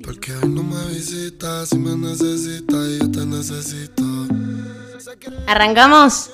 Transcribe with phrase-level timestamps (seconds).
[0.00, 4.02] Porque hoy no me visitas, si me necesitas yo te necesito.
[5.46, 6.30] ¿Arrancamos?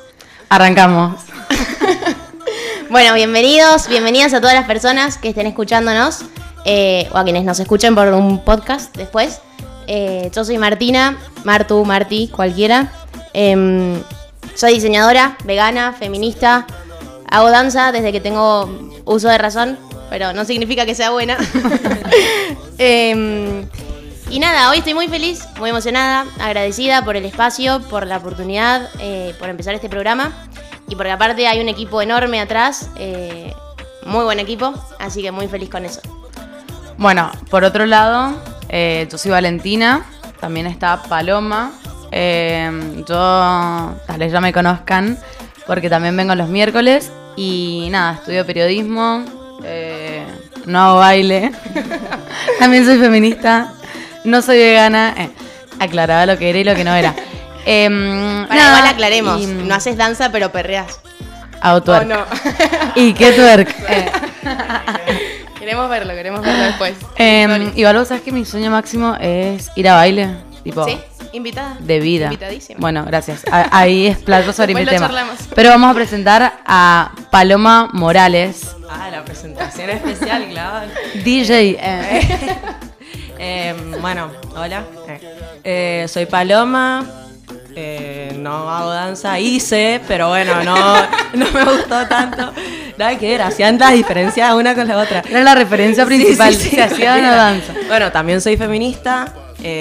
[0.48, 1.20] Arrancamos.
[2.90, 6.20] Bueno, bienvenidos, bienvenidas a todas las personas que estén escuchándonos
[6.64, 9.42] eh, o a quienes nos escuchen por un podcast después.
[9.86, 12.90] Eh, yo soy Martina, Martu, Marti, cualquiera.
[13.34, 14.00] Em,
[14.54, 16.66] soy diseñadora, vegana, feminista.
[17.30, 18.70] Hago danza desde que tengo
[19.04, 19.78] uso de razón,
[20.10, 21.36] pero no significa que sea buena.
[22.80, 23.66] Em,
[24.30, 28.88] y nada, hoy estoy muy feliz, muy emocionada, agradecida por el espacio, por la oportunidad,
[29.00, 30.32] eh, por empezar este programa.
[30.88, 33.52] Y porque aparte hay un equipo enorme atrás, eh,
[34.06, 36.00] muy buen equipo, así que muy feliz con eso.
[36.96, 38.36] Bueno, por otro lado,
[38.68, 40.04] eh, yo soy Valentina,
[40.40, 41.72] también está Paloma.
[42.10, 45.18] Eh, yo, tal vez ya me conozcan,
[45.66, 47.12] porque también vengo los miércoles.
[47.36, 49.24] Y nada, estudio periodismo,
[49.64, 50.24] eh,
[50.66, 51.52] no hago baile,
[52.58, 53.72] también soy feminista,
[54.24, 55.14] no soy vegana.
[55.16, 55.30] Eh,
[55.80, 57.14] aclaraba lo que era y lo que no era.
[57.66, 61.00] Em, Para nada, igual aclaremos, y- no haces danza pero perreas.
[61.60, 62.02] Hago twerk.
[62.02, 62.24] ¿O no?
[62.94, 63.74] ¿Y qué twerk?
[64.48, 66.94] Eh, queremos verlo, queremos verlo después.
[67.16, 70.28] Em, igual vos sabés que mi sueño máximo es ir a baile.
[70.62, 70.98] Tipo, ¿Sí?
[71.32, 71.76] ¿Invitada?
[71.80, 72.26] de vida.
[72.26, 72.78] Invitadísima.
[72.80, 73.44] Bueno, gracias.
[73.50, 75.06] A- Ahí explayo sobre mi tema.
[75.06, 75.36] charlamos.
[75.54, 80.90] Pero vamos a presentar a Paloma Morales, Ah, la presentación especial, claro.
[81.24, 81.76] DJ.
[81.80, 82.56] eh,
[83.40, 84.84] Eh, bueno, hola.
[85.06, 85.20] Eh,
[85.62, 87.06] eh, soy Paloma.
[87.76, 90.74] Eh, no hago danza, hice, pero bueno, no,
[91.34, 92.52] no me gustó tanto.
[92.96, 95.22] Nada que ver, hacían la diferencia una con la otra.
[95.30, 96.52] Era la referencia principal.
[96.52, 97.02] Sí, sí, sí.
[97.02, 97.74] Una danza.
[97.86, 99.32] Bueno, también soy feminista.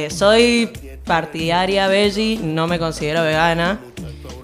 [0.10, 0.70] soy
[1.04, 3.80] partidaria veggie, no me considero vegana.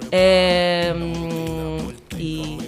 [0.10, 2.63] Eh, mm, y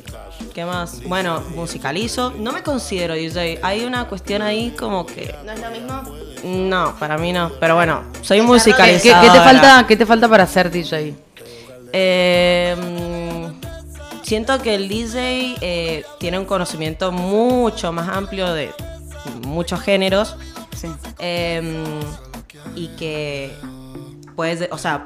[0.56, 1.04] qué más?
[1.04, 2.32] Bueno, musicalizo.
[2.40, 3.60] No me considero DJ.
[3.62, 6.02] Hay una cuestión ahí como que ¿No es lo mismo?
[6.44, 7.52] no, para mí no.
[7.60, 9.22] Pero bueno, soy ¿Qué, qué- musicalizadora.
[9.22, 11.14] qué te falta, ¿Qué te falta para ser DJ?
[11.92, 18.74] Eh, mm, siento que el DJ eh, tiene un conocimiento mucho más amplio de
[19.46, 20.36] muchos géneros
[20.76, 20.88] Sí.
[21.20, 21.84] eh,
[22.76, 23.54] y que
[24.36, 25.04] puedes, o sea,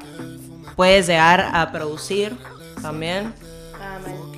[0.76, 2.36] puedes llegar a producir
[2.82, 3.32] también.
[3.80, 4.29] Ah, mal.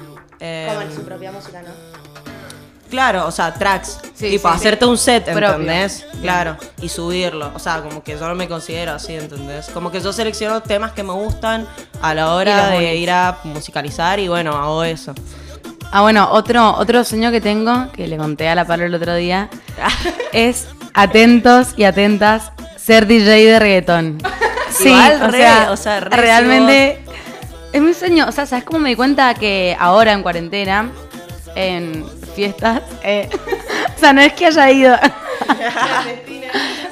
[0.44, 1.70] Eh, Como en su propia música, ¿no?
[2.90, 4.00] Claro, o sea, tracks.
[4.14, 5.50] Sí, tipo, sí, hacerte un set, Propio.
[5.52, 6.04] ¿entendés?
[6.20, 6.58] Claro.
[6.82, 7.50] Y subirlo.
[7.54, 9.70] O sea, como que yo no me considero así, ¿entendés?
[9.70, 11.66] Como que yo selecciono temas que me gustan
[12.02, 15.14] a la hora de ir a musicalizar y bueno, hago eso.
[15.90, 19.14] Ah, bueno, otro, otro sueño que tengo, que le conté a la Palo el otro
[19.14, 19.48] día,
[20.32, 24.18] es atentos y atentas ser DJ de reggaetón.
[24.74, 27.01] Sí, Igual, o, re, sea, o sea, re realmente
[27.72, 28.26] es mi sueño.
[28.28, 30.90] O sea, ¿sabes cómo me di cuenta que ahora en cuarentena,
[31.54, 33.28] en fiestas, eh,
[33.96, 34.96] o sea, no es que haya ido.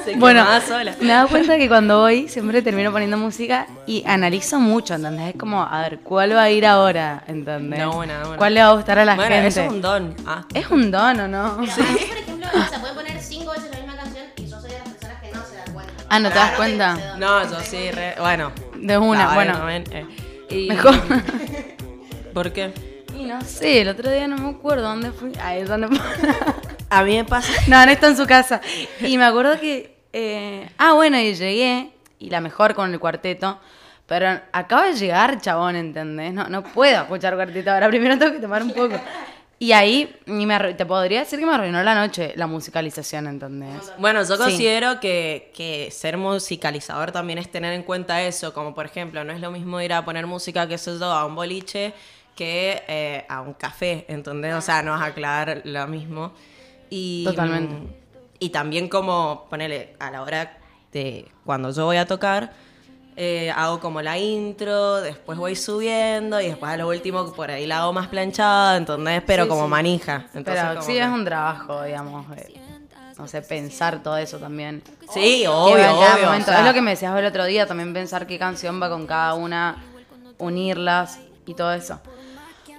[0.04, 0.94] Se Bueno, sola.
[1.00, 5.34] me he dado cuenta que cuando voy siempre termino poniendo música y analizo mucho, ¿entendés?
[5.34, 7.22] Es como, a ver, ¿cuál va a ir ahora?
[7.26, 7.80] ¿Entendés?
[7.80, 8.36] No, buena, buena.
[8.36, 9.48] ¿Cuál le va a gustar a la bueno, gente?
[9.48, 10.14] eso es un don.
[10.26, 10.44] Ah.
[10.54, 11.56] ¿Es un don o no?
[11.76, 14.60] Pero mí, por ejemplo, o sea, puede poner cinco veces la misma canción y yo
[14.60, 15.92] soy de las personas que no se dan cuenta.
[16.08, 16.96] Ah, ¿no te das cuenta?
[17.18, 18.52] No, yo sí, re- bueno.
[18.76, 19.68] De una, bueno.
[19.70, 20.06] eh.
[20.50, 20.94] Y- Mejor.
[22.34, 22.72] ¿Por qué?
[23.18, 25.32] Y no sé, el otro día no me acuerdo dónde fui.
[25.42, 25.98] Ay, ¿dónde fue?
[26.88, 27.52] A mí me pasa.
[27.68, 28.60] No, no está en su casa.
[29.00, 29.96] Y me acuerdo que.
[30.12, 31.90] eh, ah, bueno, y llegué.
[32.18, 33.58] Y la mejor con el cuarteto.
[34.06, 36.32] Pero acaba de llegar, chabón, ¿entendés?
[36.32, 37.88] No, no puedo escuchar cuarteto ahora.
[37.88, 38.96] Primero tengo que tomar un poco.
[39.62, 43.26] Y ahí ni me arru- te podría decir que me arruinó la noche la musicalización,
[43.26, 43.92] ¿entendés?
[43.98, 44.42] Bueno, yo Sí.
[44.42, 49.34] considero que, que ser musicalizador también es tener en cuenta eso, como por ejemplo, no
[49.34, 51.92] es lo mismo ir a poner música, que yo, a un boliche
[52.34, 54.54] que eh, a un café, ¿entendés?
[54.54, 56.32] O sea, no vas a aclarar lo mismo.
[56.88, 57.74] Y, Totalmente.
[57.74, 57.86] mm,
[58.38, 60.56] Y también como, ponele, a la hora
[60.90, 62.50] de cuando yo voy a tocar,
[63.16, 67.66] eh, hago como la intro, después voy subiendo y después a lo último por ahí
[67.66, 69.22] la hago más planchada, ¿entendés?
[69.26, 69.68] Pero Sí, como sí.
[69.68, 70.14] manija.
[70.34, 72.26] Entonces, Pero como sí que- es un trabajo, digamos.
[72.36, 72.54] eh,
[73.18, 74.82] no sé, pensar todo eso también.
[75.12, 76.22] Sí, obvio, obvio.
[76.22, 76.46] o momento.
[76.46, 79.06] sea, es lo que me decías el otro día, también pensar qué canción va con
[79.06, 79.76] cada una,
[80.38, 82.00] unirlas y todo eso.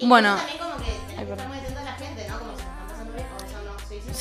[0.01, 1.27] Bueno, También como que tenés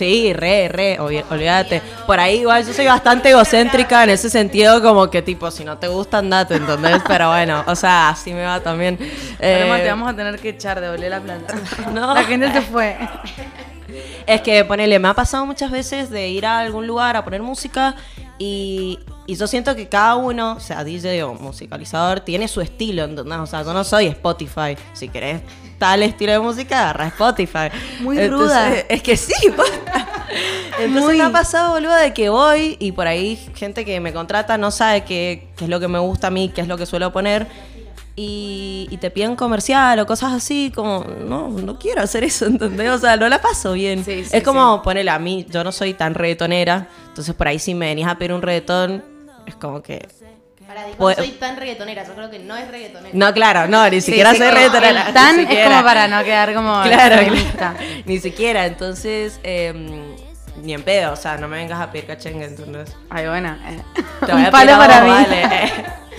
[0.01, 1.83] Sí, re, re, olvídate.
[2.07, 5.77] Por ahí igual yo soy bastante egocéntrica en ese sentido, como que tipo, si no
[5.77, 7.03] te gusta, andate, ¿entendés?
[7.07, 8.97] Pero bueno, o sea, así me va también.
[9.39, 11.55] Eh, te vamos a tener que echar de la planta.
[11.93, 12.15] No.
[12.15, 12.97] La gente se fue.
[14.27, 17.43] Es que, ponele, me ha pasado muchas veces de ir a algún lugar a poner
[17.43, 17.95] música
[18.39, 23.39] y, y yo siento que cada uno, sea DJ o musicalizador, tiene su estilo, ¿entendés?
[23.39, 24.79] O sea, yo no soy Spotify.
[24.95, 25.43] Si querés
[25.81, 27.71] tal estilo de música, agarra Spotify.
[28.01, 28.71] Muy ruda.
[28.89, 29.33] Es que sí.
[30.79, 31.17] Entonces Muy.
[31.17, 34.71] me ha pasado, boludo, de que voy y por ahí gente que me contrata no
[34.71, 37.13] sabe qué, qué es lo que me gusta a mí, qué es lo que suelo
[37.13, 37.49] poner.
[38.15, 42.91] Y, y te piden comercial o cosas así, como, no, no quiero hacer eso, ¿entendés?
[42.91, 44.05] O sea, no la paso bien.
[44.05, 47.59] Sí, sí, es como, ponele a mí, yo no soy tan reggaetonera, entonces por ahí
[47.59, 49.03] si me venís a pedir un reggaetón,
[49.47, 50.07] es como que...
[50.71, 53.11] Para dijo, Pues- no soy tan reggaetonera, yo creo que no es reggaetonera.
[53.13, 55.05] No, claro, no, ni siquiera sí, soy como reggaetonera.
[55.09, 57.17] ni tan es como para no quedar como Claro,
[57.57, 57.77] claro.
[58.07, 60.15] Ni siquiera, entonces, em,
[60.63, 62.95] ni en pedo, o sea, no me vengas a pedir cachengue, ¿entendés?
[63.09, 63.57] Ay, bueno.
[63.67, 63.83] eh.
[64.25, 65.25] Te voy Un a palo para vos, mí.
[65.25, 65.73] vale.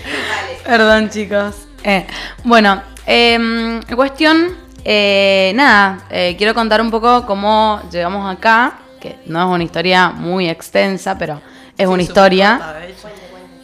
[0.65, 1.55] Perdón, chicos.
[1.85, 2.05] Eh,
[2.43, 9.39] bueno, em, cuestión, eh, nada, eh, quiero contar un poco cómo llegamos acá, que no
[9.39, 11.41] es una historia muy extensa, pero
[11.77, 12.59] es una historia.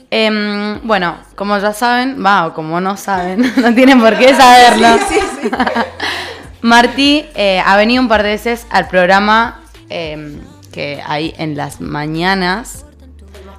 [0.10, 4.88] Em, bueno, como ya saben, va, o como no saben, no tienen por qué saberlo.
[6.62, 10.40] Marty eh, ha venido un par de veces al programa em,
[10.72, 12.86] que hay en las mañanas,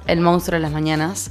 [0.07, 1.29] El monstruo de las mañanas,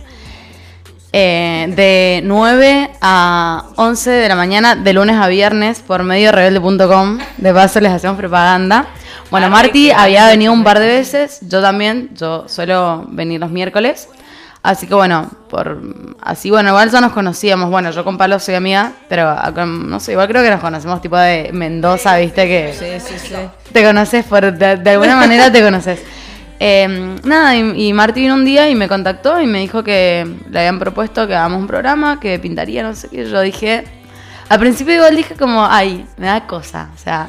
[1.12, 6.32] eh, de 9 a 11 de la mañana, de lunes a viernes, por medio de
[6.32, 7.18] rebelde.com.
[7.38, 8.86] De paso les hacemos propaganda.
[9.30, 13.50] Bueno, Marty que había venido un par de veces, yo también, yo suelo venir los
[13.50, 14.08] miércoles.
[14.62, 15.80] Así que bueno, por
[16.20, 17.70] así bueno, igual ya nos conocíamos.
[17.70, 21.00] Bueno, yo con Palo soy amiga, pero con- no sé, igual creo que nos conocemos
[21.00, 23.34] tipo de Mendoza, viste que Sí, sí, sí.
[23.72, 26.00] te conoces por de, de alguna manera te conoces.
[26.60, 30.58] Eh, nada, y, y vino un día y me contactó y me dijo que le
[30.58, 33.30] habían propuesto que hagamos un programa, que pintaría, no sé qué.
[33.30, 33.84] Yo dije,
[34.48, 37.28] al principio igual dije como, ay, me da cosa, o sea,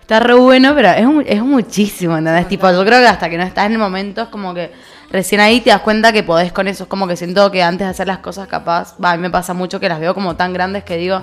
[0.00, 2.46] está re bueno, pero es, mu- es muchísimo, ¿entendés?
[2.46, 4.70] Tipo, yo creo que hasta que no estás en el momento es como que
[5.12, 6.84] recién ahí te das cuenta que podés con eso.
[6.84, 9.30] Es como que siento que antes de hacer las cosas capaz, va, a mí me
[9.30, 11.22] pasa mucho que las veo como tan grandes que digo,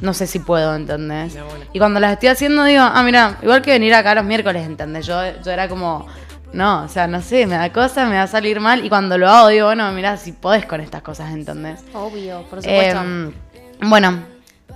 [0.00, 1.36] no sé si puedo, ¿entendés?
[1.72, 5.06] Y cuando las estoy haciendo digo, ah, mira, igual que venir acá los miércoles, ¿entendés?
[5.06, 6.06] Yo, yo era como,
[6.52, 8.84] no, o sea, no sé, me da cosa, me va a salir mal.
[8.84, 11.80] Y cuando lo hago digo, bueno, mira, si podés con estas cosas, ¿entendés?
[11.94, 13.00] Obvio, por supuesto.
[13.00, 13.32] Em,
[13.80, 14.22] bueno,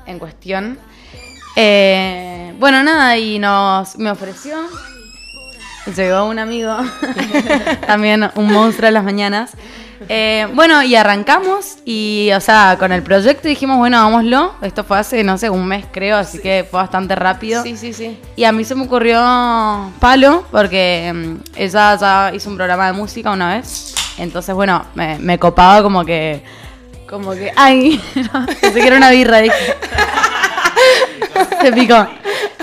[0.06, 0.78] en cuestión.
[1.56, 4.56] eh, bueno, nada, y nos me ofreció.
[5.94, 6.76] Llegó un amigo,
[7.86, 9.52] también un monstruo de las mañanas.
[10.08, 14.54] Eh, bueno, y arrancamos y, o sea, con el proyecto dijimos, bueno, hagámoslo.
[14.62, 17.62] Esto fue hace, no sé, un mes creo, así que fue bastante rápido.
[17.62, 18.18] sí, sí, sí.
[18.34, 22.92] Y a mí se me ocurrió Palo, porque mm, ella ya hizo un programa de
[22.92, 23.94] música una vez.
[24.18, 26.42] Entonces, bueno, me, me copaba como que.
[27.08, 27.52] Como que.
[27.54, 28.00] ¡Ay!
[28.32, 29.54] No, pensé que era una birra, dije.
[31.60, 32.06] se picó.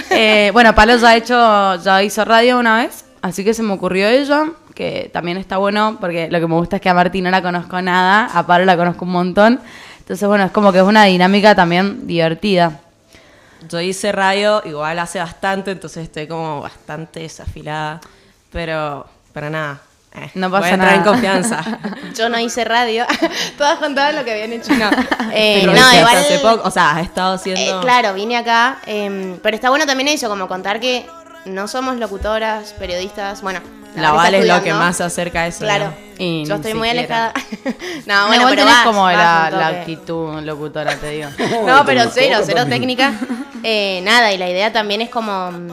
[0.10, 3.74] Eh, bueno, Palo ya, ha hecho, ya hizo radio una vez, así que se me
[3.74, 7.24] ocurrió ella, que también está bueno, porque lo que me gusta es que a Martín
[7.24, 9.60] no la conozco nada, a Palo la conozco un montón.
[10.00, 12.80] Entonces, bueno, es como que es una dinámica también divertida.
[13.70, 18.02] Yo hice radio igual hace bastante, entonces estoy como bastante desafilada.
[18.52, 19.80] Pero, pero nada.
[20.16, 21.04] eh, No voy pasa a entrar nada.
[21.04, 21.80] en confianza.
[22.18, 23.06] Yo no hice radio.
[23.58, 24.74] Todas contaban lo que habían hecho.
[24.74, 24.90] No,
[25.34, 26.18] Eh, Pero no igual.
[26.18, 27.62] hace poco, o sea, has estado haciendo.
[27.62, 28.78] eh, claro, vine acá.
[28.86, 31.06] em, pero está bueno también eso, como contar que
[31.46, 33.42] no somos locutoras, periodistas.
[33.42, 33.60] Bueno,
[33.96, 35.60] La verdad Val es lo que más se acerca a eso.
[35.60, 35.86] Claro.
[35.86, 36.14] ¿no?
[36.18, 37.28] Y Yo estoy muy siquiera.
[37.28, 37.34] alejada.
[38.06, 41.30] no, No, bueno, pero vas, como vas la, la actitud locutora, te digo.
[41.66, 43.14] No, pero cero, cero técnica.
[43.66, 45.70] Eh, nada, y la idea también es como mm,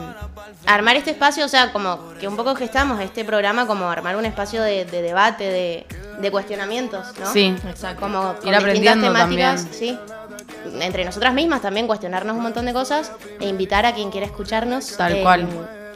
[0.65, 4.23] armar este espacio, o sea, como que un poco gestamos este programa como armar un
[4.23, 5.85] espacio de, de debate, de,
[6.21, 7.29] de cuestionamientos, ¿no?
[7.33, 7.53] Sí,
[7.99, 9.97] Como con Ir aprendiendo temáticas, también.
[9.97, 9.99] sí.
[10.79, 14.95] Entre nosotras mismas también cuestionarnos un montón de cosas e invitar a quien quiera escucharnos
[14.97, 15.47] Tal eh, cual.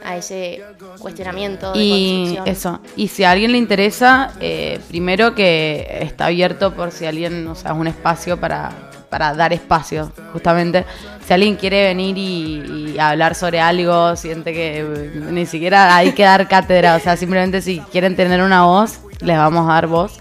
[0.04, 0.62] a ese
[0.98, 6.74] cuestionamiento de Y eso, y si a alguien le interesa, eh, primero que está abierto
[6.74, 8.70] por si alguien, o sea, es un espacio para,
[9.08, 10.84] para dar espacio, justamente.
[11.26, 16.12] Si alguien quiere venir y, y hablar sobre algo, siente que eh, ni siquiera hay
[16.12, 19.86] que dar cátedra, o sea, simplemente si quieren tener una voz, les vamos a dar
[19.88, 20.18] voz.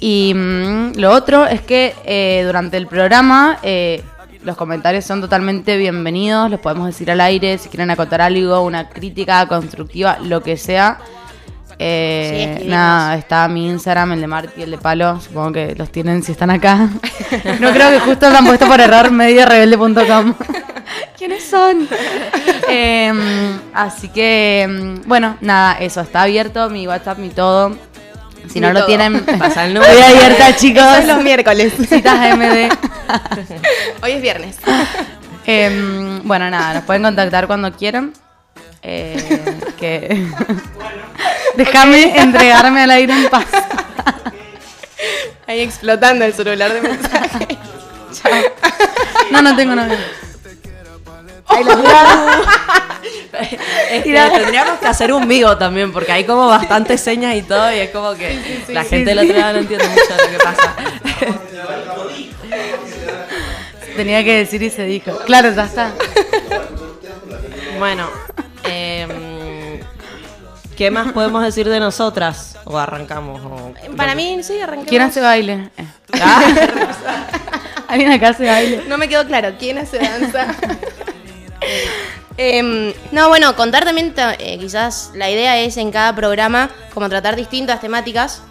[0.00, 4.02] Y mm, lo otro es que eh, durante el programa eh,
[4.44, 8.88] los comentarios son totalmente bienvenidos, los podemos decir al aire, si quieren acotar algo, una
[8.88, 10.98] crítica constructiva, lo que sea.
[11.80, 15.90] Eh, Sí, nada, está mi Instagram, el de Marti, el de Palo, supongo que los
[15.90, 16.88] tienen si están acá.
[17.60, 20.34] No creo que justo lo han puesto por error mediorebelde.com.
[21.18, 21.88] ¿Quiénes son?
[22.70, 27.76] Em, así que, em, bueno, nada, eso, está abierto mi WhatsApp, mi todo.
[28.52, 29.92] Si no lo tienen, Pasa el número.
[29.92, 30.82] estoy abierta, chicos.
[30.82, 31.72] Eso es los miércoles.
[31.88, 32.68] Citas MD.
[34.02, 34.56] Hoy es viernes.
[35.46, 38.12] Em, bueno, nada, nos pueden contactar cuando quieran.
[38.82, 40.26] Eh, que...
[41.56, 43.46] Déjame entregarme al aire en paz.
[45.46, 47.58] Ahí explotando el celular de mensaje.
[49.30, 49.96] No, no tengo novio.
[51.46, 51.78] Ahí lo Es
[54.04, 57.78] que tendríamos que hacer un vivo también, porque hay como bastantes señas y todo, y
[57.78, 60.74] es como que la gente del otro lado no entiende mucho lo que pasa.
[63.96, 65.16] Tenía que decir y se dijo.
[65.26, 65.90] Claro, ya está.
[67.78, 68.08] Bueno,
[68.64, 69.80] em,
[70.76, 72.56] ¿qué más podemos decir de nosotras?
[72.64, 73.40] ¿O arrancamos?
[73.44, 74.88] o- Para mí, sí, arrancamos.
[74.88, 75.70] ¿Quién hace baile?
[75.76, 75.84] Eh.
[76.20, 76.42] Ah,
[77.88, 78.82] ¿Alguien acá hace baile?
[78.86, 80.46] No me quedó claro, ¿quién hace danza?
[82.40, 87.08] Em, no, bueno, contar también, ta- eh, quizás la idea es en cada programa como
[87.08, 88.42] tratar distintas temáticas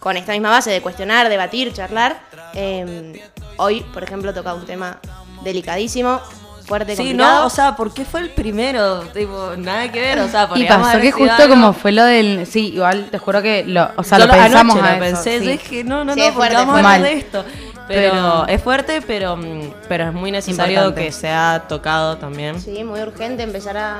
[0.00, 2.18] con esta misma base de cuestionar, debatir, charlar.
[2.54, 3.12] Em,
[3.58, 4.98] hoy, por ejemplo, toca un tema
[5.42, 6.20] delicadísimo,
[6.66, 7.40] fuerte, Sí, complicado.
[7.40, 9.00] no, o sea, ¿por qué fue el primero?
[9.12, 12.46] Tipo, nada que ver, o sea, Y pasó que justo algo- como fue lo del...
[12.46, 15.04] Sí, igual te juro que lo, o sea, Yo lo lo- pensamos anoche a lo
[15.04, 15.44] eso, pensé, sí.
[15.44, 17.14] yo dije, no, no, Sí, no, es porque fuerte, vamos a es hablar fuerte.
[17.14, 17.44] de esto.
[17.86, 21.04] Pero, Pero- es fuerte, pero, mm, pero es muy necesario Importante.
[21.04, 22.58] que sea tocado también.
[22.60, 23.98] Sí, Sí, muy urgente empezar a...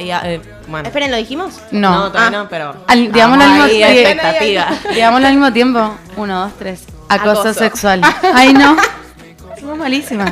[0.00, 0.86] y, ah, eh, bueno.
[0.86, 1.54] Esperen, ¿lo dijimos?
[1.72, 2.42] No, todavía Ah.
[2.42, 2.76] no, pero.
[2.86, 3.98] Al- digámoslo al mismo ahí, tiempo.
[3.98, 4.66] expectativa.
[4.94, 5.94] Digámoslo al mismo tiempo.
[6.16, 6.84] Uno, dos, tres.
[7.08, 7.54] Acoso, Acoso.
[7.54, 8.00] sexual.
[8.34, 8.76] Ay, no.
[9.58, 10.30] Somos malísimas.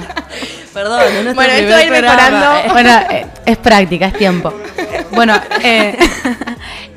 [0.73, 2.47] Perdón, nuestro Bueno, esto va a ir mejorando.
[2.57, 2.69] eh.
[2.73, 4.53] Bueno, eh, es práctica, es tiempo.
[5.11, 5.99] Bueno, eh,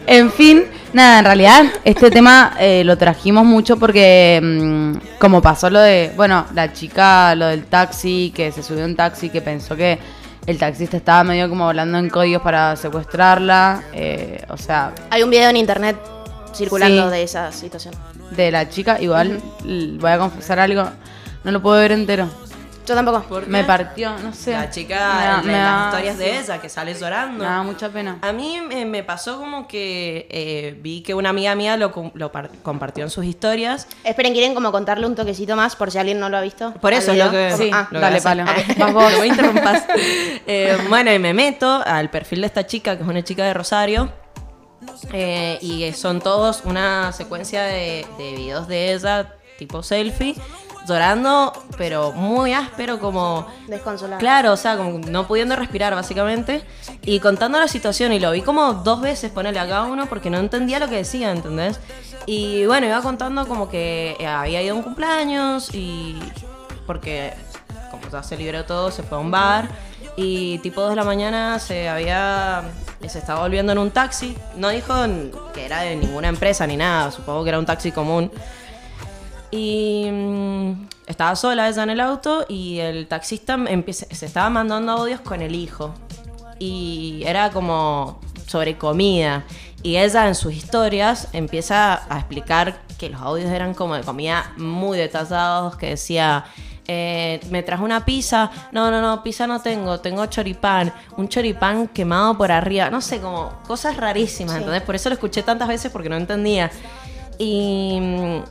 [0.07, 5.69] en fin, nada, en realidad este tema eh, lo trajimos mucho porque mm, como pasó
[5.69, 9.39] lo de, bueno, la chica, lo del taxi, que se subió a un taxi, que
[9.41, 9.97] pensó que
[10.45, 15.29] el taxista estaba medio como hablando en códigos para secuestrarla, eh, o sea, Hay un
[15.29, 15.95] video en internet
[16.53, 17.11] circulando Sí.
[17.11, 17.93] de esa situación.
[18.31, 20.89] de la chica, igual voy a confesar algo,
[21.45, 22.27] no lo puedo ver entero.
[22.85, 23.21] Yo tampoco.
[23.23, 24.51] ¿Por Me partió, no sé.
[24.51, 27.43] La Me chica, me las da- historias de ella, que sale llorando.
[27.43, 28.19] Me da mucha pena.
[28.21, 32.11] A mí eh, me pasó como que eh, vi que una amiga mía lo, com-
[32.13, 33.87] lo par- compartió en sus historias.
[34.03, 36.73] Esperen, ¿quieren como contarle un toquecito más por si alguien no lo ha visto?
[36.81, 37.51] Por eso ¿Al es lo que.
[37.57, 38.43] Sí, Ah, lo dale, palo.
[40.45, 43.53] Eh, bueno, y me meto al perfil de esta chica, que es una chica de
[43.53, 44.11] Rosario.
[45.13, 50.35] eh, y son todos una secuencia de, de videos de ella, tipo selfie,
[50.87, 53.47] llorando, pero muy áspero, como.
[53.67, 54.19] desconsolada.
[54.19, 56.63] Claro, o sea, como no pudiendo respirar básicamente
[57.03, 60.29] y contando la situación y lo vi como dos veces ponerle a cada uno porque
[60.29, 61.79] no entendía lo que decía, ¿entendés?
[62.25, 66.19] Y bueno, iba contando como que eh, había ido a un cumpleaños y
[66.85, 67.33] porque
[67.91, 69.67] como ya se liberó todo, se fue a un bar
[70.15, 72.63] y tipo 2 de la mañana se había
[73.09, 74.93] se estaba volviendo en un taxi, no dijo
[75.53, 78.31] que era de ninguna empresa ni nada, supongo que era un taxi común.
[79.55, 84.93] Y mm, estaba sola ella en el auto y el taxista empieza- se estaba mandando
[84.93, 85.93] audios con el hijo.
[86.57, 89.43] Y era como sobre comida.
[89.83, 94.51] Y ella en sus historias empieza a explicar que los audios eran como de comida
[94.57, 96.45] muy detallados, que decía,
[96.87, 101.89] eh, me trajo una pizza, no, no, no, pizza no tengo, tengo choripán, un choripán
[101.89, 105.91] quemado por arriba, no sé, como cosas rarísimas, entonces por eso lo escuché tantas veces
[105.91, 106.71] porque no entendía.
[107.37, 108.43] Y mm,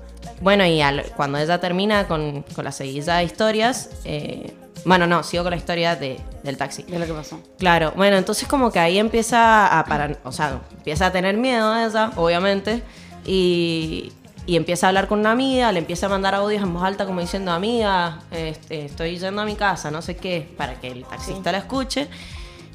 [0.43, 4.53] bueno, y al- cuando ella termina con, con la seguida de historias, eh,
[4.85, 6.83] bueno, no, sigo con la historia de, del taxi.
[6.83, 7.41] De lo que pasó.
[7.59, 11.75] Claro, bueno, entonces como que ahí empieza a parar, o sea, empieza a tener miedo
[11.79, 12.83] ella, obviamente,
[13.25, 14.13] y,
[14.45, 17.07] y empieza a hablar con una amiga, le empieza a mandar audios en voz alta
[17.07, 21.05] como diciendo, amiga, este, estoy yendo a mi casa, no sé qué, para que el
[21.05, 22.09] taxista la escuche.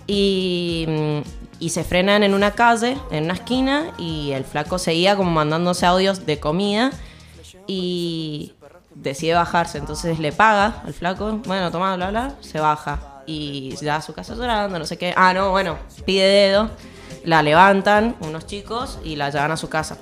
[0.08, 1.20] Y, mm,
[1.60, 5.86] y se frenan en una calle, en una esquina, y el flaco seguía como mandándose
[5.86, 6.92] audios de comida
[7.68, 8.54] y
[8.96, 13.98] decide bajarse, entonces le paga al flaco, bueno, toma, bla, bla, se baja y va
[13.98, 15.14] a su casa llorando, no sé qué.
[15.16, 16.70] Ah, no, bueno, pide dedo,
[17.24, 19.98] la levantan unos chicos y la llevan a su casa.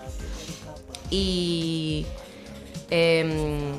[1.09, 2.05] Y
[2.89, 3.73] em,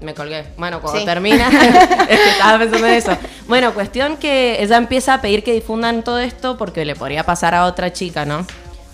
[0.00, 0.46] me colgué.
[0.56, 1.06] Bueno, cuando Sí.
[1.06, 1.48] termina,
[2.08, 3.16] es que estaba pensando en eso.
[3.46, 7.54] Bueno, cuestión que ella empieza a pedir que difundan todo esto porque le podría pasar
[7.54, 8.46] a otra chica, ¿no?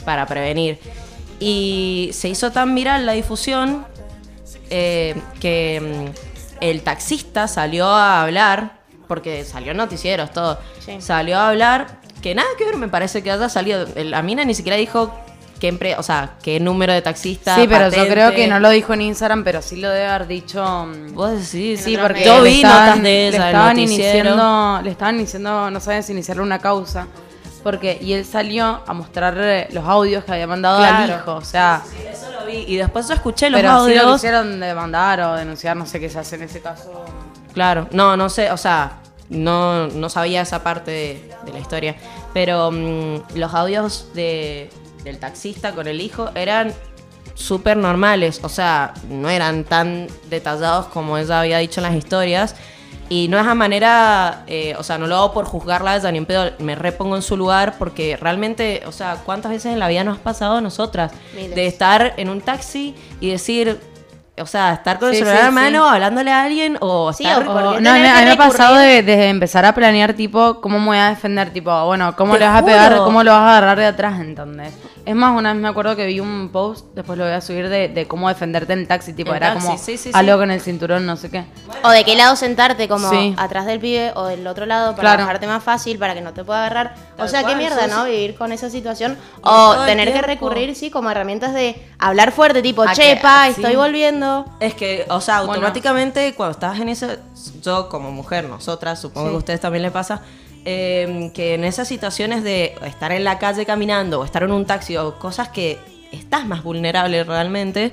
[0.04, 0.78] Para prevenir.
[1.38, 3.86] Y se hizo tan viral la difusión
[4.70, 8.78] eh, que mm, el taxista salió a hablar,
[9.08, 10.58] porque salió en noticieros, todo.
[10.84, 11.00] Sí.
[11.00, 13.86] Salió a hablar, que nada que ver me parece que haya salido.
[13.96, 15.12] La mina ni siquiera dijo
[15.60, 17.54] qué, o sea, qué número de taxista.
[17.54, 20.26] Sí, pero yo creo que no lo dijo en Instagram, pero sí lo debe haber
[20.26, 20.64] dicho.
[20.86, 23.78] mm, Vos decís, Sí, porque yo le vi estaban- notas de le ella, el estaban
[23.78, 27.06] iniciando, le estaban iniciando, no saben si iniciarle una causa,
[27.66, 31.14] porque y él salió a mostrar eh, los audios que había mandado al Claro.
[31.20, 32.58] hijo, o sea, Eso lo vi.
[32.68, 34.14] Y después yo escuché los pero sí lo audios.
[34.20, 37.04] quisieron demandar o denunciar, no sé qué se hace en ese caso.
[37.54, 38.98] Claro, no, no sé, o sea,
[39.30, 41.96] no, no sabía esa parte de, de la historia.
[42.32, 44.70] Pero mm, los audios de,
[45.02, 46.72] del taxista con el hijo eran
[47.34, 52.54] súper normales, o sea, no eran tan detallados como ella había dicho en las historias.
[53.08, 56.10] Y no es a manera, eh, o sea, no lo hago por juzgarla a ella
[56.10, 59.78] ni en pedo, me repongo en su lugar porque realmente, o sea, ¿cuántas veces en
[59.78, 61.12] la vida nos ha pasado a nosotras?
[61.34, 61.54] Miles.
[61.54, 63.78] De estar en un taxi y decir,
[64.38, 65.94] o sea, estar con el celular sí, en mano sí.
[65.94, 67.46] hablándole a alguien o Sí, estar...
[67.46, 70.60] o- O- no, a mí, a me ha pasado de, de empezar a planear, tipo,
[70.60, 72.72] cómo me voy a defender, tipo, bueno, cómo Te le vas a juro.
[72.72, 74.74] pegar, cómo lo vas a agarrar de atrás, ¿entendés?
[75.06, 77.68] Es más, una vez me acuerdo que vi un post, después lo voy a subir,
[77.68, 80.10] de, de cómo defenderte en el taxi, tipo, En era taxi, como sí, sí, sí.
[80.12, 81.44] algo con el cinturón, no sé qué.
[81.84, 83.32] O de qué lado sentarte, como Sí.
[83.38, 85.22] atrás del pibe o del otro lado para Claro.
[85.22, 86.94] bajarte más fácil, para que no te pueda agarrar.
[87.18, 88.04] o sea, qué mierda, ¿no?
[88.04, 88.10] sí.
[88.10, 89.16] Vivir con esa situación.
[89.42, 93.46] O tener que recurrir, sí, como herramientas de hablar fuerte, tipo, A che, que- pa,
[93.46, 93.52] sí.
[93.62, 94.44] estoy volviendo.
[94.60, 95.52] Es que, o sea, Bueno.
[95.54, 97.18] automáticamente cuando estás en ese,
[97.62, 99.30] yo como mujer, nosotras, supongo Sí.
[99.30, 100.20] que a ustedes también les pasa,
[100.68, 104.66] eh, que en esas situaciones de estar en la calle caminando o estar en un
[104.66, 105.78] taxi o cosas que
[106.10, 107.92] estás más vulnerable realmente,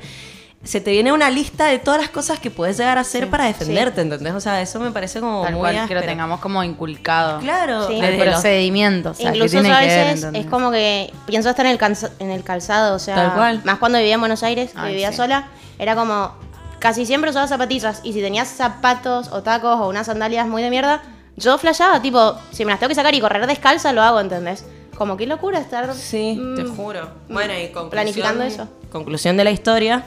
[0.64, 3.46] se te viene una lista de todas las cosas que puedes llegar a hacer para
[3.46, 4.34] defenderte, ¿entendés?
[4.34, 7.40] O sea, eso me parece como Tal muy cual, que lo tengamos como inculcado.
[7.42, 8.00] Claro, Sí.
[8.02, 11.50] El procedimiento, o sea, que Incluso tiene a que ver, veces es como que pienso
[11.50, 11.80] hasta en el,
[12.20, 13.62] en el calzado, o sea, Tal cual.
[13.66, 15.18] más cuando vivía en Buenos Aires, que Ay, vivía sí.
[15.18, 16.32] sola, era como
[16.80, 20.70] casi siempre usaba zapatillas y si tenías zapatos o tacos o unas sandalias muy de
[20.70, 21.04] mierda,
[21.38, 24.66] yo flashaba, tipo, si me las tengo que sacar y correr descalza, lo hago, ¿entendés?
[24.98, 27.10] Como qué locura estar Sí, mm, te juro.
[27.30, 28.68] Bueno, y conclusión, planificando eso.
[28.92, 30.04] Conclusión de la historia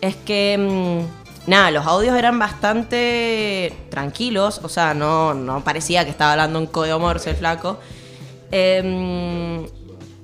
[0.00, 0.56] es que,
[1.46, 6.58] mm, nada, los audios eran bastante tranquilos, o sea, no, no parecía que estaba hablando
[6.58, 7.78] en código morse el flaco.
[8.50, 9.66] Em,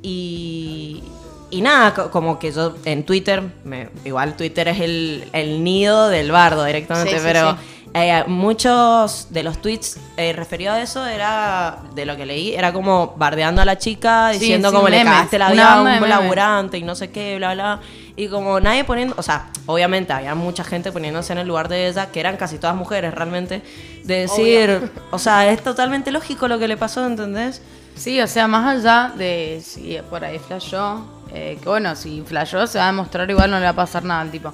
[0.03, 1.03] y,
[1.51, 6.09] y nada, co- como que yo en Twitter, me- igual Twitter es el, el nido
[6.09, 7.86] del bardo directamente, Sí, sí, pero sí.
[7.99, 12.73] Eh, muchos de los tweets eh, referidos a eso era, de lo que leí, era
[12.73, 15.85] como bardeando a la chica, Sí, diciendo sí, como le cagaste la vida a un
[15.85, 16.09] memes.
[16.09, 17.81] laburante y no sé qué, bla, bla.
[18.17, 21.89] Y como nadie poniendo, o sea, obviamente había mucha gente poniéndose en el lugar de
[21.89, 23.63] ella, que eran casi todas mujeres realmente,
[24.05, 27.63] de decir, o sea, es totalmente lógico lo que le pasó, ¿entendés?
[27.95, 32.67] Sí, o sea, más allá de si por ahí flashó, eh, que bueno, si flashó
[32.67, 34.53] se va a demostrar igual no le va a pasar nada al tipo.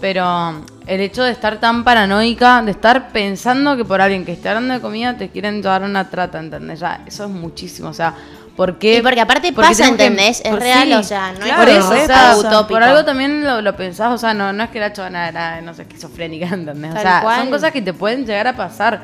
[0.00, 4.48] Pero el hecho de estar tan paranoica, de estar pensando que por alguien que esté
[4.50, 6.80] hablando de comida te quieren llevar una trata, ¿entendés?
[6.80, 8.12] Ya, eso es muchísimo, o sea,
[8.56, 8.98] ¿por qué?
[8.98, 10.40] Y porque aparte porque pasa, que- ¿entendés?
[10.44, 12.68] Es por- real, sí, o sea, no claro, por es eso, como o sea, utópico.
[12.74, 15.60] por algo también lo, lo pensás, o sea, no, no es que la chavana era,
[15.62, 16.94] no sé, esquizofrénica, ¿entendés?
[16.94, 17.40] O sea, cual.
[17.40, 19.00] son cosas que te pueden llegar a pasar.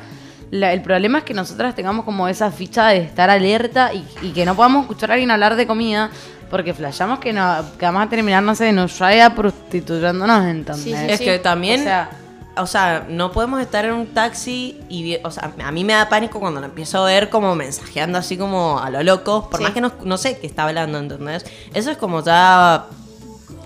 [0.51, 4.31] La- el problema es que nosotras tengamos como esa ficha de estar alerta y, y
[4.33, 6.11] que no podamos escuchar a alguien hablar de comida
[6.51, 10.83] porque flashamos que, no, que vamos a terminar, no sé, en Ushuaia prostituyéndonos, ¿entendés?
[10.83, 11.23] Sí, sí, es sí.
[11.25, 12.09] que también, O sea,
[12.57, 16.09] o sea, no podemos estar en un taxi y, o sea, a mí me da
[16.09, 19.63] pánico cuando lo empiezo a ver como mensajeando así como a lo loco, por Sí.
[19.63, 21.45] más que no, no sé qué está hablando, ¿entendés?
[21.73, 22.85] Eso es como ya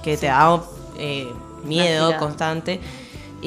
[0.04, 0.62] que te da
[1.00, 1.28] eh,
[1.64, 2.80] miedo constante.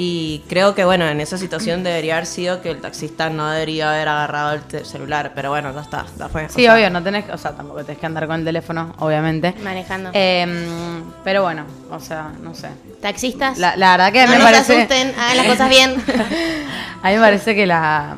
[0.01, 3.91] Y creo que, bueno, en esa situación debería haber sido que el taxista no debería
[3.93, 6.45] haber agarrado el celular, pero bueno, ya está, ya fue.
[6.45, 8.95] O Sí, sea, obvio, no tenés, o sea, tampoco tenés que andar con el teléfono,
[9.01, 9.57] obviamente.
[9.61, 10.11] Manejando.
[10.13, 12.69] Em, pero bueno, o sea, no sé.
[13.03, 14.77] Taxistas, La, la verdad que no me parece...
[14.77, 15.97] asusten, hagan las cosas bien.
[17.03, 18.17] A mí me parece que la.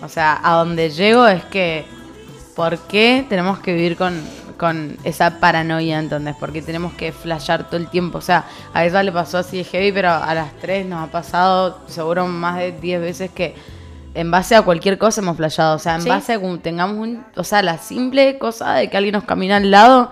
[0.00, 1.84] O sea, a donde llego es que.
[2.56, 4.18] ¿Por qué tenemos que vivir con,
[4.58, 6.34] con esa paranoia, entonces?
[6.36, 8.18] ¿Por qué tenemos que flashear todo el tiempo?
[8.18, 8.44] O sea,
[8.74, 12.26] a ella le pasó así de heavy, pero a las tres nos ha pasado seguro
[12.26, 13.54] más de 10 veces que
[14.14, 15.76] en base a cualquier cosa hemos flasheado.
[15.76, 16.08] O sea, en Sí.
[16.08, 17.24] base a que tengamos un.
[17.36, 20.10] O sea, la simple cosa de que alguien nos camina al lado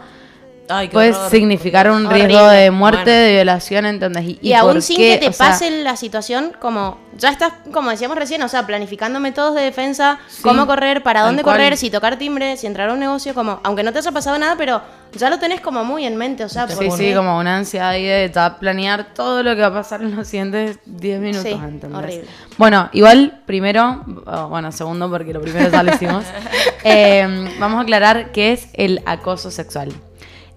[0.69, 1.31] ay, puede horror.
[1.31, 2.27] significar un Horrible.
[2.29, 3.21] riesgo de muerte, Bueno.
[3.21, 4.25] de violación, ¿entendés?
[4.25, 7.31] Y, Y, y aún sin qué, que te o sea, pase la situación, como ya
[7.31, 11.43] estás, como decíamos recién, o sea, planificando métodos de defensa, Sí, cómo correr, para dónde
[11.43, 11.57] cual.
[11.57, 14.39] correr, si tocar timbre, si entrar a un negocio, como, aunque no te haya pasado
[14.39, 17.57] nada, pero ya lo tenés como muy en mente, o sea, Sí, sí, como una
[17.57, 21.21] ansiedad ahí de ya planear todo lo que va a pasar en los siguientes 10
[21.21, 21.99] minutos, Sí, ¿entendés?
[21.99, 22.25] horrible.
[22.59, 26.25] Bueno, igual, primero, o, bueno, segundo, porque lo primero ya lo hicimos,
[26.85, 29.91] eh, vamos a aclarar qué es el acoso sexual.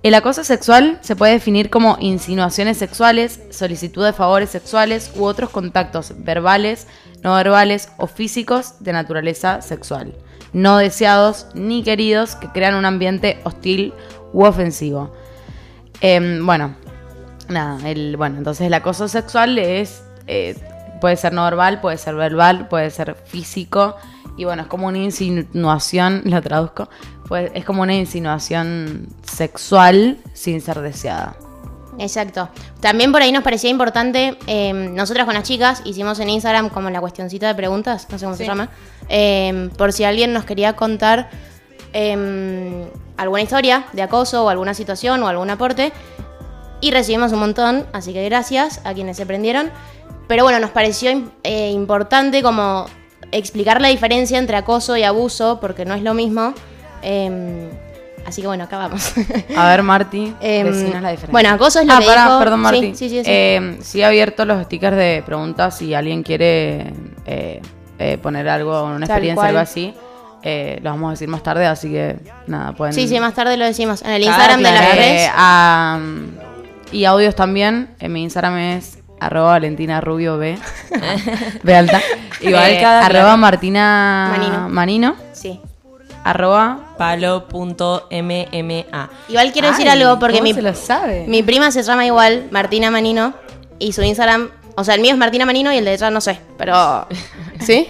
[0.01, 5.49] El acoso sexual se puede definir como insinuaciones sexuales, solicitud de favores sexuales u otros
[5.49, 6.87] contactos verbales,
[7.21, 10.15] no verbales o físicos de naturaleza sexual,
[10.53, 13.93] no deseados ni queridos que crean un ambiente hostil
[14.31, 15.13] u ofensivo.
[15.99, 16.75] Em, bueno,
[17.49, 17.77] nada,
[18.15, 20.55] bueno, entonces el acoso sexual es, eh,
[21.01, 23.97] puede ser no verbal, puede ser verbal, puede ser físico,
[24.37, 26.89] y bueno, es como una insinuación, lo traduzco,
[27.29, 31.37] pues es como una insinuación sexual sin ser deseada.
[31.97, 32.49] Exacto.
[32.81, 36.89] También por ahí nos parecía importante, eh, nosotras con las chicas hicimos en Instagram como
[36.89, 38.69] la cuestioncita de preguntas, no sé cómo se llama,
[39.07, 41.29] eh, por si alguien nos quería contar
[41.93, 42.87] eh,
[43.17, 45.91] alguna historia de acoso o alguna situación o algún aporte.
[46.81, 49.69] Y recibimos un montón, así que gracias a quienes se prendieron.
[50.27, 52.85] Pero bueno, nos pareció eh, importante como
[53.31, 56.53] explicar la diferencia entre acoso y abuso, porque no es lo mismo.
[57.01, 57.69] Eh,
[58.25, 59.13] así que bueno, acá vamos.
[59.55, 61.31] A ver, Marti, Em, decinos la diferencia.
[61.31, 62.81] bueno, acoso es lo ah, que dijo- perdón, Marti.
[62.95, 63.29] Sí, sí, sí, sí.
[63.31, 66.93] Eh, sí he abierto los stickers de preguntas si alguien quiere
[67.25, 67.61] eh,
[67.97, 69.47] eh, poner algo, una Tal experiencia, cual.
[69.49, 69.93] algo así.
[70.41, 72.93] Eh, lo vamos a decir más tarde, así que nada, pueden...
[72.93, 74.01] Sí, sí, más tarde lo decimos.
[74.03, 74.69] En el Ah, Instagram de.
[74.69, 75.31] Eh, redes.
[75.35, 75.99] a-
[76.93, 77.89] y audios también.
[77.99, 80.57] En mi Instagram es arroba Valentina Rubio B.
[81.63, 81.99] B alta.
[82.41, 84.69] Igual Eh, arroba Martina Manino.
[84.69, 85.15] Manino.
[85.33, 85.59] Sí.
[86.23, 86.95] Arroba.
[86.97, 88.09] Palo.mma.
[89.29, 91.25] Igual quiero decir algo porque ¿cómo mi, se lo sabe?
[91.27, 93.33] mi prima se llama igual, Martina Manino,
[93.79, 96.21] y su Instagram, o sea, el mío es Martina Manino y el de ella no
[96.21, 97.07] sé, pero...
[97.59, 97.87] ¿Sí?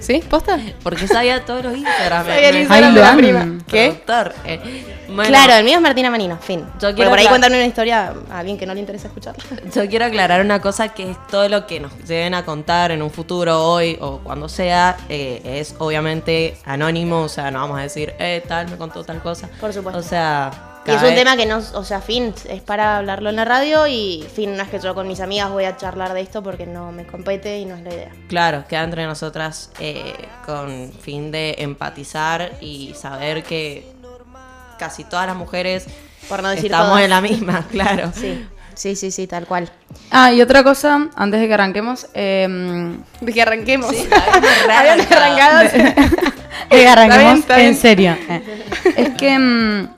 [0.00, 0.22] ¿Sí?
[0.28, 0.58] ¿Posta?
[0.82, 2.26] Porque sabía todos los Instagram.
[2.26, 3.58] Sabía el Instagram de la prima.
[3.66, 4.02] ¿Qué?
[4.44, 4.84] Eh.
[5.08, 6.64] Bueno, Claro, el mío es Martina Manino, fin.
[6.80, 9.42] Yo quiero por ahí cuentan una historia a alguien que no le interesa escucharla.
[9.74, 13.02] Yo quiero aclarar una cosa que es todo lo que nos lleguen a contar en
[13.02, 17.82] un futuro, hoy o cuando sea, eh, es obviamente anónimo, o sea, no vamos a
[17.82, 19.48] decir, eh, tal, me contó tal cosa.
[19.60, 19.98] Por supuesto.
[19.98, 23.36] O sea, Y es un tema que no, o sea, fin, es para hablarlo en
[23.36, 26.20] la radio y fin, no es que yo con mis amigas voy a charlar de
[26.20, 28.10] esto porque no me compete y no es la idea.
[28.28, 30.14] Claro, queda entre nosotras eh,
[30.46, 33.86] con fin de empatizar y saber que
[34.78, 35.86] casi todas las mujeres
[36.28, 37.02] Por no decir estamos todas.
[37.04, 38.12] en la misma, claro.
[38.14, 39.70] Sí, sí, sí, sí, tal cual.
[40.10, 42.06] Ah, y otra cosa, antes de que arranquemos.
[42.14, 42.46] Eh,
[43.20, 43.90] De que arranquemos.
[43.94, 44.08] Sí,
[44.70, 45.58] arrancado.
[46.70, 47.68] de que arranquemos bien, está bien.
[47.68, 48.16] en serio.
[48.28, 48.42] Eh,
[48.96, 49.88] Es que, mm,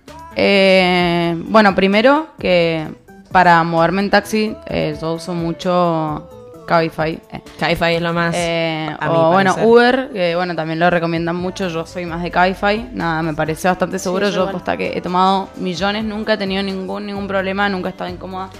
[0.42, 2.88] eh, bueno, primero que
[3.30, 6.28] para moverme en taxi eh, yo uso mucho
[6.66, 7.20] Cabify.
[7.32, 7.40] eh.
[7.58, 8.34] Cabify es lo más.
[8.38, 9.54] Eh, o bueno.
[9.62, 11.68] Uber, que bueno, también lo recomiendan mucho.
[11.68, 12.88] Yo soy más de Cabify.
[12.92, 14.30] Nada, me parece bastante seguro.
[14.30, 18.08] yo posta que he tomado millones, nunca he tenido ningún, ningún problema, nunca he estado
[18.08, 18.50] incómoda.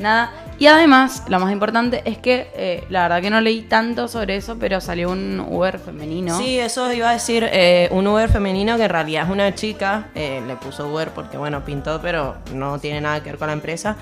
[0.00, 0.32] Nada.
[0.58, 4.36] Y además, lo más importante es que eh, la verdad que no leí tanto sobre
[4.36, 6.36] eso, pero salió un Uber femenino.
[6.38, 10.08] Sí, eso iba a decir eh, un Uber femenino que en realidad es una chica,
[10.14, 13.52] eh, le puso Uber porque bueno, pintó, pero no tiene nada que ver con la
[13.52, 13.96] empresa,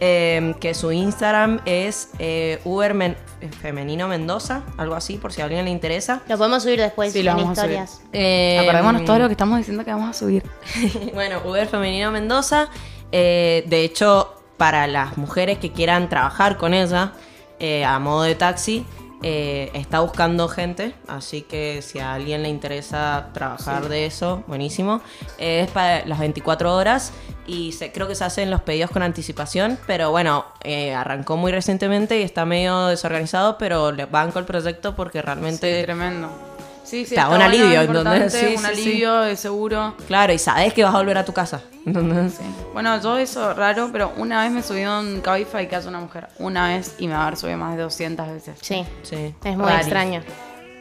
[0.00, 3.16] eh, que su Instagram es eh, Uber Men-
[3.60, 6.22] Femenino Mendoza, algo así, por si a alguien le interesa.
[6.28, 7.76] Lo podemos subir después Sí, en vamos a subir.
[7.78, 8.00] historias.
[8.12, 10.42] Eh, Acordémonos todo lo que estamos diciendo que vamos a subir.
[11.14, 12.68] bueno, Uber Femenino Mendoza.
[13.10, 17.14] eh, de hecho, para las mujeres que quieran trabajar con ella
[17.58, 18.86] eh, a modo de taxi,
[19.24, 20.94] eh, está buscando gente.
[21.08, 25.00] Así que si a alguien le interesa trabajar de eso, buenísimo.
[25.38, 27.12] Eh, es para las 24 horas
[27.44, 29.80] y se, creo que se hacen los pedidos con anticipación.
[29.88, 34.94] Pero bueno, eh, arrancó muy recientemente y está medio desorganizado, pero le banco el proyecto
[34.94, 35.80] porque realmente...
[35.80, 36.51] Sí, tremendo.
[36.92, 38.32] Sí, sí, Está, está un alivio, ¿entendés?
[38.34, 38.66] Sí, un sí, sí.
[38.66, 39.94] alivio de seguro.
[40.06, 41.62] Claro, y sabes que vas a volver a tu casa.
[41.86, 42.34] ¿entendés?
[42.34, 42.44] Sí.
[42.74, 46.00] Bueno, yo eso raro, pero una vez me subí a un Cabify que hace una
[46.00, 46.28] mujer.
[46.38, 48.58] Una vez y me va a haber subido más de 200 veces.
[48.60, 49.34] Sí, Sí.
[49.42, 49.80] es muy Rari.
[49.80, 50.22] extraño,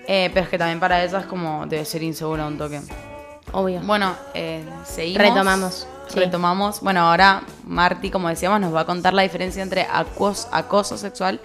[0.08, 2.82] Eh, pero es que también para ellas como debe ser insegura un toque.
[3.54, 3.80] obvio.
[3.84, 5.22] Bueno, eh, seguimos.
[5.30, 6.20] Retomamos, sí.
[6.20, 6.82] Retomamos.
[6.82, 11.40] Bueno, ahora Marty, como decíamos, nos va a contar la diferencia entre acos- acoso sexual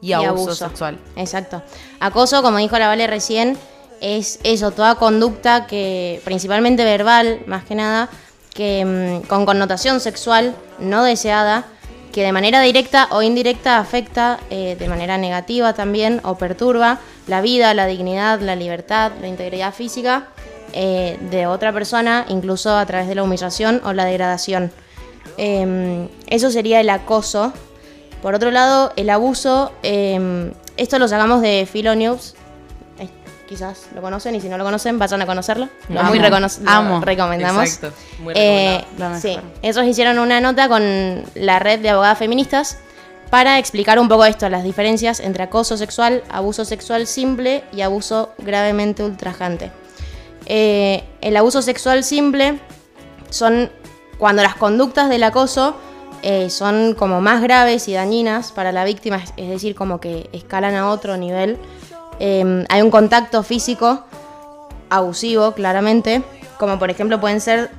[0.00, 0.98] y, abuso, sexual.
[1.16, 1.62] Exacto.
[2.00, 3.56] Acoso, como dijo la Vale recién,
[4.00, 8.08] es eso, toda conducta que, principalmente verbal, más que nada,
[8.54, 11.66] que mm, con connotación sexual no deseada,
[12.12, 17.40] que de manera directa o indirecta afecta eh, de manera negativa también o perturba la
[17.40, 20.28] vida, la dignidad, la libertad, la integridad física
[20.72, 24.72] eh, de otra persona, incluso a través de la humillación o la degradación.
[25.36, 27.52] Eh, eso sería el acoso.
[28.22, 31.94] Por otro lado, el abuso, eh, esto lo sacamos de Philo.
[33.48, 35.68] Quizás lo conocen y si no lo conocen, vayan a conocerlo.
[35.88, 37.00] Lo Amo, muy recono- lo amo.
[37.00, 37.64] recomendamos.
[37.64, 38.84] Exacto, muy Eh,
[39.20, 42.78] sí, ellos hicieron una nota con la red de abogadas feministas
[43.30, 48.32] para explicar un poco esto, las diferencias entre acoso sexual, abuso sexual simple y abuso
[48.38, 49.70] gravemente ultrajante.
[50.46, 52.58] Eh, el abuso sexual simple
[53.30, 53.70] son
[54.18, 55.76] cuando las conductas del acoso
[56.22, 60.74] eh, son como más graves y dañinas para la víctima, es decir, como que escalan
[60.74, 61.56] a otro nivel.
[62.20, 64.04] Eh, hay un contacto físico
[64.90, 66.22] abusivo, claramente,
[66.58, 67.70] como por ejemplo pueden ser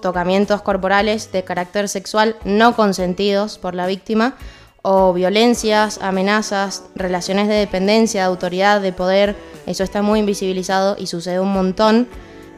[0.00, 4.34] tocamientos corporales de carácter sexual no consentidos por la víctima,
[4.82, 11.06] o violencias, amenazas, relaciones de dependencia, de autoridad, de poder, eso está muy invisibilizado y
[11.06, 12.08] sucede un montón.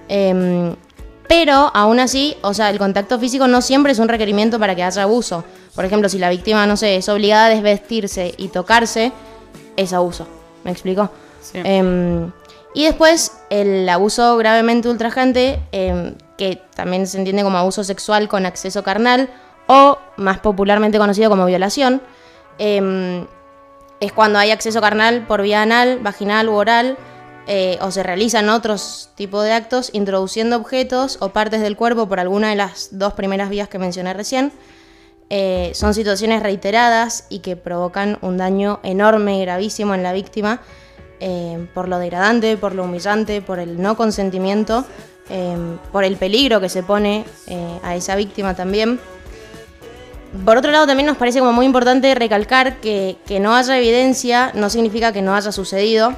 [0.09, 0.77] Em,
[1.29, 4.83] pero aún así, o sea, el contacto físico no siempre es un requerimiento para que
[4.83, 5.45] haya abuso.
[5.75, 9.12] Por ejemplo, si la víctima, no sé, es obligada a desvestirse y tocarse,
[9.77, 10.29] es abuso.
[10.64, 11.11] ¿Me explico?
[11.40, 11.61] Sí.
[11.64, 12.31] Em,
[12.75, 18.46] y después el abuso gravemente ultrajante, em, que también se entiende como abuso sexual con
[18.46, 19.29] acceso carnal
[19.66, 22.01] o más popularmente conocido como violación,
[22.59, 23.27] em,
[24.01, 26.96] es cuando hay acceso carnal por vía anal, vaginal u oral
[27.46, 32.20] eh, o se realizan otros tipos de actos introduciendo objetos o partes del cuerpo por
[32.20, 34.53] alguna de las dos primeras vías que mencioné recién.
[35.35, 40.61] Eh, son situaciones reiteradas y que provocan un daño enorme y gravísimo en la víctima
[41.21, 44.85] eh, por lo degradante, por lo humillante, por el no consentimiento,
[45.31, 45.57] eh,
[45.90, 47.25] por el peligro que se pone
[47.83, 49.01] a esa víctima también.
[50.45, 54.51] Por otro lado, también nos parece como muy importante recalcar que, que no haya evidencia
[54.53, 56.12] no significa que no haya sucedido.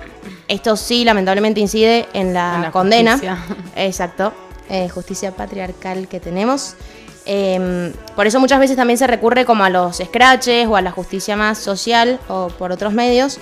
[0.48, 3.12] Esto sí, lamentablemente, incide en la, En la condena.
[3.12, 3.38] justicia.
[3.76, 4.32] Exacto.
[4.92, 6.74] Justicia patriarcal que tenemos.
[7.26, 10.90] Eh, por eso muchas veces también se recurre como a los scratches o a la
[10.90, 13.38] justicia más social o por otros medios.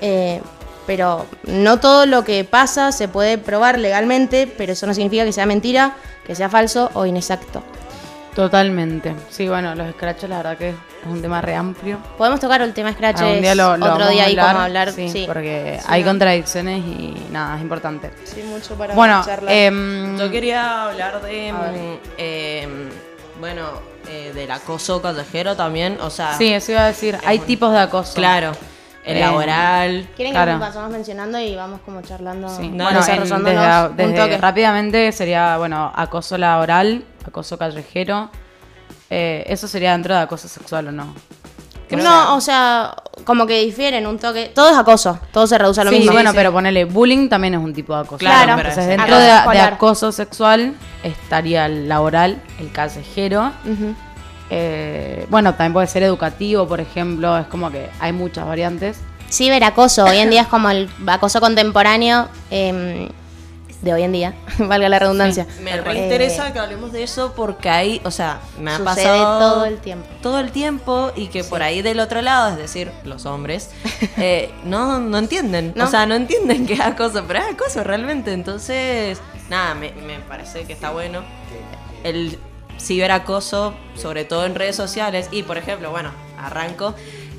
[0.00, 0.40] Eh,
[0.86, 5.32] pero no todo lo que pasa se puede probar legalmente, pero eso no significa que
[5.32, 7.62] sea mentira, que sea falso o inexacto.
[8.34, 9.14] Totalmente.
[9.30, 10.74] Sí, bueno, los scratches la verdad que es
[11.06, 11.98] un tema re amplio.
[12.18, 14.48] Podemos tocar el tema scratches Algún día lo, lo otro vamos día a y como
[14.58, 14.92] hablar.
[14.92, 15.24] Sí, sí.
[15.26, 16.08] porque Sí, hay no.
[16.10, 18.10] contradicciones y nada, es importante.
[18.24, 19.52] Sí, mucho para Bueno, charlar.
[19.54, 21.52] em, Yo quería hablar de,
[22.18, 22.68] eh,
[23.44, 23.68] bueno,
[24.08, 27.18] eh, del acoso callejero también, o sea, sí, eso iba a decir.
[27.26, 28.14] Hay tipos de acoso.
[28.14, 28.52] claro,
[29.04, 30.54] el Eh, laboral, ¿Quieren claro.
[30.54, 32.48] que pasamos mencionando y vamos como charlando?
[32.48, 32.70] Sí.
[32.70, 32.70] Dale.
[32.70, 34.38] Bueno, en- desarrollándonos desde, un desde toque?
[34.38, 38.30] rápidamente sería, bueno, acoso laboral, acoso callejero.
[39.10, 41.14] Eh, eso sería dentro de acoso sexual o no.
[41.96, 44.50] No, o sea, como que difieren un toque.
[44.54, 46.12] Todo es acoso, todo se reduce a lo sí, mismo.
[46.12, 48.18] bueno, pero ponele bullying también es un tipo de acoso.
[48.18, 53.52] Claro, pero Entonces, es dentro de, acoso sexual estaría el laboral, el callejero.
[54.50, 57.38] Eh, bueno, también puede ser educativo, por ejemplo.
[57.38, 58.98] Es como que hay muchas variantes.
[59.30, 63.08] Ciberacoso, hoy en día es como el acoso contemporáneo em,
[63.84, 65.46] de hoy en día, valga la redundancia.
[65.62, 69.64] me Eh, reinteresa que hablemos de eso porque ahí, o sea, me ha pasado todo
[69.66, 70.06] el tiempo.
[70.22, 73.70] todo el tiempo y que por ahí del otro lado, es decir, los hombres,
[74.16, 75.72] eh, no, no entienden.
[75.76, 75.84] ¿No?
[75.84, 78.32] O sea, no entienden que es acoso, pero es acoso realmente.
[78.32, 79.20] Entonces,
[79.50, 81.22] nada, me, me parece que está bueno.
[82.02, 82.38] El
[82.80, 85.28] ciberacoso, sobre todo en redes sociales.
[85.30, 86.94] Y, por ejemplo, bueno, arranco.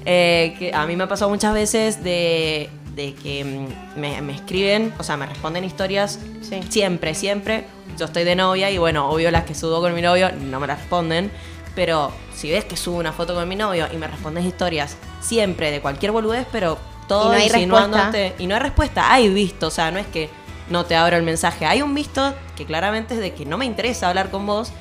[0.06, 4.34] eh, que a mí me ha pasado muchas veces de, de que mm, me, me
[4.34, 6.62] escriben, o sea, me responden historias Sí.
[6.70, 7.66] siempre, siempre.
[7.98, 10.68] Yo estoy de novia y bueno, obvio las que subo con mi novio no me
[10.68, 11.32] las responden.
[11.76, 15.72] Pero si ves que subo una foto con mi novio y me respondes historias siempre
[15.72, 16.78] de cualquier boludez, pero
[17.08, 18.34] todo Y no hay insinuándote.
[18.40, 19.12] Y no hay respuesta.
[19.12, 20.30] Hay visto, o sea, no es que
[20.70, 21.66] no te abro el mensaje.
[21.66, 24.72] Hay un visto que claramente es de que no me interesa hablar con vos.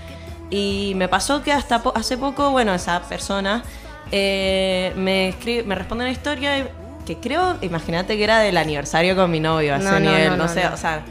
[0.51, 3.65] Y me pasó que hasta po- hace poco, bueno, esa persona
[4.13, 6.69] eh, me, escribe, me responde una historia y-
[7.05, 10.31] que creo, imagínate que era del aniversario con mi novio, a ese No, no, nivel,
[10.31, 10.75] no, no, no, sé, no.
[10.75, 11.03] o sea,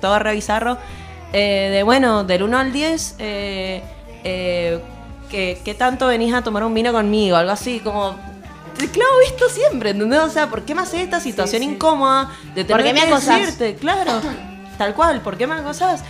[0.00, 0.78] todo re bizarro.
[1.32, 3.82] Eh, de bueno, del 1 al 10, eh,
[4.24, 4.80] eh,
[5.30, 7.36] ¿qué, qué tanto venís a tomar un vino conmigo?
[7.36, 8.16] Algo así, como.
[8.78, 10.20] te clavo esto siempre, ¿entendés?
[10.20, 13.06] O sea, ¿por qué me haces esta situación incómoda de tener ¿Por qué me que
[13.12, 13.40] acosás?
[13.40, 13.74] decirte?
[13.76, 14.12] Claro,
[14.78, 16.02] tal cual, ¿por qué me acosás?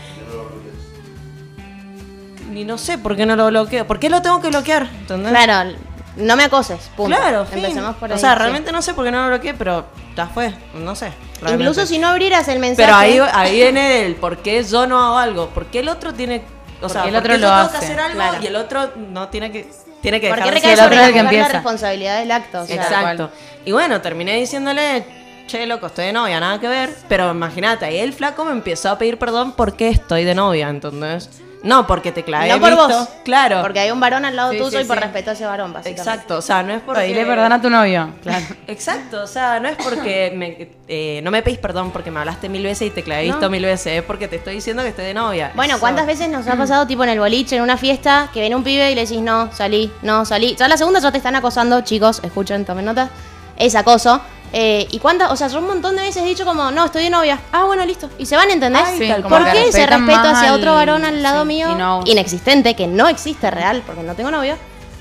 [2.52, 3.86] Ni no sé por qué no lo bloqueo.
[3.86, 4.88] ¿Por qué lo tengo que bloquear?
[5.00, 5.30] ¿Entendés?
[5.30, 5.76] Claro,
[6.18, 7.16] no me acoses, punto.
[7.16, 7.58] Claro, fin.
[7.58, 8.16] Empecemos por ahí.
[8.16, 8.38] O sea, sí.
[8.38, 11.12] realmente no sé por qué no lo bloqueé, pero ya fue, no sé.
[11.40, 11.64] realmente.
[11.64, 12.86] Incluso si no abrieras el mensaje.
[12.86, 15.48] Pero ahí, ahí viene el por qué yo no hago algo.
[15.50, 16.42] ¿Por qué el otro tiene.
[16.82, 17.86] O sea, el ¿por otro yo lo tengo que hace?
[17.86, 18.38] hacer algo Claro.
[18.42, 19.70] y el otro no tiene que.
[20.00, 22.60] Tiene que ¿Por qué dejar el otro es el que la responsabilidad del acto?
[22.60, 23.30] O sea, Exacto.
[23.64, 25.04] Y bueno, terminé diciéndole,
[25.48, 26.94] che, loco, estoy de novia, nada que ver.
[27.08, 31.28] Pero imagínate, ahí el flaco me empezó a pedir perdón porque estoy de novia, ¿entendés?
[31.62, 32.88] No porque te clavé No por visto.
[32.88, 33.08] vos.
[33.24, 33.62] Claro.
[33.62, 35.02] Porque hay un varón al lado Sí, tuyo sí, y por sí.
[35.02, 36.00] respeto a ese varón, básicamente.
[36.00, 37.02] Exacto, o sea, no es porque...
[37.02, 38.10] Dile perdón a tu novio.
[38.22, 38.44] Claro.
[38.68, 42.48] Exacto, o sea, no es porque me, eh, no me pedís perdón porque me hablaste
[42.48, 43.50] mil veces y te clavé visto No.
[43.50, 45.50] mil veces, es porque te estoy diciendo que estoy de novia.
[45.56, 45.80] Bueno, Eso.
[45.80, 48.62] ¿cuántas veces nos ha pasado tipo en el boliche, en una fiesta, que viene un
[48.62, 50.54] pibe y le decís no, salí, no, salí?
[50.56, 53.10] Ya la segunda ya te están acosando, chicos, escuchen, tomen nota.
[53.58, 54.20] Es acoso.
[54.52, 55.30] Eh, ¿Y cuántas?
[55.30, 57.38] O sea, yo un montón de veces he dicho como, no, estoy de novia.
[57.52, 58.08] Ah, bueno, listo.
[58.16, 58.82] Y se van, ¿entendés?
[58.86, 62.00] Ay, sí, ¿Por qué ese respeto hacia al- otro varón al lado sí, mío no-
[62.06, 64.56] inexistente, que no existe real, porque no tengo novio?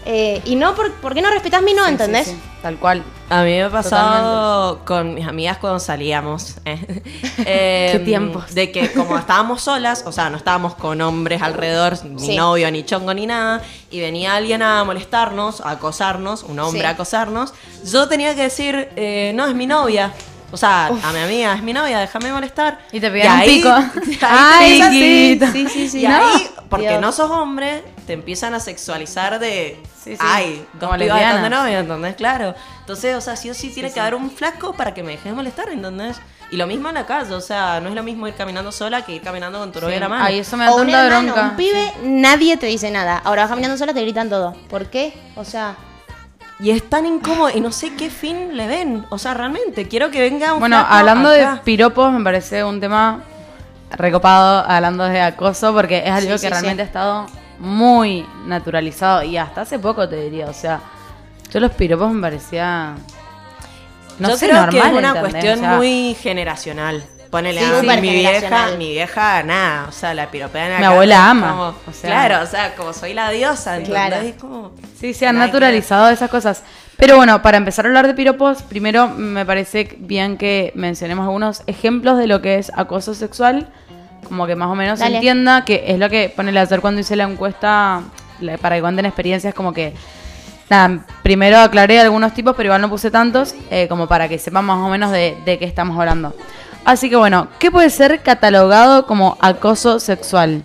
[0.09, 2.27] Eh, y no, por, ¿por qué no respetás mi no, Sí, entendés?
[2.27, 3.03] sí, sí, Tal cual.
[3.29, 6.55] A mí me ha pasado con mis amigas cuando salíamos.
[6.63, 7.03] eh.
[7.39, 8.53] Eh, Qué tiempos.
[8.55, 12.35] De que como estábamos solas, o sea, no estábamos con hombres alrededor, ni Sí.
[12.37, 16.85] novio, ni chongo, ni nada, y venía alguien a molestarnos, a acosarnos, un hombre Sí.
[16.87, 17.53] a acosarnos,
[17.85, 20.13] yo tenía que decir, eh, no, es mi novia.
[20.51, 22.79] O sea, a mi amiga, es mi novia, déjame molestar.
[22.93, 23.69] Y te pedían un pico.
[24.21, 25.39] ahí Ay.
[25.51, 26.05] Sí, sí, sí.
[26.05, 26.15] y no.
[26.15, 27.01] ahí, porque Dios.
[27.01, 29.79] no sos hombre, te empiezan a sexualizar de.
[30.03, 30.17] Sí, sí.
[30.19, 32.15] Ay, dos Como pibas están de novia, ¿entendés?
[32.15, 32.55] Claro.
[32.79, 35.25] Entonces, o sea, sí o sí tiene que haber un flaco para que me dejes
[35.25, 36.17] de molestar, ¿entendés?
[36.49, 39.01] Y lo mismo en la calle, o sea, no es lo mismo ir caminando sola
[39.03, 39.95] que ir caminando con tu novia Sí.
[39.97, 40.23] en la mano.
[40.25, 41.49] Ay, eso me da O un tanta hermano, bronca.
[41.49, 43.21] un pibe, nadie te dice nada.
[43.25, 44.55] Ahora vas caminando sola, te gritan todo.
[44.69, 45.13] ¿Por qué?
[45.35, 45.75] O sea,
[46.59, 49.05] y es tan incómodo y no sé qué fin le ven.
[49.09, 53.19] O sea, realmente, quiero que venga un Bueno, hablando de piropos, me parece un tema
[53.91, 56.81] recopado hablando de acoso, porque es algo Sí, que sí, realmente sí.
[56.81, 57.25] ha estado
[57.59, 60.79] muy naturalizado y hasta hace poco te diría, o sea,
[61.51, 62.95] yo los piropos me parecía
[64.19, 65.21] no Yo sé, creo normal, que es una ¿entendés?
[65.31, 67.03] cuestión O sea, muy generacional.
[67.29, 71.49] Ponele Sí, a mi vieja, mi vieja nada, o sea, la piropean Mi abuela ama,
[71.51, 72.09] como- o sea.
[72.09, 73.79] claro, o sea, como soy la diosa.
[73.83, 74.15] Claro.
[74.15, 76.63] Es como- Sí, se han que naturalizado esas cosas.
[76.95, 81.63] Pero bueno, para empezar a hablar de piropos, primero me parece bien que mencionemos algunos
[81.67, 83.67] ejemplos de lo que es acoso sexual,
[84.27, 87.15] como que más o menos se entienda, que es lo que pone ayer cuando hice
[87.15, 88.01] la encuesta
[88.61, 89.93] para que cuenten experiencias, como que,
[90.69, 94.65] nada, primero aclaré algunos tipos, pero igual no puse tantos, eh, como para que sepan
[94.65, 96.33] más o menos de, de qué estamos hablando.
[96.85, 100.63] Así que bueno, ¿qué puede ser catalogado como acoso sexual?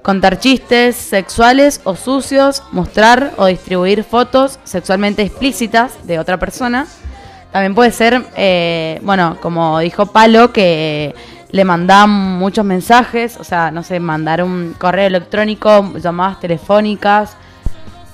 [0.00, 6.86] Contar chistes sexuales o sucios, mostrar o distribuir fotos sexualmente explícitas de otra persona.
[7.52, 11.14] También puede ser, eh, bueno, como dijo Palo, que
[11.52, 17.36] le mandaban muchos mensajes, o sea, no sé, mandar un correo electrónico, llamadas telefónicas,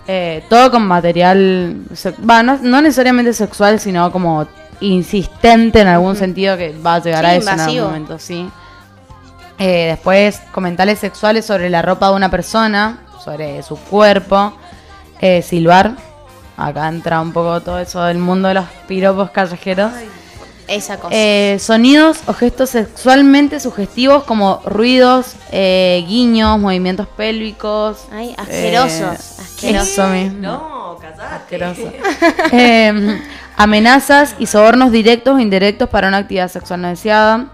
[0.06, 1.76] eh, todo con material,
[2.28, 4.46] va, no, no necesariamente sexual, sino como
[4.80, 8.50] insistente en algún sentido que va a llegar Sí, a eso en algún momento, sí.
[9.58, 14.52] Eh, después, comentarios sexuales sobre la ropa de una persona, sobre su cuerpo.
[15.20, 15.96] Eh, silbar.
[16.56, 19.92] Acá entra un poco todo eso del mundo de los piropos callejeros.
[20.68, 21.08] Esa cosa.
[21.12, 28.04] Eh, sonidos o gestos sexualmente sugestivos como ruidos, eh, guiños, movimientos pélvicos.
[28.12, 29.88] Ay, asquerosos, Eh, asquerosos.
[29.88, 30.38] Eso mismo.
[30.40, 31.34] No, casate.
[31.34, 31.92] Asqueroso.
[32.52, 33.20] Eh,
[33.56, 37.46] amenazas y sobornos directos o indirectos para una actividad sexual no deseada.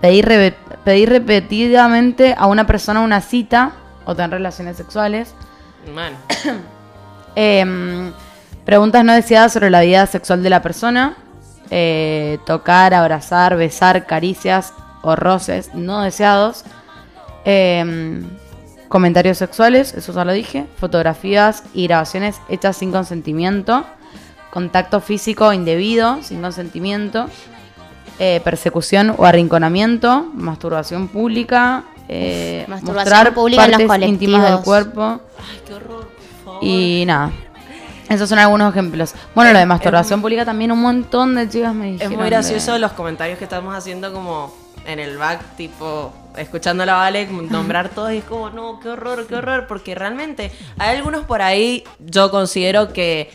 [0.00, 3.72] Pedir, pedir repetidamente a una persona una cita
[4.04, 5.34] o tener relaciones sexuales.
[5.94, 6.12] Man,
[7.36, 7.64] Eh,
[8.64, 11.16] preguntas no deseadas sobre la vida sexual de la persona.
[11.70, 16.64] Eh, tocar, abrazar, besar, caricias o roces no deseados.
[17.44, 18.22] Eh,
[18.88, 20.66] comentarios sexuales, eso ya lo dije.
[20.78, 23.84] Fotografías y grabaciones hechas sin consentimiento.
[24.50, 27.26] Contacto físico indebido, sin consentimiento.
[28.18, 30.26] Eh, persecución o arrinconamiento.
[30.34, 31.84] Masturbación pública.
[32.08, 35.20] eh, Masturbación mostrar pública en los partes íntimas del cuerpo.
[35.38, 36.64] ay, qué horror, por favor.
[36.64, 37.30] Y nada.
[38.10, 39.14] Esos son algunos ejemplos.
[39.34, 42.14] Bueno, lo de masturbación pública también un montón de chicas me Es dijeron.
[42.16, 44.52] muy de- gracioso los comentarios que estamos haciendo como
[44.84, 48.88] en el back, tipo, escuchando a la Vale nombrar todos y es como, no, qué
[48.90, 53.30] horror, qué horror, porque realmente hay algunos por ahí, yo considero que,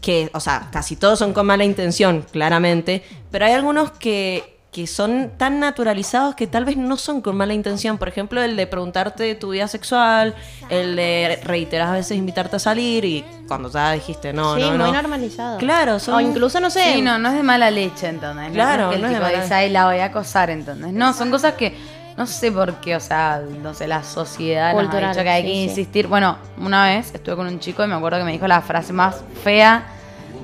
[0.00, 4.88] que, o sea, casi todos son con mala intención, claramente, pero hay algunos que, que
[4.88, 7.96] son tan naturalizados que tal vez no son con mala intención.
[7.96, 10.34] Por ejemplo, el de preguntarte de tu vida sexual,
[10.68, 14.78] el de reiterar veces invitarte a salir y cuando ya dijiste no, sí, no, muy
[14.78, 14.92] no.
[14.92, 15.58] normalizado.
[15.58, 16.94] Claro, son- O incluso, no sé.
[16.94, 18.50] Sí, no, no es de mala leche, entonces.
[18.52, 20.06] Claro, no es que el no es de tipo mala- dice, "Ay, la voy a
[20.06, 20.92] acosar, entonces.
[20.92, 21.72] No, son cosas que
[22.16, 25.30] no sé por qué, o sea, no sé, la sociedad nos ha Cultural, dicho que
[25.30, 25.62] hay sí, que sí.
[25.62, 26.08] insistir.
[26.08, 28.92] Bueno, una vez estuve con un chico y me acuerdo que me dijo la frase
[28.92, 29.86] más fea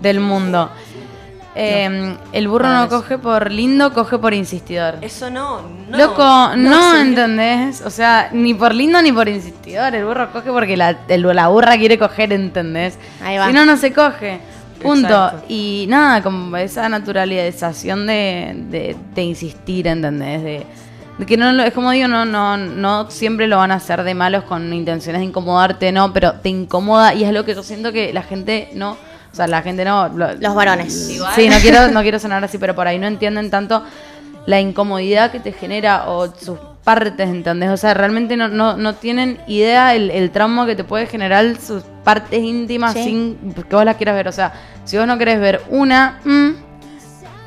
[0.00, 0.70] del mundo.
[1.56, 4.96] Eh, el burro no coge por lindo, coge por insistidor.
[5.00, 5.98] Eso no, no.
[5.98, 6.22] Loco,
[6.56, 7.06] no, señor.
[7.06, 7.82] ¿entendés?
[7.82, 9.94] O sea, ni por lindo ni por insistidor.
[9.94, 12.98] El burro coge porque la, el- la burra quiere coger, ¿entendés?
[13.22, 13.48] Ahí va.
[13.48, 14.38] Si no, no se coge.
[14.80, 15.08] Punto.
[15.08, 15.44] Exacto.
[15.48, 20.42] Y nada, como esa naturalización de, de, de insistir, ¿entendés?
[20.42, 20.66] De,
[21.18, 24.02] de que no lo- es como digo, no, no, no siempre lo van a hacer
[24.04, 27.62] de malos con intenciones de incomodarte, no, pero te incomoda y es lo que yo
[27.62, 28.96] siento que la gente no,
[29.32, 30.08] o sea, la gente no.
[30.08, 31.10] lo- Los varones.
[31.10, 31.32] Igual.
[31.34, 33.84] Sí, no quiero, no quiero sonar así, pero por ahí no entienden tanto
[34.46, 37.70] la incomodidad que te genera o sus partes, ¿entendés?
[37.70, 41.56] O sea, realmente no, no, no tienen idea el, el trauma que te puede generar
[41.58, 43.04] sus partes íntimas Sí.
[43.04, 44.28] sin que vos las quieras ver.
[44.28, 44.52] O sea,
[44.84, 46.50] si vos no querés ver una, mm,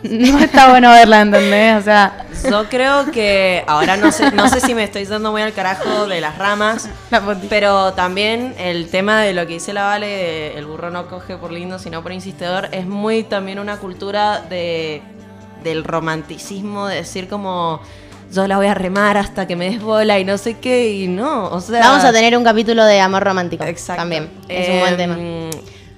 [0.09, 1.79] no está bueno verla, ¿entendés?
[1.79, 5.41] O sea, Yo creo que ahora no sé, no sé si me estoy dando muy
[5.41, 6.89] al carajo de las ramas,
[7.49, 11.37] pero también el tema de lo que dice la Vale, de el burro no coge
[11.37, 15.01] por lindo sino por insistidor, es muy también una cultura de
[15.63, 17.79] del romanticismo, de decir como
[18.33, 21.07] yo la voy a remar hasta que me des bola y no sé qué, y
[21.07, 21.79] no, o sea...
[21.79, 23.63] Vamos a tener un capítulo de amor romántico.
[23.63, 24.01] Exacto.
[24.01, 24.29] También.
[24.49, 25.15] Es un buen tema.
[25.17, 25.49] Em,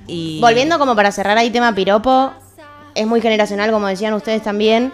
[0.06, 0.40] Y...
[0.42, 2.34] Volviendo como para cerrar ahí tema piropo,
[2.96, 4.92] es muy generacional, como decían ustedes también.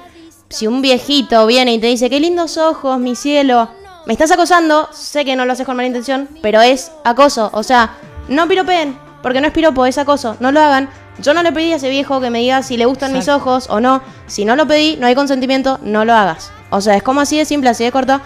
[0.49, 3.69] Si un viejito viene y te dice, qué lindos ojos, mi cielo,
[4.05, 7.49] me estás acosando, sé que no lo haces con mala intención, pero es acoso.
[7.53, 7.95] O sea,
[8.27, 10.35] no piropeen, porque no es piropo, es acoso.
[10.39, 10.89] No lo hagan.
[11.19, 13.67] Yo no le pedí a ese viejo que me diga si le gustan mis ojos
[13.69, 14.01] o no.
[14.27, 16.51] Si no lo pedí, no hay consentimiento, no lo hagas.
[16.71, 18.19] O sea, es como así de simple, así de corto.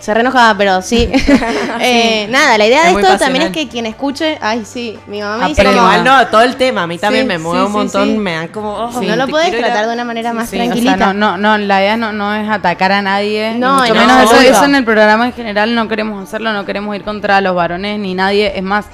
[0.00, 1.10] Se reenojaba, pero sí.
[1.82, 4.36] Eh, nada, la idea Es de esto también es que quien escuche.
[4.40, 5.82] Ay, sí, mi mamá me dice Pero como.
[5.82, 8.18] igual no, todo el tema, a mí también Sí, me sí, mueve un montón, sí.
[8.18, 8.70] me dan como...
[8.74, 11.12] oh, no lo puedes a- tratar de una manera más Sí, o sea, tranquilita.
[11.14, 14.00] no, no, no, la idea no, no es atacar a nadie, No, no, mucho no,
[14.00, 14.50] menos eso, obvio.
[14.50, 17.98] eso en el programa en general no queremos hacerlo, no queremos ir contra los varones
[17.98, 18.86] ni nadie, es más,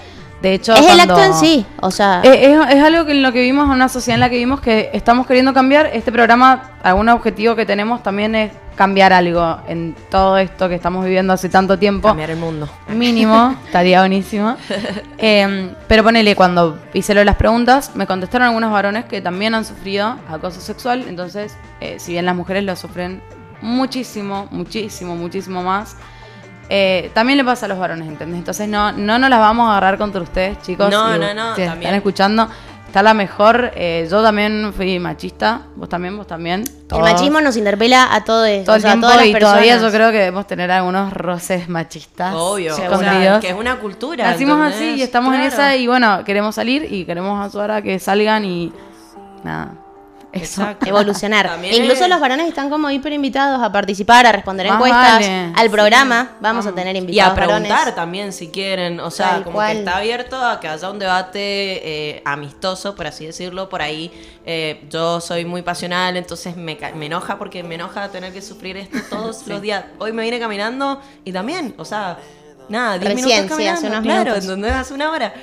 [0.43, 1.67] de hecho es el acto en sí.
[1.81, 4.21] O sea, Eh, Es, es algo que en lo que vimos, en una sociedad en
[4.21, 5.87] la que vimos que estamos queriendo cambiar.
[5.93, 11.03] Este programa, algún objetivo que tenemos también es cambiar algo en todo esto que estamos
[11.05, 12.09] viviendo hace tanto tiempo.
[12.09, 12.69] Cambiar el mundo.
[12.89, 14.57] Mínimo, estaría buenísimo.
[15.19, 19.55] Eh, pero ponele, cuando hice lo de las preguntas, me contestaron algunos varones que también
[19.55, 21.07] han sufrido acoso sexual.
[21.09, 23.23] Entonces, eh, si bien las mujeres lo sufren
[23.63, 25.97] muchísimo, muchísimo, muchísimo más,
[26.69, 28.39] eh, también le pasa a los varones, ¿entendés?
[28.39, 30.91] Entonces, no, no nos las vamos a agarrar contra ustedes, chicos.
[30.91, 31.83] No, no, no, Si también.
[31.83, 32.49] están escuchando,
[32.87, 33.71] está la mejor.
[33.75, 36.65] Eh, yo también fui machista, vos también, vos también.
[36.91, 38.49] el machismo nos interpela a todos.
[38.65, 39.53] todo o el sea, a tiempo todas las y personas.
[39.55, 43.41] todavía yo creo que debemos tener algunos roces machistas Obvio, o sea, escondidos.
[43.41, 44.31] que es una cultura.
[44.31, 47.99] Nacimos así y estamos en esa y bueno, queremos salir y queremos ayudar a que
[47.99, 48.73] salgan y
[49.45, 49.73] nada.
[50.37, 50.63] Eso.
[50.63, 50.87] Exacto.
[50.87, 51.47] evolucionar.
[51.49, 55.13] También Incluso es- los varones están como hiper invitados a participar, a responder Más encuestas,
[55.15, 55.53] vale.
[55.57, 56.31] al programa.
[56.41, 57.95] Vamos a tener Y a invitados preguntar varones.
[57.95, 59.73] también si quieren, o sea, Tal como cual.
[59.73, 64.11] que está abierto a que haya un debate eh, amistoso, por así decirlo, por ahí.
[64.49, 68.77] eh, yo soy muy pasional, entonces me, me enoja porque me enoja tener que sufrir
[68.77, 69.85] esto todos los días.
[69.99, 72.19] Hoy me vine caminando y también, o sea,
[72.69, 74.45] nada, 10 Recién, minutos sí, caminando, hace unos claro, minutos.
[74.45, 74.73] ¿entendés?
[74.73, 75.35] Hace una hora.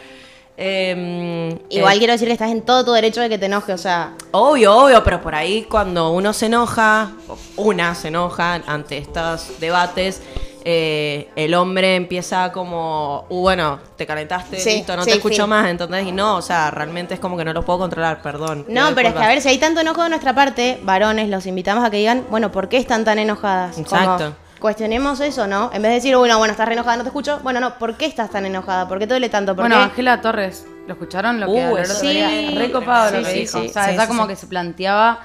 [0.55, 3.73] Eh, Igual eh, quiero decir que estás en todo tu derecho de que te enoje,
[3.73, 7.11] o sea, Obvio, obvio, pero por ahí cuando uno se enoja,
[7.55, 10.21] una se enoja ante estos debates,
[10.65, 15.45] eh, el hombre empieza como, uh, bueno, te calentaste, Sí, listo, no sí, te escucho
[15.45, 18.65] más, entonces, y no, o sea, realmente es como que no lo puedo controlar, perdón.
[18.69, 21.45] No, pero es que a ver, si hay tanto enojo de nuestra parte, varones, los
[21.47, 23.73] invitamos a que digan, bueno, ¿por qué están tan enojadas?
[23.73, 24.35] Como, Exacto.
[24.63, 25.69] Cuestionemos eso, ¿no?
[25.73, 27.41] En vez de decir, bueno, bueno, estás re enojada, no te escucho.
[27.43, 28.87] Bueno, no, ¿por qué estás tan enojada?
[28.87, 29.53] ¿Por qué te duele tanto?
[29.55, 29.83] ¿Por Bueno, qué?
[29.83, 31.41] Ángela Torres, ¿lo escucharon?
[31.41, 32.13] Lo que Uh, habló el eso otro sí.
[32.15, 32.51] día?
[32.59, 33.59] Recopado lo Sí, que sí, dijo.
[33.59, 33.67] sí.
[33.67, 34.29] o sea, Sí, está sí, como sí.
[34.29, 35.19] que se planteaba.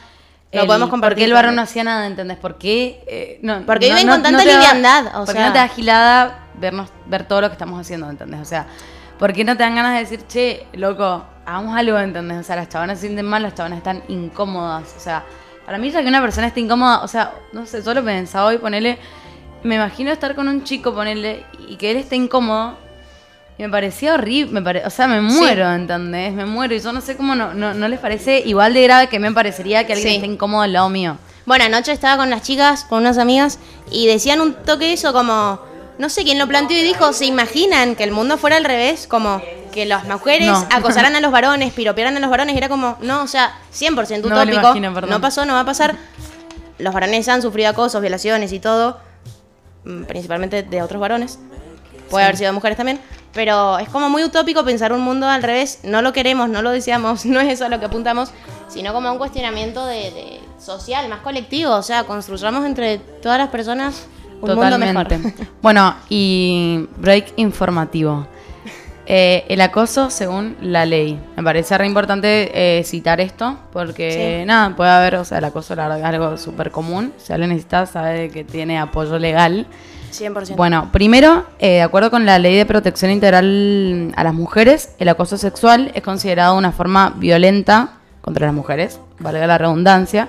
[0.50, 1.56] Lo podemos ¿Por compartir qué el varón también.
[1.56, 2.06] no hacía nada?
[2.08, 2.36] ¿Entendés?
[2.38, 3.04] ¿Por qué?
[3.06, 5.32] eh, no, Porque no- viven no- con no tanta te da- liviandad, o ¿Por qué
[5.40, 5.46] sea.
[5.46, 8.10] no te da gilada vernos, ver todo lo que estamos haciendo?
[8.10, 8.40] ¿Entendés?
[8.40, 8.66] O sea,
[9.20, 11.96] ¿por qué no te dan ganas de decir, che, loco, hagamos algo?
[11.98, 12.38] ¿Entendés?
[12.38, 14.92] O sea, las chavanas se sienten mal, las chavanas están incómodas.
[14.96, 15.22] O sea,
[15.66, 18.56] para mí ya que una persona esté incómoda, o sea, no sé, solo pensaba hoy,
[18.56, 18.98] ponele,
[19.62, 22.76] me imagino estar con un chico, ponele, y que él esté incómodo.
[23.58, 26.32] Y me parecía horrible, me pare- o sea, me muero, ¿entendés?
[26.32, 26.74] Me muero.
[26.76, 29.32] Y yo no sé cómo no, no, no les parece igual de grave que me
[29.32, 30.14] parecería que alguien Sí.
[30.16, 31.16] esté incómodo al lado mío.
[31.44, 33.58] Bueno, anoche estaba con las chicas, con unas amigas,
[33.90, 35.58] y decían un toque eso como,
[35.98, 39.08] no sé quién lo planteó y dijo, ¿se imaginan que el mundo fuera al revés?
[39.08, 39.42] Como
[39.72, 40.66] que las mujeres No.
[40.70, 44.28] acosaran a los varones, piropearan a los varones, y era como, no, o sea, 100%
[44.28, 45.10] No me lo utópico, imagino, perdón.
[45.10, 45.96] no pasó, no va a pasar.
[46.78, 49.00] Los varones han sufrido acosos, violaciones y todo,
[50.06, 51.38] principalmente de otros varones.
[52.10, 53.00] Puede haber sido de mujeres también.
[53.34, 55.80] Pero es como muy utópico pensar un mundo al revés.
[55.84, 58.30] No lo queremos, no lo deseamos, no es eso a lo que apuntamos,
[58.68, 61.74] sino como un cuestionamiento de, de social, más colectivo.
[61.74, 64.06] O sea, construyamos entre todas las personas
[64.40, 65.08] un mundo mejor.
[65.62, 68.26] bueno, y break informativo.
[69.10, 71.18] Eh, el acoso según la ley.
[71.34, 74.46] Me parece re importante eh, citar esto, porque Sí.
[74.46, 77.14] nada, puede haber, o sea, el acoso la verdad, es algo súper común.
[77.16, 79.66] Si alguien necesita, sabe que tiene apoyo legal.
[80.10, 80.56] 100%.
[80.56, 85.08] Bueno, primero, eh, de acuerdo con la Ley de Protección Integral a las Mujeres, el
[85.08, 90.28] acoso sexual es considerado una forma violenta contra las mujeres, valga la redundancia.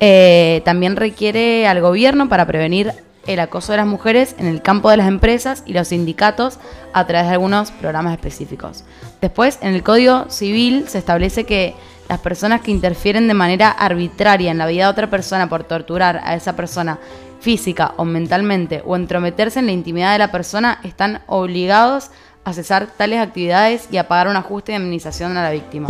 [0.00, 2.92] Eh, también requiere al gobierno para prevenir
[3.28, 6.58] el acoso de las mujeres en el campo de las empresas y los sindicatos
[6.92, 8.84] a través de algunos programas específicos.
[9.20, 11.74] Después, en el Código Civil se establece que
[12.08, 16.20] las personas que interfieren de manera arbitraria en la vida de otra persona por torturar
[16.24, 16.98] a esa persona
[17.40, 22.10] física o mentalmente o entrometerse en la intimidad de la persona están obligados
[22.44, 25.88] a cesar tales actividades y a pagar un ajuste de indemnización a la víctima.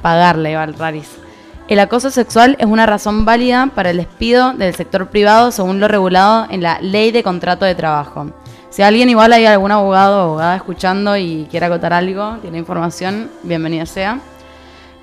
[0.00, 1.25] Pagarle, Val Raris.
[1.68, 5.88] El acoso sexual es una razón válida para el despido del sector privado según lo
[5.88, 8.30] regulado en la Ley de Contrato de Trabajo.
[8.70, 13.28] Si alguien igual hay algún abogado o abogada escuchando y quiere acotar algo, tiene información,
[13.42, 14.20] bienvenido sea.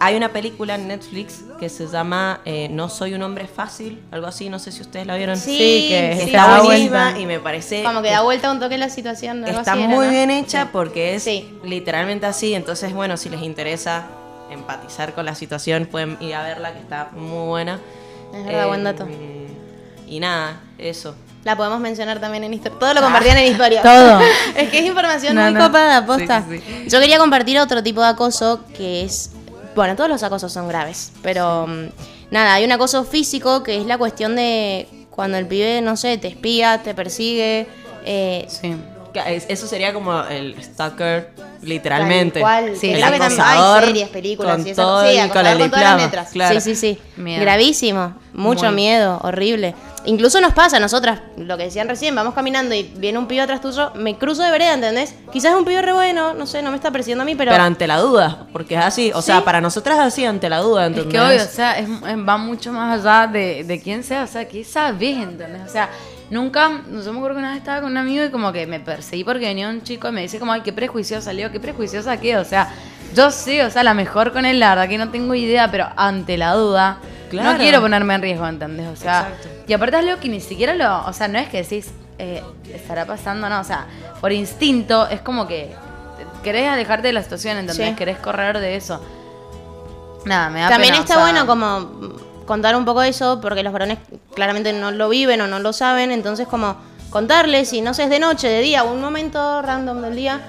[0.00, 4.26] hay una película en Netflix que se llama eh, No soy un hombre fácil, algo
[4.28, 5.36] así, no sé si ustedes la vieron.
[5.36, 7.20] Sí, Sí, que sí, está da buenísima vuelta.
[7.20, 9.44] y me parece Como que da vuelta un toque la situación.
[9.44, 10.12] algo Está así era, muy ¿no?
[10.12, 11.52] bien hecha porque es Sí.
[11.64, 12.54] literalmente así.
[12.54, 14.06] Entonces, bueno, si les interesa
[14.50, 17.80] empatizar con la situación, pueden ir a verla, que está muy buena.
[18.34, 19.06] Es verdad, buen dato.
[20.06, 21.14] Y nada, eso.
[21.44, 22.78] La podemos mencionar también en historia.
[22.78, 23.82] Todo lo compartían en historia.
[23.82, 24.20] Todo.
[24.56, 25.66] es que es información No, muy no.
[25.66, 26.44] copada, posta.
[26.48, 29.32] Sí, sí, Yo quería compartir otro tipo de acoso que es.
[29.78, 31.84] Bueno, todos los acosos son graves, pero mm,
[32.32, 36.18] nada, hay un acoso físico que es la cuestión de cuando el pibe, no sé,
[36.18, 37.68] te espía, te persigue.
[38.04, 38.74] eh, Sí.
[39.48, 41.30] Eso sería como el stalker,
[41.62, 42.40] literalmente.
[42.40, 42.76] Tal cual.
[42.76, 44.82] Sí, el que también acosador hay series, películas con y eso.
[44.82, 46.28] todo sí, el- acosador con el con todas las diploma, letras.
[46.32, 46.60] claro.
[46.60, 46.98] Sí, sí, sí.
[47.16, 47.40] Miedo.
[47.40, 48.14] Gravísimo.
[48.34, 48.74] Mucho Muy.
[48.74, 49.74] miedo, horrible.
[50.04, 53.40] Incluso nos pasa a nosotras, lo que decían recién, vamos caminando y viene un pibe
[53.42, 55.14] atrás tuyo, me cruzo de vereda, ¿entendés?
[55.32, 57.50] Quizás es un pibe re bueno, no sé, no me está persiguiendo a mí, pero...
[57.50, 59.10] Pero, ante la duda, porque es así.
[59.14, 59.26] O Sí.
[59.26, 61.12] sea, para nosotras es así, ante la duda, Es ¿entendés?
[61.12, 64.46] que obvio, o sea, es- va mucho más allá de, de quién sea, o sea,
[64.48, 65.62] ¿qué sabes, entendés?
[65.66, 65.90] O sea,
[66.30, 68.80] nunca, yo me acuerdo que una vez estaba con un amigo y como que me
[68.80, 72.16] perseguí porque venía un chico y me dice como, ay, qué prejuiciosa salió, qué prejuiciosa
[72.18, 72.70] qué, o sea,
[73.14, 75.88] yo sé, o sea, la mejor con él, la verdad que no tengo idea, pero
[75.96, 76.98] ante la duda,
[77.28, 77.52] Claro.
[77.52, 78.86] no quiero ponerme en riesgo, ¿entendés?
[78.88, 79.48] O sea, Exacto.
[79.66, 82.42] y aparte es algo que ni siquiera lo, o sea, no es que decís, eh,
[82.72, 83.86] estará pasando, no, o sea,
[84.20, 85.72] por instinto es como que
[86.42, 87.88] querés alejarte de la situación, ¿entendés?
[87.90, 87.94] Sí.
[87.94, 89.00] Querés correr de eso.
[90.24, 93.62] Nada, me da También pena, o está sea, bueno como contar un poco eso, porque
[93.62, 93.98] los varones
[94.34, 96.76] claramente no lo viven o no lo saben, entonces como
[97.10, 100.40] contarles, y no sé, es de noche, de día, un momento random del día,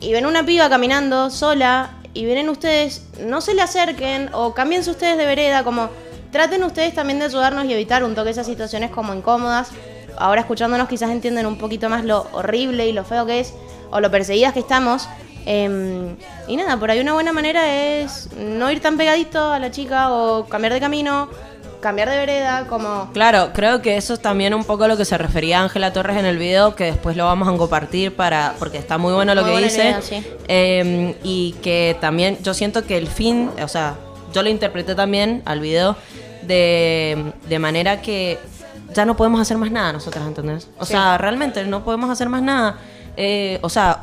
[0.00, 4.90] y ven una piba caminando sola, y vienen ustedes, no se le acerquen, o cámbiense
[4.90, 5.90] ustedes de vereda, como
[6.34, 9.70] traten ustedes también de ayudarnos y evitar un toque esas situaciones como incómodas.
[10.18, 13.54] Ahora escuchándonos quizás entienden un poquito más lo horrible y lo feo que es,
[13.92, 15.08] o lo perseguidas que estamos.
[15.46, 16.16] Em,
[16.48, 20.10] y nada, por ahí una buena manera es no ir tan pegadito a la chica
[20.12, 21.28] o cambiar de camino,
[21.80, 23.12] cambiar de vereda, como...
[23.12, 26.26] Claro, creo que eso es también un poco lo que se refería Ángela Torres en
[26.26, 29.54] el video, que después lo vamos a compartir para, porque está muy bueno lo Muy
[29.54, 29.82] que dice.
[29.82, 30.26] idea, sí.
[30.48, 33.94] Eh, y que también yo siento que el fin, o sea,
[34.32, 35.96] yo lo interpreté también al video
[36.46, 38.38] de, de manera que
[38.94, 40.68] ya no podemos hacer más nada nosotras, ¿entendés?
[40.78, 40.92] O Sí.
[40.92, 42.78] sea, realmente no podemos hacer más nada.
[43.16, 44.00] Eh, o sea,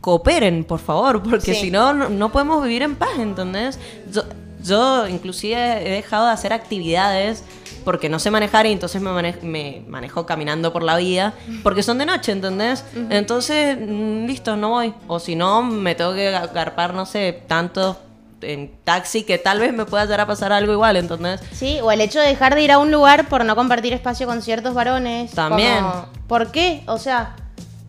[0.00, 1.60] cooperen, por favor, porque Sí.
[1.62, 3.78] si no, no, podemos vivir en paz, ¿entendés?
[4.12, 4.22] Yo,
[4.62, 7.44] yo inclusive he dejado de hacer actividades
[7.84, 11.82] porque no sé manejar y entonces me, mane- me manejo caminando por la vida porque
[11.82, 12.82] son de noche, ¿entendés?
[13.10, 14.94] Entonces, mm, listo, no voy.
[15.06, 17.98] O si no, me tengo que agarpar, no sé, tanto
[18.44, 21.40] en taxi que tal vez me pueda llegar a pasar algo igual, ¿entendés?
[21.52, 24.26] Sí, o el hecho de dejar de ir a un lugar por no compartir espacio
[24.26, 25.32] con ciertos varones.
[25.32, 25.82] También.
[25.82, 26.82] como, ¿Por qué?
[26.86, 27.36] O sea,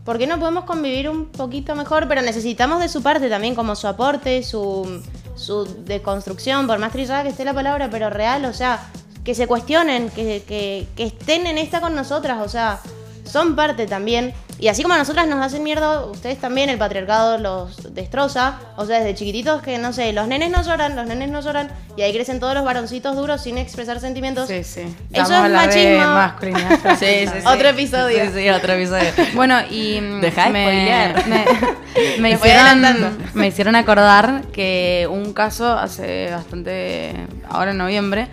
[0.04, 2.08] ¿por qué no podemos convivir un poquito mejor?
[2.08, 5.02] Pero necesitamos de su parte también, como su aporte, su,
[5.36, 8.80] su deconstrucción, por más trillada que esté la palabra, pero real, o sea,
[9.24, 12.80] que se cuestionen, que, que, que estén en esta con nosotras, o sea,
[13.26, 14.32] son parte también.
[14.58, 18.58] Y así como a nosotras nos hacen mierda, ustedes también, el patriarcado los destroza.
[18.76, 21.70] O sea, desde chiquititos que, no sé, los nenes no lloran, los nenes no lloran,
[21.94, 24.48] y ahí crecen todos los varoncitos duros sin expresar sentimientos.
[24.48, 24.80] Sí, sí.
[24.80, 25.66] Eso Vamos es a hablar de
[25.98, 26.14] machismo.
[26.14, 26.96] masculinidad.
[26.98, 27.46] Sí, sí, sí.
[27.46, 28.24] Otro episodio.
[28.24, 29.10] Sí, sí, otro episodio.
[29.34, 36.30] Bueno, y Deja de me, me, me hicieron, me hicieron acordar que un caso hace
[36.30, 37.12] bastante,
[37.50, 38.28] ahora en noviembre,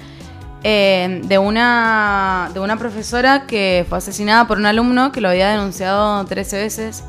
[0.64, 5.50] eh, de una de una profesora que fue asesinada por un alumno que lo había
[5.50, 7.04] denunciado 13 veces.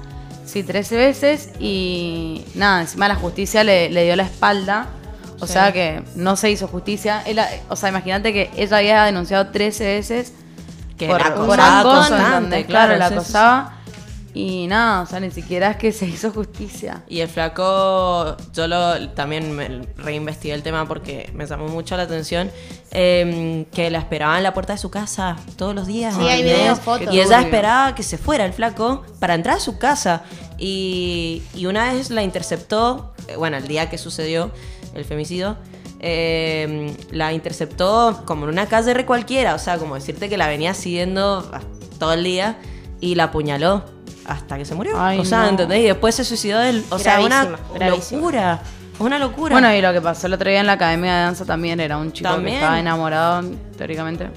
[0.44, 4.86] Sí, 13 veces y nada, encima la justicia le, le dio la espalda.
[5.40, 7.22] O sea que no se hizo justicia.
[7.26, 10.32] Él- o sea, imagínate que ella había denunciado 13 veces
[10.96, 12.14] Que por, la por acoso,
[12.66, 13.72] claro, la acosaba.
[14.36, 17.04] Y nada, o sea, ni siquiera es que se hizo justicia.
[17.08, 22.02] Y el flaco, yo lo, también me reinvestigué el tema porque me llamó mucho la
[22.02, 22.50] atención,
[22.90, 26.16] eh, que la esperaba en la puerta de su casa todos los días.
[26.16, 27.14] Sí, hay videos, fotos.
[27.14, 30.24] Y ella esperaba que se fuera el flaco para entrar a su casa.
[30.58, 34.50] Y, y una vez la interceptó, eh, bueno, el día que sucedió
[34.94, 35.56] el femicidio,
[36.00, 40.48] eh, la interceptó como en una calle re cualquiera, o sea, como decirte que la
[40.48, 41.48] venía siguiendo
[42.00, 42.58] todo el día
[43.00, 43.93] y la apuñaló
[44.26, 45.00] hasta que se murió.
[45.00, 45.48] Ay, o sea, no.
[45.50, 45.80] ¿entendés?
[45.80, 46.84] Y después se suicidó él.
[46.90, 48.20] O sea, una Gravísima, gravísima.
[48.20, 48.60] locura.
[48.94, 49.54] Es una locura.
[49.54, 51.96] Bueno, y lo que pasó el otro día en la academia de danza también era
[51.98, 52.54] un chico También.
[52.56, 53.42] que estaba enamorado,
[53.76, 54.30] teóricamente.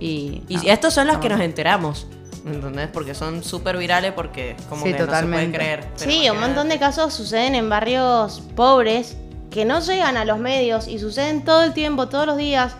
[0.00, 1.36] Y, y estos son los que no.
[1.36, 2.06] nos enteramos.
[2.46, 2.88] ¿Entendés?
[2.92, 5.46] Porque son súper virales porque como Sí, que no se totalmente.
[5.46, 5.88] puede creer.
[5.96, 9.16] Sí, un montón de casos suceden en barrios pobres
[9.50, 12.72] que no llegan a los medios y suceden todo el tiempo, todos los días,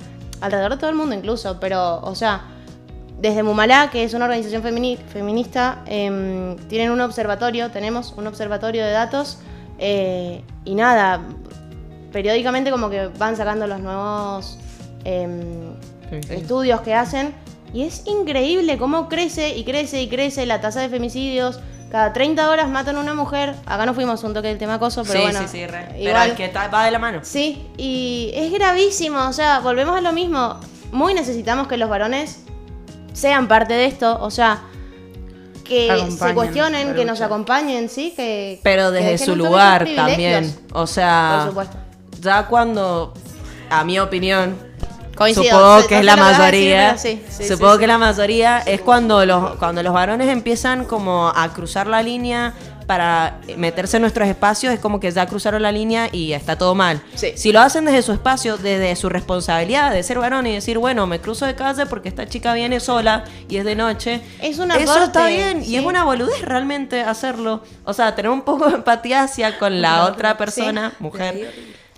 [0.42, 2.42] alrededor de todo el mundo incluso, pero, o sea,
[3.24, 8.84] desde Mumalá, que es una organización femini- feminista, em, tienen un observatorio, tenemos un observatorio
[8.84, 9.38] de datos,
[9.78, 11.22] eh, y nada,
[12.12, 14.58] periódicamente como que van sacando los nuevos
[15.06, 15.72] em,
[16.30, 17.34] estudios que hacen,
[17.72, 21.60] y es increíble cómo crece y crece y crece la tasa de femicidios.
[21.90, 23.54] Cada 30 horas matan a una mujer.
[23.66, 25.40] Acá no fuimos un toque del tema acoso, pero sí, bueno.
[25.40, 25.98] sí, sí, re.
[26.00, 27.20] Igual- que va de la mano.
[27.22, 30.58] Sí, y es gravísimo, o sea, volvemos a lo mismo.
[30.92, 32.44] Muy necesitamos que los varones
[33.14, 34.60] sean parte de esto, o sea,
[35.64, 38.60] que Acompañen se cuestionen, que nos acompañen, sí, que...
[38.62, 40.54] Pero desde su lugar también.
[40.72, 41.76] O sea, Por supuesto.
[42.20, 43.14] ya cuando,
[43.70, 44.56] a mi opinión,
[45.16, 47.88] Coincido, supongo que es la decir, mayoría, pero sí, sí, supongo sí, que sí.
[47.88, 52.52] la mayoría es cuando los, cuando los varones empiezan como a cruzar la línea
[52.86, 56.74] para meterse en nuestros espacios, es como que ya cruzaron la línea y está todo
[56.74, 57.02] mal.
[57.14, 57.32] Sí.
[57.36, 61.06] Si lo hacen desde su espacio, desde su responsabilidad de ser varón y decir, bueno,
[61.06, 64.20] me cruzo de calle porque esta chica viene sola y es de noche.
[64.40, 67.62] Es un Eso está bien y es una boludez realmente hacerlo.
[67.84, 71.52] O sea, tener un poco de empatía hacia con la otra persona, mujer.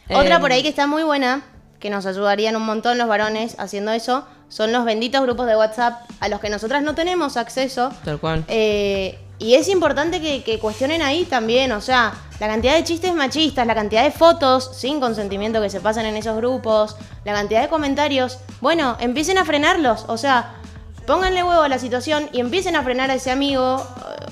[0.08, 1.42] Otra Eh, por ahí que está muy buena,
[1.80, 6.08] que nos ayudarían un montón los varones haciendo eso, son los benditos grupos de WhatsApp
[6.20, 7.90] a los que nosotras no tenemos acceso.
[8.04, 8.44] Tal cual.
[8.48, 13.14] Eh, y es importante que, que cuestionen ahí también, o sea, la cantidad de chistes
[13.14, 17.62] machistas, la cantidad de fotos sin consentimiento que se pasan en esos grupos, la cantidad
[17.62, 18.38] de comentarios.
[18.60, 20.54] Bueno, empiecen a frenarlos, o sea,
[21.06, 23.86] pónganle huevo a la situación y empiecen a frenar a ese amigo.
[24.20, 24.26] Eh,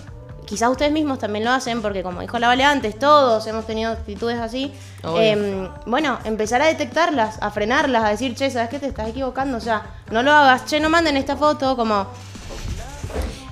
[0.44, 3.92] Quizás ustedes mismos también lo hacen, porque como dijo la Vale antes, todos hemos tenido
[3.92, 4.72] actitudes así.
[5.16, 8.78] Em, bueno, empezar a detectarlas, a frenarlas, a decir, che, ¿sabes qué?
[8.78, 12.07] Te estás equivocando, o sea, no lo hagas, che, no manden esta foto, como...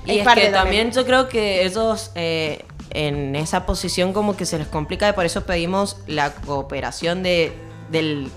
[0.04, 4.58] Y es, que también yo creo que ellos eh, en esa posición como que se
[4.58, 7.52] les complica y por eso pedimos la cooperación de,
[7.90, 8.30] del,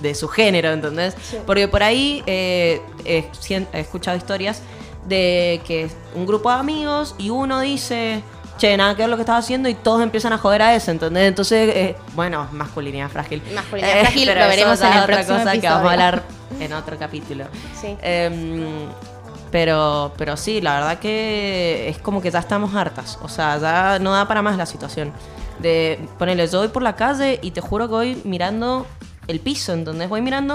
[0.00, 1.14] de su género, ¿entendés?
[1.46, 3.24] Porque por ahí eh, he,
[3.72, 4.62] escuchado historias
[5.06, 8.22] de que un grupo de amigos y uno dice,
[8.58, 10.90] che, nada que ver lo que estaba haciendo y todos empiezan a joder a eso,
[10.90, 11.28] ¿entendés?
[11.28, 13.42] Entonces, eh, bueno, masculinidad frágil.
[13.46, 16.22] Eh, Masculinidad frágil, pero lo veremos en el otra próximo cosa que vamos a hablar
[16.58, 17.44] en otro capítulo.
[17.80, 17.96] Sí.
[18.02, 18.88] Em,
[19.52, 23.18] pero, pero sí, la verdad que es como que ya estamos hartas.
[23.22, 25.12] O sea, ya no da para más la situación.
[25.60, 28.86] De ponerle, yo voy por la calle y te juro que voy mirando
[29.28, 30.08] el piso, ¿entendés?
[30.08, 30.54] Voy mirando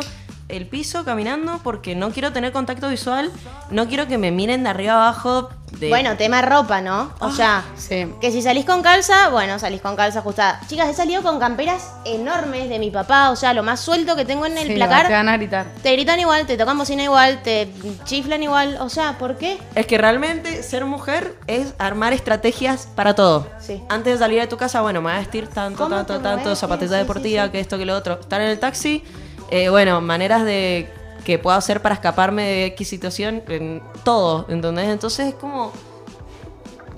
[0.50, 3.32] el piso caminando porque no quiero tener contacto visual,
[3.70, 5.50] no quiero que me miren de arriba abajo.
[5.80, 5.90] De...
[5.90, 7.12] Bueno, tema ropa, ¿no?
[7.20, 8.08] O sea, sí.
[8.22, 10.62] que si salís con calza, bueno, salís con calza ajustada.
[10.68, 14.24] Chicas, he salido con camperas enormes de mi papá, o sea, lo más suelto que
[14.24, 15.08] tengo en el Sí, placar.
[15.08, 15.66] Te van a gritar.
[15.84, 17.70] Te gritan igual, te tocan bocina igual, te
[18.06, 19.58] chiflan igual, o sea, ¿por qué?
[19.76, 23.48] Es que realmente ser mujer es armar estrategias para todo.
[23.60, 23.84] Sí.
[23.90, 26.40] Antes de salir de tu casa, bueno, me voy a vestir tanto, ¿Cómo tanto, tanto,
[26.44, 26.60] mueves?
[26.60, 27.52] zapatilla Sí, sí, deportiva, sí.
[27.52, 28.18] que esto, que lo otro.
[28.22, 29.04] Estar en el taxi,
[29.50, 30.88] eh, bueno, maneras de
[31.26, 34.88] que puedo hacer para escaparme de X situación, en todo, ¿entendés?
[34.88, 35.74] Entonces es como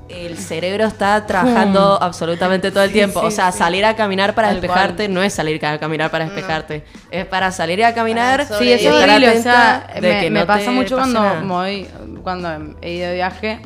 [0.09, 3.21] el cerebro está trabajando absolutamente todo el tiempo.
[3.21, 6.83] o sea, salir a caminar para Tal despejarte no es salir a caminar para despejarte.
[7.11, 8.45] Es para salir a caminar.
[8.45, 9.37] Sí, eso es horrible.
[9.37, 11.87] O sea, de me, que me no pasa mucho cuando voy,
[12.23, 13.59] cuando he ido de viaje,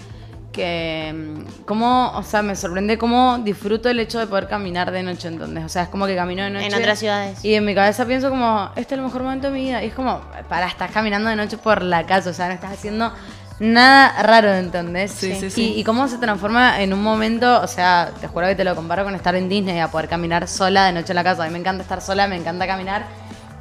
[0.54, 5.04] que mm, cómo, o sea, me sorprende cómo disfruto el hecho de poder caminar de
[5.04, 5.66] noche, ¿entendés?
[5.66, 6.68] O sea, es como que camino de noche.
[6.68, 7.44] En otras ciudades.
[7.44, 9.84] Y en mi cabeza pienso como, este es el mejor momento de mi vida.
[9.84, 12.72] Y es como, para, estás caminando de noche por la calle, o sea, no estás
[12.72, 13.12] haciendo
[13.60, 15.12] nada raro, ¿entendés?
[15.12, 15.74] Sí, sí, sí.
[15.76, 18.76] Y, y cómo se transforma en un momento, o sea, te juro que te lo
[18.76, 21.44] comparo con estar en Disney, a poder caminar sola de noche en la casa.
[21.44, 23.06] A mí me encanta estar sola, me encanta caminar.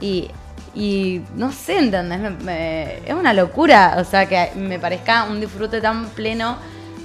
[0.01, 0.31] Y,
[0.75, 2.19] y no sé, ¿entendés?
[2.19, 6.57] Me- me- es una locura, o sea, que me parezca un disfrute tan pleno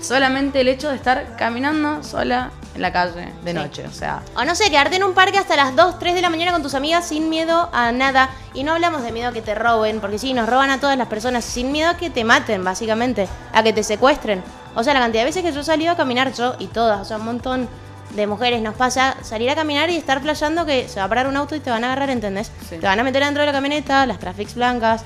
[0.02, 4.22] solamente el hecho de estar caminando sola en la calle de noche, o sea...
[4.36, 6.62] O no sé, quedarte en un parque hasta las 2, 3 de la mañana con
[6.62, 8.30] tus amigas sin miedo a nada.
[8.54, 10.98] Y no hablamos de miedo a que te roben, porque sí, nos roban a todas
[10.98, 14.44] las personas, sin miedo a que te maten, básicamente, a que te secuestren.
[14.76, 17.02] O sea, la cantidad de veces que yo he salido a caminar, yo y todas,
[17.02, 17.68] o sea, un montón
[18.16, 21.28] de mujeres nos pasa salir a caminar y estar flasheando que se va a parar
[21.28, 22.52] un auto y te van a agarrar, ¿entendés?
[22.70, 22.78] Sí.
[22.78, 25.04] Te van a meter dentro de la camioneta, las traffics blancas.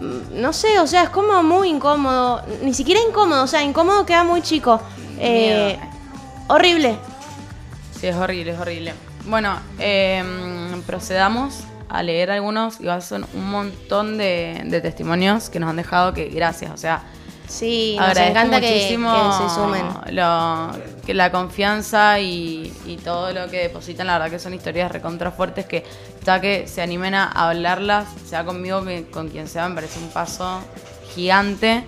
[0.00, 2.42] No sé, o sea, es como muy incómodo.
[2.62, 4.80] Ni siquiera incómodo, o sea, incómodo queda muy chico.
[5.18, 5.78] Eh,
[6.48, 6.96] horrible.
[7.98, 8.94] Sí, es horrible, es horrible.
[9.26, 10.24] Bueno, eh,
[10.86, 16.14] procedamos a leer algunos y son un montón de, de testimonios que nos han dejado
[16.14, 17.02] que gracias, o sea,
[17.50, 19.86] Sí, nos encanta que, muchísimo que se sumen.
[20.14, 20.70] lo-
[21.04, 25.32] que la confianza y, y todo lo que depositan, la verdad que son historias recontra
[25.32, 25.82] fuertes que
[26.24, 30.08] ya que se animen a hablarlas, sea conmigo que con quien sea, me parece un
[30.10, 30.60] paso
[31.14, 31.82] gigante.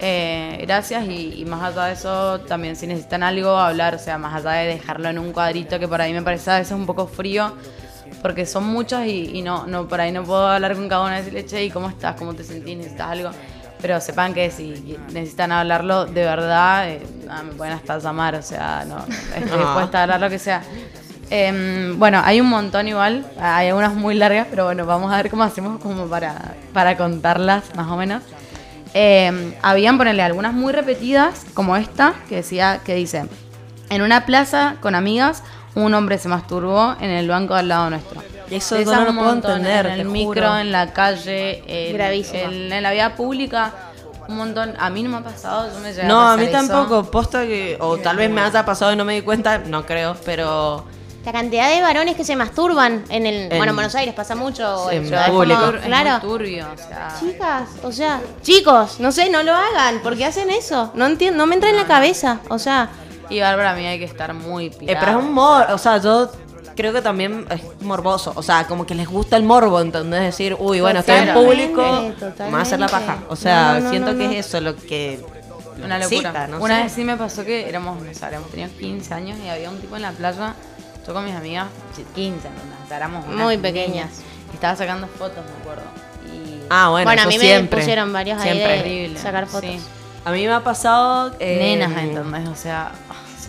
[0.00, 4.16] Eh, gracias y, y más allá de eso, también si necesitan algo, hablar, o sea,
[4.18, 6.86] más allá de dejarlo en un cuadrito que por ahí me parece a veces un
[6.86, 7.52] poco frío,
[8.22, 11.14] porque son muchos y, y no, no, por ahí no puedo hablar con cada uno
[11.14, 12.16] y decirle, che, ¿y cómo estás?
[12.16, 12.76] ¿Cómo te sentís?
[12.76, 13.30] ¿Necesitas algo?
[13.80, 18.42] Pero sepan que si necesitan hablarlo de verdad, eh, ah, me pueden hasta llamar, o
[18.42, 18.98] sea, no,
[19.36, 19.56] estoy Ah.
[19.56, 20.62] dispuesta a hablar lo que sea.
[21.30, 25.30] Em, bueno, hay un montón igual, hay algunas muy largas, pero bueno, vamos a ver
[25.30, 28.22] cómo hacemos como para, para contarlas más o menos.
[28.94, 33.26] Em, habían, ponerle algunas muy repetidas, como esta, que decía, que dice,
[33.90, 35.42] en una plaza con amigas,
[35.74, 38.22] un hombre se masturbó en el banco al lado nuestro.
[38.50, 40.58] Eso no lo un puedo montón, entender, En el te micro, juro.
[40.58, 42.42] en la calle, en, Gravísimo.
[42.44, 43.72] en- en la vía pública,
[44.28, 44.74] un montón.
[44.78, 46.52] A mí no me ha pasado, yo me llegué No, a mí eso.
[46.52, 47.10] tampoco.
[47.10, 47.76] Posta que.
[47.80, 49.58] O tal vez me haya pasado y no me di cuenta.
[49.58, 50.84] No creo, pero.
[51.24, 53.34] La cantidad de varones que se masturban en el.
[53.34, 54.90] En- bueno, en Buenos Aires pasa mucho.
[54.90, 55.60] en o sea, es público.
[55.60, 56.20] como- Es muy claro.
[56.26, 57.14] turbio, o sea.
[57.20, 60.90] Chicas, o sea, chicos, no sé, no lo hagan, porque hacen eso.
[60.94, 62.40] No entiendo, no me entra en la cabeza.
[62.48, 62.88] O sea,
[63.30, 65.00] Y Bárbara, a mí hay que estar muy Eh, pirada.
[65.04, 65.66] pero es un mor.
[65.72, 66.30] O sea, yo
[66.78, 68.32] creo que también es morboso.
[68.36, 70.22] O sea, como que les gusta el morbo, ¿entendés?
[70.22, 72.14] Decir, uy, bueno, estoy en Totalmente, público.
[72.44, 73.18] Me va a hacer la paja.
[73.28, 74.30] O sea, No, no, siento no, que no.
[74.32, 75.20] es eso lo que.
[75.84, 76.46] Una locura.
[76.48, 76.82] no Una sé.
[76.84, 79.78] vez sí me pasó que éramos, o sea, habíamos tenido 15 años y había un
[79.80, 80.54] tipo en la playa,
[81.06, 81.66] yo con mis amigas,
[82.14, 82.78] 15, ¿entendés?
[82.84, 84.08] O sea, éramos Muy niñas, pequeñas.
[84.52, 85.82] y estaba sacando fotos, me acuerdo.
[86.26, 87.76] Y Ah, bueno, bueno, a mí siempre.
[87.76, 88.72] me pusieron varios ahí Siempre.
[88.74, 89.70] de Horrible, sacar fotos.
[89.70, 89.80] sí.
[90.24, 91.32] A mí me ha pasado.
[91.38, 92.48] eh, nenas, ¿entendés?
[92.48, 92.90] O sea,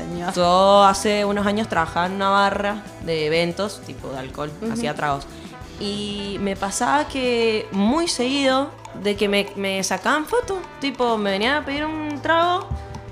[0.08, 0.34] señor.
[0.34, 5.26] Yo hace unos años trabajaba en una barra de eventos, tipo de alcohol, hacía tragos.
[5.80, 8.70] Y me pasaba que muy seguido
[9.02, 12.68] de que me, me sacaban fotos, tipo me venían a pedir un trago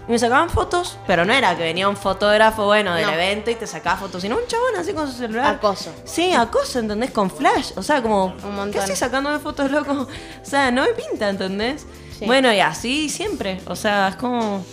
[0.08, 3.14] y me sacaban fotos, pero no era que venía un fotógrafo bueno del No.
[3.14, 5.56] evento y te sacaba fotos, sino un chabón así con su celular.
[5.56, 5.92] Acoso.
[6.06, 7.12] Sí, acoso, ¿entendés?
[7.12, 7.72] Con flash.
[7.76, 8.86] O sea, como, Un montón.
[8.86, 9.92] ¿qué sacándome fotos, loco?
[9.94, 11.86] O sea, no me pinta, ¿entendés?
[12.20, 12.26] Sí.
[12.26, 13.62] Bueno, y así siempre.
[13.68, 14.66] O sea, es como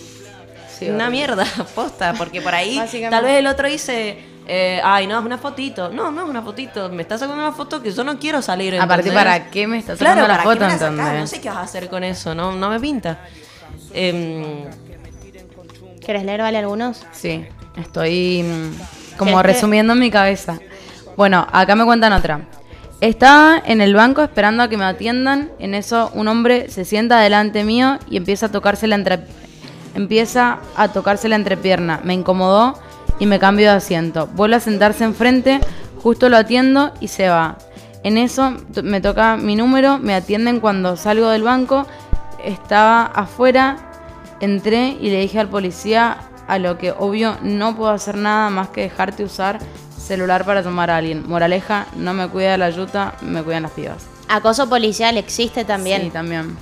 [0.78, 1.44] Sí, una mierda,
[1.74, 5.88] posta, porque por ahí tal vez el otro dice, eh, ay, no, es una fotito.
[5.90, 8.74] No, no es una fotito, me está sacando una foto que yo no quiero salir.
[8.80, 9.24] Aparte, ¿entendés?
[9.24, 10.90] ¿para qué me estás sacando Claro, la ¿para qué foto, me la sacás?
[10.98, 11.20] entendés?
[11.20, 13.18] No sé qué vas a hacer con eso, no, no me pinta.
[16.04, 17.04] ¿Querés leer, vale, algunos?
[17.12, 17.44] Sí,
[17.76, 20.58] estoy mm, como ¿Querés que- resumiendo en mi cabeza.
[21.16, 22.40] Bueno, acá me cuentan otra.
[23.00, 25.50] Estaba en el banco esperando a que me atiendan.
[25.58, 29.20] En eso un hombre se sienta delante mío y empieza a tocarse la entre...
[29.94, 32.00] empieza a tocarse la entrepierna.
[32.04, 32.78] Me incomodó
[33.18, 34.26] y me cambio de asiento.
[34.28, 35.60] Vuelve a sentarse enfrente,
[36.02, 37.56] justo lo atiendo y se va.
[38.02, 41.86] En eso me toca mi número, me atienden cuando salgo del banco.
[42.44, 43.76] Estaba afuera,
[44.40, 48.68] entré y le dije al policía a lo que obvio no puedo hacer nada más
[48.68, 49.58] que dejarte usar
[49.96, 51.26] celular para tomar a alguien.
[51.26, 54.04] Moraleja, no me cuida la yuta, me cuidan las pibas.
[54.28, 56.02] Acoso policial existe también.
[56.02, 56.56] Sí, también.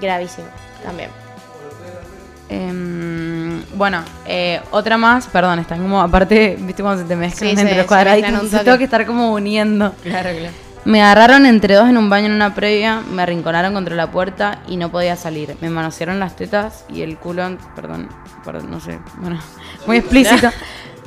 [0.00, 0.48] Gravísimo.
[0.84, 1.19] También.
[2.50, 7.56] Em, bueno, eh, otra más, perdón, están como aparte, viste cuando se te mezclan Sí,
[7.56, 8.64] se- entre los se cuadraditos, toque.
[8.64, 9.94] tengo que estar como uniendo.
[10.02, 10.54] claro, claro.
[10.84, 14.60] Me agarraron entre dos en un baño en una previa, me arrinconaron contra la puerta
[14.66, 15.54] y no podía salir.
[15.60, 18.08] Me manosearon las tetas y el culo, perdón,
[18.46, 19.38] perdón, no sé, bueno,
[19.86, 20.50] muy explícito.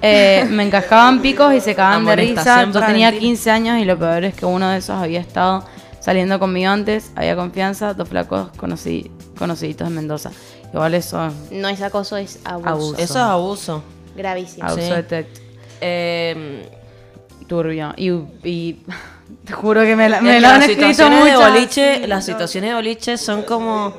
[0.05, 2.65] Eh, me encajaban picos y se cagaban de risa.
[2.65, 3.11] Yo tenía Valentina.
[3.21, 5.65] 15 años y lo peor es que uno de esos había estado
[6.01, 10.31] saliendo conmigo antes, había confianza, dos flacos conocí, conociditos de Mendoza.
[10.73, 12.69] Igual eso, No es acoso, es abuso.
[12.69, 12.93] Abuso.
[12.97, 13.83] Eso es abuso.
[14.15, 14.67] Gravísimo.
[14.67, 14.91] abuso Sí.
[14.91, 15.37] de tect,
[15.81, 16.61] Em,
[17.47, 17.93] turbio.
[17.97, 18.09] Y,
[18.43, 18.79] y
[19.45, 21.51] te juro que me, la, me lo han las escrito situaciones de muchas.
[21.51, 23.93] boliche, las situaciones de boliche son como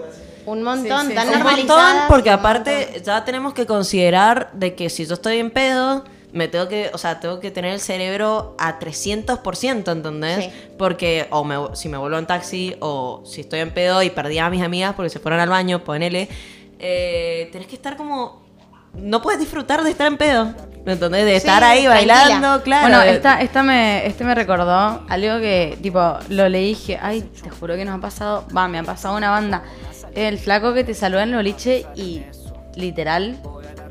[0.47, 1.35] Un montón, Sí, sí, tan sí.
[1.37, 6.05] un montón, porque aparte ya tenemos que considerar de que si yo estoy en pedo,
[6.33, 10.45] me tengo que, o sea, tengo que tener el cerebro a 300%, ¿entendés?
[10.47, 10.51] Sí.
[10.77, 14.39] Porque o me, si me vuelvo en taxi o si estoy en pedo y perdí
[14.39, 16.29] a mis amigas porque se fueron al baño, ponele,
[16.79, 18.45] eh, tenés que estar como
[18.95, 20.55] no puedes disfrutar de estar en pedo,
[20.87, 21.25] ¿entendés?
[21.25, 22.15] De estar ahí tranquila.
[22.15, 22.89] bailando, claro.
[22.89, 27.23] Bueno, esta, esta me, este me recordó algo que, tipo, lo leí y dije, ay,
[27.23, 29.63] te juro que nos ha pasado, va, me ha pasado una banda.
[30.15, 32.23] El flaco que te saluda en el boliche y,
[32.77, 33.41] literal,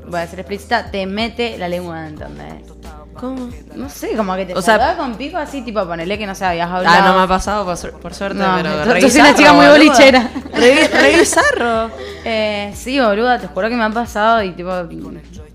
[0.07, 2.72] voy a ser explícita, te mete la lengua, ¿entendés?
[3.19, 3.49] ¿Cómo?
[3.75, 6.45] No sé, como que te O sea- con pico así, tipo, ponele que no sé,
[6.45, 6.95] habías hablado.
[6.99, 9.53] Ah, no me ha pasado por, suer- por suerte, No, pero yo- soy una chica
[9.53, 10.29] muy bolichera.
[10.53, 11.89] Re, re bizarro.
[12.25, 14.71] Eh, sí, boluda, te juro que me ha pasado y, tipo,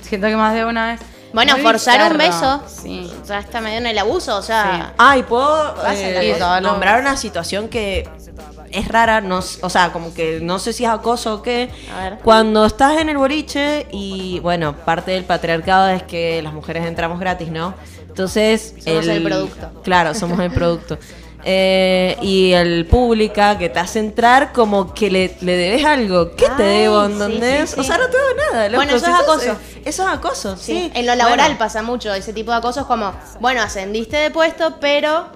[0.03, 1.01] siento que más de una vez.
[1.33, 2.61] Bueno, Muy forzar un bizarro.
[2.61, 2.83] beso.
[2.83, 3.11] Sí.
[3.23, 4.95] O sea, está medio en el abuso, o sea.
[4.99, 8.09] Ah, y puedo eh, nombrar una situación que
[8.71, 11.71] es rara, no, s- o sea, como que no sé si es acoso o qué.
[11.95, 12.19] A ver.
[12.25, 17.21] Cuando estás en el boliche y, bueno, parte del patriarcado es que las mujeres entramos
[17.21, 17.75] gratis, ¿no?
[18.09, 18.75] Entonces...
[18.83, 19.71] Somos el producto.
[19.85, 20.99] Claro, somos el producto.
[21.51, 26.33] eh, y el pública que te hace entrar como que le, le debes algo.
[26.37, 27.71] ¿Qué te debo, entendés?
[27.71, 27.81] sí, sí.
[27.81, 28.69] O sea, no te debo nada.
[28.69, 28.77] loco.
[28.77, 29.53] Bueno, eso es acoso.
[29.53, 30.73] eh, Eso es acoso, sí.
[30.75, 34.31] Sí, en lo laboral Bueno, pasa mucho ese tipo de acosos como, bueno, ascendiste de
[34.31, 35.27] puesto, pero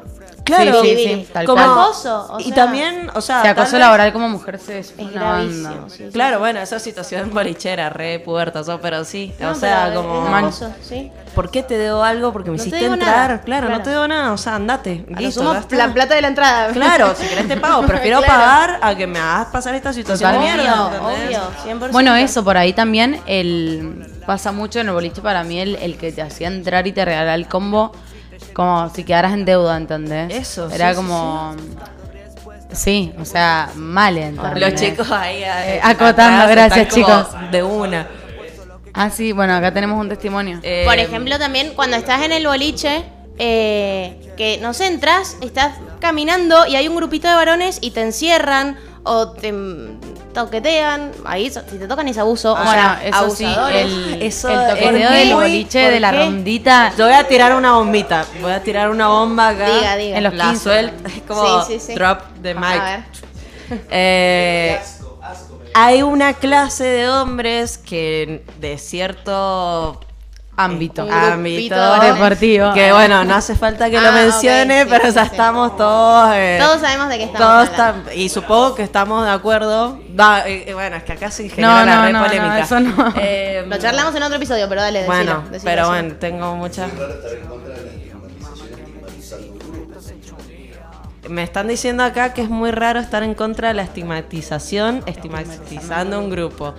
[0.44, 1.24] Claro, Sí, sí, Biribiri.
[1.24, 1.70] sí, tal como cual.
[1.84, 2.26] acoso.
[2.32, 5.68] o y también, o sea, acoso vez- laboral como mujer se es es una gravísimo.
[5.70, 5.88] banda.
[5.88, 6.10] sí, sí.
[6.12, 9.32] Claro, bueno, esa situación bolichera, re puertazo, pero sí.
[9.38, 10.24] No, o sea, pero como.
[10.24, 11.10] es Man- acoso, sí.
[11.34, 12.32] ¿Por qué te debo algo?
[12.32, 13.40] Porque me No te hiciste debo entrar.
[13.42, 14.32] Claro, no te debo nada.
[14.32, 15.06] O sea, andate.
[15.08, 16.72] A lo Listo, la plata de la entrada.
[16.72, 17.82] Claro, si querés te pago.
[17.86, 18.32] Prefiero Claro.
[18.34, 20.88] pagar a que me hagas pasar esta situación mierda.
[20.88, 21.38] Obvio, ¿entendés?
[21.38, 21.92] obvio, 100%.
[21.92, 25.96] Bueno, eso, por ahí también el pasa mucho en el boliche para mí el, el
[25.96, 27.92] que te hacía entrar y te regalaba el combo
[28.52, 30.34] como si quedaras en deuda, ¿entendés?
[30.34, 31.56] Eso, Era sí, sí, como...
[32.72, 34.60] Sí, o sea, mal ¿entendés?
[34.60, 37.26] Los chicos ahí Eh, eh, acotando, atrás gracias, chicos.
[37.50, 38.08] De una.
[38.94, 40.60] Ah, sí, bueno, acá tenemos un testimonio.
[40.62, 43.04] Eh, Por ejemplo, también cuando estás en el boliche,
[43.38, 48.02] eh, que no sé, entras, estás caminando y hay un grupito de varones y te
[48.02, 49.52] encierran o te
[50.32, 51.12] toquetean.
[51.24, 52.52] Ahí, si te tocan es abuso.
[52.52, 53.84] o bueno, sea, eso sí, abusadores.
[53.86, 56.92] el, Eso el toqueteo del boliche, de la rondita.
[56.96, 58.24] Yo voy a tirar una bombita.
[58.40, 59.66] Voy a tirar una bomba acá.
[59.66, 60.16] Diga, diga.
[60.18, 60.62] En los La 15.
[60.62, 61.08] suelta.
[61.08, 61.94] Es como Sí, sí, sí.
[61.94, 62.82] drop the A mic.
[62.82, 63.02] ver.
[63.90, 64.78] Eh,
[65.72, 69.98] hay una clase de hombres que de cierto
[70.54, 71.08] Ámbito.
[71.10, 72.00] Ámbito.
[72.00, 72.74] Deportivo.
[72.74, 75.30] que bueno no hace falta que lo Ah, mencione sí, pero sí, ya sí.
[75.32, 79.98] estamos todos eh, Todos sabemos de qué estamos todos y supongo que estamos de acuerdo
[80.10, 82.24] Da, eh, eh, bueno es que acá se genera No, la no, re no, no,
[82.26, 83.14] polémica eso no.
[83.16, 85.88] Eh, Lo charlamos en otro episodio, pero dale, decilo, bueno decilo, pero decilo.
[85.88, 86.90] bueno tengo muchas
[91.28, 96.18] Me están diciendo acá que es muy raro estar en contra de la estigmatización, estigmatizando
[96.18, 96.74] un grupo.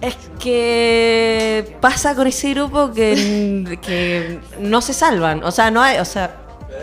[0.00, 5.42] Es que pasa con ese grupo que, que no se salvan.
[5.44, 5.98] O sea, no hay.
[5.98, 6.36] O sea,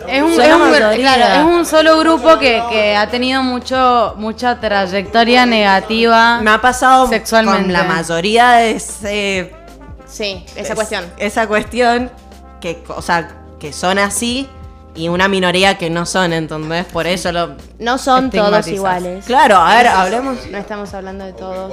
[0.07, 1.13] Es un, Son es la un- mayoría.
[1.15, 6.39] claro, es un solo grupo que, que ha tenido mucho mucha trayectoria negativa.
[6.41, 7.63] me ha pasado Sexualmente.
[7.63, 9.51] con la mayoría de ese,
[10.05, 11.05] Sí, esa es- cuestión.
[11.17, 12.11] Esa cuestión
[12.61, 14.47] que, o sea, que son así
[14.95, 17.55] y una minoría que no son, entonces por eso lo.
[17.79, 19.25] No son todos iguales.
[19.25, 20.37] Claro, a ver, hablemos.
[20.51, 21.71] No estamos hablando de todos.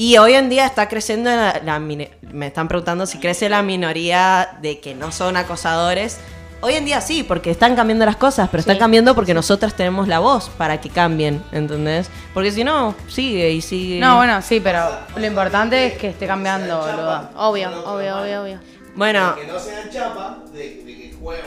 [0.00, 4.56] Y hoy en día está creciendo la, la me están preguntando si crece la minoría
[4.62, 6.16] de que no son acosadores.
[6.62, 8.80] Hoy en día sí, porque están cambiando las cosas, pero están Sí.
[8.80, 12.08] cambiando porque nosotras tenemos la voz para que cambien, ¿entendés?
[12.32, 14.00] Porque si no, sigue y sigue.
[14.00, 17.28] No, bueno, sí, pero lo importante es que esté cambiando, boludo.
[17.36, 18.60] Obvio, obvio, obvio, obvio.
[18.94, 21.44] Bueno, Que no sean chapa de, que juegan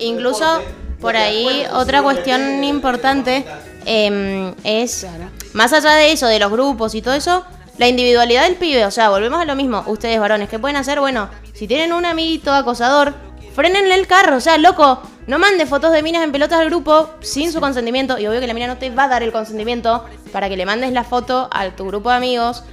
[0.00, 0.62] Incluso
[1.00, 3.44] por ahí otra cuestión importante
[3.86, 5.06] eh, es,
[5.52, 7.44] más allá de eso, de los grupos y todo eso,
[7.78, 8.84] la individualidad del pibe.
[8.84, 9.82] O sea, volvemos a lo mismo.
[9.86, 11.00] Ustedes varones, ¿qué pueden hacer?
[11.00, 13.14] Bueno, si tienen un amiguito acosador,
[13.54, 14.36] frenenle el carro.
[14.36, 18.18] O sea, loco, no mande fotos de minas en pelotas al grupo sin su consentimiento.
[18.18, 20.66] Y obvio que la mina no te va a dar el consentimiento para que le
[20.66, 22.64] mandes la foto a tu grupo de amigos.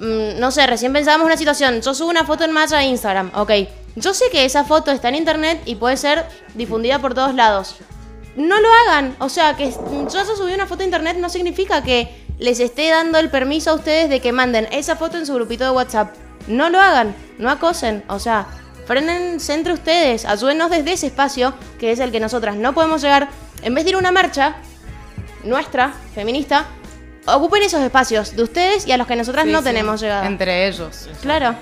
[0.00, 1.80] Mm, no sé, recién pensábamos una situación.
[1.80, 3.50] Yo subo una foto en malla a Instagram, ok.
[3.96, 6.24] Yo sé que esa foto está en internet y puede ser
[6.54, 7.76] difundida por todos lados.
[8.36, 9.14] No lo hagan.
[9.18, 13.18] O sea, que yo subí una foto a internet no significa que les esté dando
[13.18, 16.14] el permiso a ustedes de que manden esa foto en su grupito de WhatsApp.
[16.48, 18.02] No lo hagan, no acosen.
[18.08, 18.46] O sea,
[18.84, 23.28] frenense entre ustedes, ayúdenos desde ese espacio, que es el que nosotras no podemos llegar.
[23.62, 24.56] En vez de ir a una marcha,
[25.44, 26.66] nuestra, feminista,
[27.26, 30.26] ocupen esos espacios de ustedes y a los que nosotras Sí, no sí, tenemos llegada.
[30.26, 31.08] Entre ellos.
[31.20, 31.54] Claro.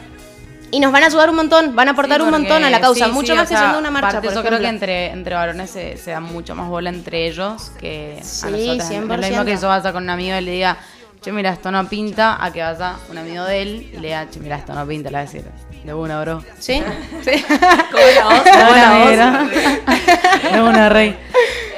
[0.72, 2.80] Y nos van a ayudar un montón, van a aportar Sí, un montón a la
[2.80, 4.20] causa, sí, mucho sí, más que sea, siendo una marcha.
[4.20, 4.68] por yo creo que ejemplo.
[4.68, 8.50] entre, entre varones se, se da mucho más bola entre ellos que a nosotras.
[8.50, 9.28] No es lo 100%.
[9.28, 10.76] mismo que yo vaya con un amigo y le diga,
[11.22, 14.30] che, mira, esto no pinta, a que vaya un amigo de él y le diga,
[14.30, 15.44] che, mira, esto no pinta, le va a decir,
[15.84, 16.44] de una, bro.
[16.58, 16.82] ¿Sí?
[17.24, 17.44] Sí.
[17.48, 19.50] ¿cómo la la una, voz?
[20.52, 21.16] De una, rey.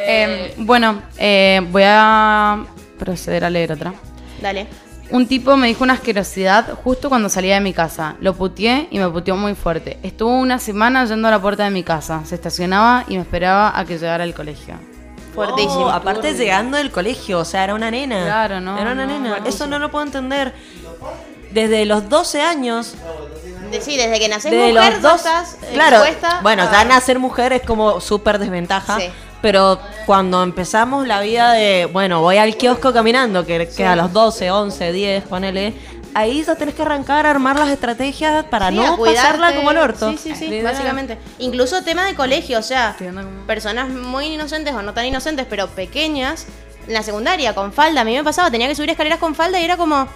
[0.04, 2.64] Eh, bueno, eh, voy a
[2.98, 3.94] proceder a leer otra.
[4.40, 4.66] Dale.
[5.12, 8.16] Un tipo me dijo una asquerosidad justo cuando salía de mi casa.
[8.20, 9.98] Lo puteé y me puteó muy fuerte.
[10.02, 12.22] Estuvo una semana yendo a la puerta de mi casa.
[12.24, 14.74] Se estacionaba y me esperaba a que llegara al colegio.
[15.34, 15.84] Fuertísimo.
[15.86, 18.24] Oh, aparte llegando del colegio, o sea, era una nena.
[18.24, 19.38] Claro, no, Era una no, nena.
[19.44, 20.54] Eso no lo puedo entender.
[21.50, 22.94] Desde los 12 años,
[23.82, 25.16] sí, desde que naces de mujer, los dos.
[25.16, 28.98] estás claro, expuesta bueno, a- ya nacer mujer es como súper desventaja.
[28.98, 29.10] Sí.
[29.42, 34.12] Pero cuando empezamos la vida de, bueno, voy al kiosco caminando, que, que a los
[34.12, 35.74] 12, 11, 10, ponele,
[36.14, 39.78] ahí ya tenés que arrancar a armar las estrategias para Sí, no pasarla como el
[39.78, 40.10] orto.
[40.12, 40.72] Sí, sí, sí, Literal.
[40.72, 41.18] básicamente.
[41.38, 42.96] Incluso tema de colegio, o sea,
[43.46, 46.46] personas muy inocentes o no tan inocentes, pero pequeñas,
[46.86, 48.02] en la secundaria, con falda.
[48.02, 50.06] A mí me pasaba, tenía que subir escaleras con falda y era como...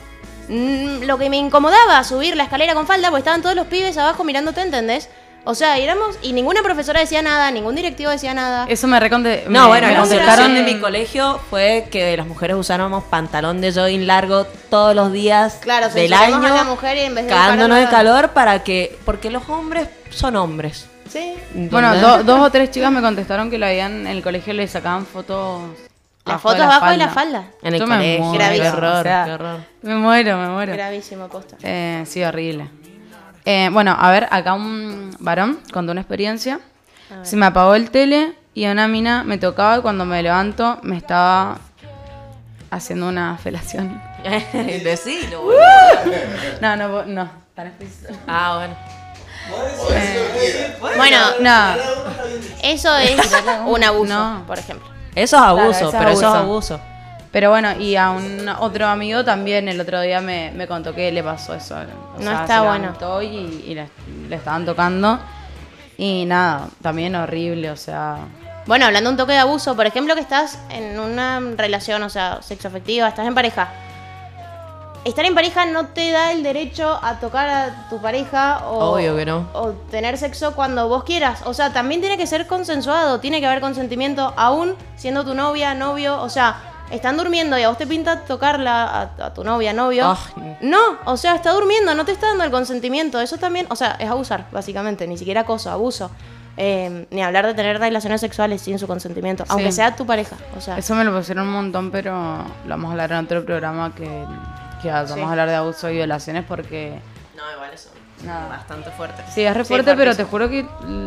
[0.48, 3.96] mm, lo que me incomodaba subir la escalera con falda, porque estaban todos los pibes
[3.98, 5.08] abajo mirándote, ¿entendés?
[5.48, 8.66] O sea, éramos, y ninguna profesora decía nada, ningún directivo decía nada.
[8.68, 9.44] Eso me reconde.
[9.48, 13.60] No, me- bueno, me la contestaron de mi colegio fue que las mujeres usáramos pantalón
[13.60, 17.26] de jogging largo todos los días Claro, del año, a la mujer y en vez
[17.26, 20.88] de cagándonos de calor para que, porque los hombres son hombres.
[21.08, 21.34] Sí.
[21.54, 21.94] Bueno,
[22.24, 25.62] dos o tres chicas me contestaron que lo habían en el colegio le sacaban fotos.
[26.24, 27.44] Las fotos abajo de la falda.
[27.62, 28.70] En el Yo me colegio, muero, Gravísimo.
[28.72, 29.60] qué horror, Qué horror.
[29.82, 30.72] Me muero, me muero.
[30.72, 31.56] Gravísimo, posta.
[31.62, 32.68] Eh, sí, horrible.
[33.46, 36.60] Eh, bueno, a ver, acá un varón contó una experiencia.
[37.22, 40.96] Se me apagó el tele y una mina me tocaba y cuando me levanto me
[40.96, 41.58] estaba
[42.70, 44.02] haciendo una felación.
[44.82, 45.44] Decilo, Uh.
[45.44, 45.60] boludo.
[46.60, 47.30] No, no, no.
[47.54, 48.12] tan explícito.
[48.26, 48.76] Ah, bueno.
[50.96, 51.74] Bueno, No,
[52.64, 53.16] eso es
[53.66, 54.42] un abuso, No.
[54.46, 54.88] por ejemplo.
[55.14, 56.80] Eso es abuso, eso es pero eso es abuso.
[57.32, 61.10] Pero bueno, y a un otro amigo también el otro día me, me contó que
[61.12, 61.76] le pasó eso.
[62.16, 63.22] O No sea, está se bueno.
[63.22, 63.88] Y, y le,
[64.28, 65.18] le estaban tocando.
[65.98, 68.18] Y nada, también horrible, o sea.
[68.66, 72.42] Bueno, hablando un toque de abuso, por ejemplo, que estás en una relación, o sea,
[72.42, 73.68] sexoafectiva, estás en pareja.
[75.04, 79.14] Estar en pareja no te da el derecho a tocar a tu pareja o, Obvio
[79.16, 79.48] que no.
[79.52, 81.42] o tener sexo cuando vos quieras.
[81.44, 85.74] O sea, también tiene que ser consensuado, tiene que haber consentimiento, aún siendo tu novia,
[85.74, 86.20] novio.
[86.20, 86.56] O sea,
[86.90, 90.16] están durmiendo y a vos te pinta tocarla a, a tu novia, novio.
[90.60, 93.20] No, o sea, está durmiendo, no te está dando el consentimiento.
[93.20, 95.06] Eso también, o sea, es abusar, básicamente.
[95.06, 96.10] Ni siquiera acoso, abuso.
[96.58, 100.36] Eh, ni hablar de tener relaciones sexuales sin su consentimiento, aunque sea tu pareja.
[100.56, 102.12] O sea, Eso me lo pusieron un montón, pero
[102.64, 104.08] lo vamos a hablar en otro programa que,
[104.80, 105.20] que vamos Sí.
[105.20, 106.98] a hablar de abuso y violaciones porque...
[107.36, 107.90] No, igual eso.
[108.24, 108.48] Nada.
[108.48, 109.22] Bastante fuerte.
[109.30, 110.66] Sí, es re Sí, fuerte, pero te juro que,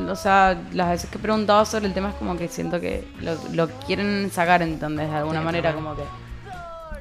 [0.10, 3.08] o sea, las veces que he preguntado sobre el tema es como que siento que
[3.22, 6.04] lo, lo quieren sacar, entonces, de alguna manera, como que...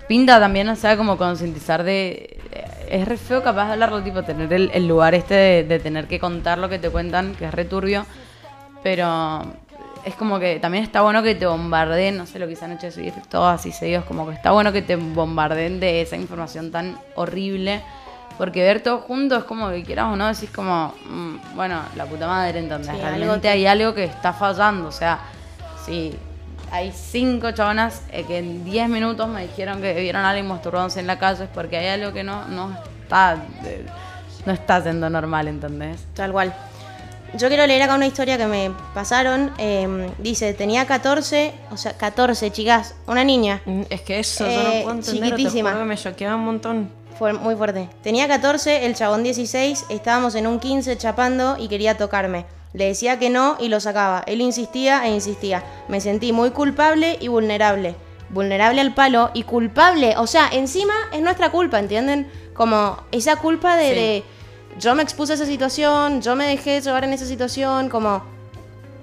[0.08, 2.40] Pinta también, o sea, como concientizar de...
[2.88, 6.06] Es re feo capaz de hablarlo, tipo, tener el, el lugar este de, de tener
[6.06, 8.06] que contar lo que te cuentan, que es re turbio,
[8.82, 9.42] pero
[10.04, 12.72] es como que también está bueno que te bombardeen, no sé lo que se han
[12.72, 16.16] hecho de subir todos así seguidos, como que está bueno que te bombardeen de esa
[16.16, 17.82] información tan horrible,
[18.38, 22.06] porque ver todo junto es como que quieras o no, decís como, mm, bueno, la
[22.06, 25.18] puta madre, entonces Sí, algo realmente te- hay algo que está fallando, o sea,
[25.84, 26.16] sí,
[26.70, 31.00] hay cinco chabonas eh, que en 10 minutos me dijeron que vieron a alguien masturbándose
[31.00, 33.84] en la calle, es porque hay algo que no, no está, eh,
[34.46, 36.04] no está siendo normal, ¿entendés?
[36.14, 36.54] Tal cual.
[37.34, 39.50] Yo quiero leer acá una historia que me pasaron.
[39.58, 43.60] eh, dice, tenía 14, o sea, 14 chicas, una niña.
[43.66, 45.70] Mm, Es que eso, yo Eh, no puedo entender, chiquitísima.
[45.70, 46.90] te juro que me choqueaba un montón.
[47.18, 47.90] Fue muy fuerte.
[48.02, 52.46] Tenía 14, el chabón 16, estábamos en un 15 chapando y quería tocarme.
[52.74, 54.22] Le decía que no y lo sacaba.
[54.26, 55.64] Él insistía e insistía.
[55.88, 57.96] Me sentí muy culpable y vulnerable.
[58.28, 60.14] Vulnerable al palo y culpable.
[60.18, 62.30] O sea, encima es nuestra culpa, ¿entienden?
[62.54, 63.94] Como esa culpa de, Sí.
[63.94, 64.24] de,
[64.78, 68.22] yo me expuse a esa situación, yo me dejé llevar en esa situación, como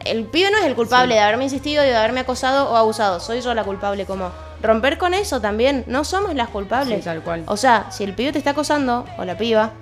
[0.06, 3.20] el pibe no es el culpable de haberme insistido y de haberme acosado o abusado,
[3.20, 4.30] soy yo la culpable, como
[4.62, 7.00] romper con eso también, no somos las culpables.
[7.00, 7.44] Sí, tal cual.
[7.48, 9.74] O sea, si el pibe te está acosando o la piba,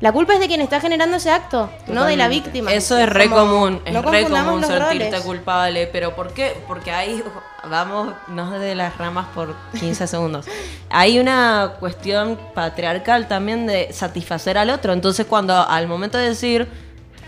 [0.00, 2.72] la culpa es de quien está generando ese acto, no de la víctima.
[2.72, 5.20] Eso es re Como, común, es no re común sentirte roles.
[5.20, 6.56] culpable, pero ¿por qué?
[6.66, 7.22] Porque ahí
[7.68, 10.46] vamos, no de las ramas por 15 segundos.
[10.88, 16.66] Hay una cuestión patriarcal también de satisfacer al otro, entonces cuando al momento de decir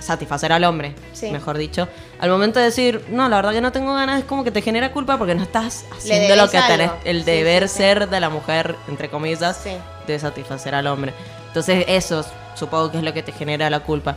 [0.02, 1.30] satisfacer al hombre, Sí.
[1.30, 1.88] mejor dicho,
[2.20, 4.60] al momento de decir, no, la verdad que no tengo ganas, es como que te
[4.62, 8.20] genera culpa porque no estás haciendo lo que tenés, el Sí, deber sí, ser de
[8.20, 9.62] la mujer, entre comillas,
[10.06, 11.12] de satisfacer al hombre.
[11.48, 12.24] Entonces eso
[12.54, 14.16] supongo que es lo que te genera la culpa.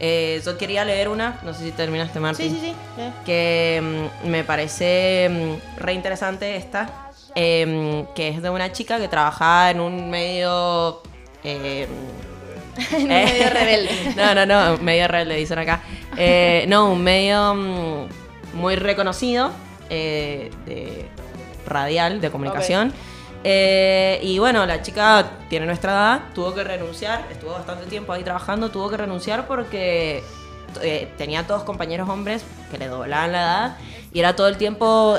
[0.00, 3.02] Eh, yo quería leer una, no sé si terminaste, Martín, Sí, sí, sí.
[3.24, 9.06] que mm, me parece mm, re interesante esta, em, que es de una chica que
[9.08, 11.02] trabajaba en un medio...
[11.44, 11.88] em,
[13.06, 14.14] medio rebelde.
[14.16, 15.82] no, no, no, medio rebelde, dicen acá.
[16.16, 18.08] Eh, no, un medio mm,
[18.54, 19.50] muy reconocido
[19.90, 21.08] eh, de
[21.66, 22.92] radial, de comunicación.
[23.44, 28.22] Eh, y bueno, la chica tiene nuestra edad, tuvo que renunciar, estuvo bastante tiempo ahí
[28.22, 30.22] trabajando, tuvo que renunciar porque
[31.18, 33.76] tenía todos compañeros hombres que le doblaban la edad
[34.12, 35.18] y era todo el tiempo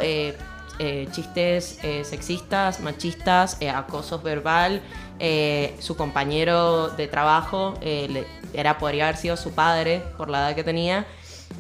[0.80, 4.82] eh, chistes eh, sexistas, machistas, eh, acoso verbal.
[5.20, 10.56] eh, su compañero de trabajo le- era podría haber sido su padre por la edad
[10.56, 11.06] que tenía.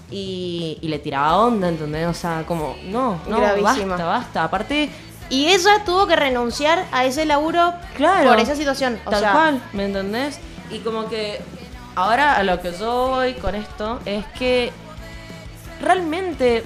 [0.09, 2.07] Y, y le tiraba onda, ¿entendés?
[2.07, 4.43] O sea, como, no, no, basta, basta.
[4.43, 4.89] Aparte,
[5.29, 8.29] Y ella tuvo que renunciar a ese laburo Claro.
[8.29, 8.99] por esa situación.
[9.05, 10.39] O Tal sea, cual, ¿me entendés?
[10.69, 11.39] Y como que
[11.95, 14.71] ahora a lo que yo voy con esto es que
[15.81, 16.63] realmente,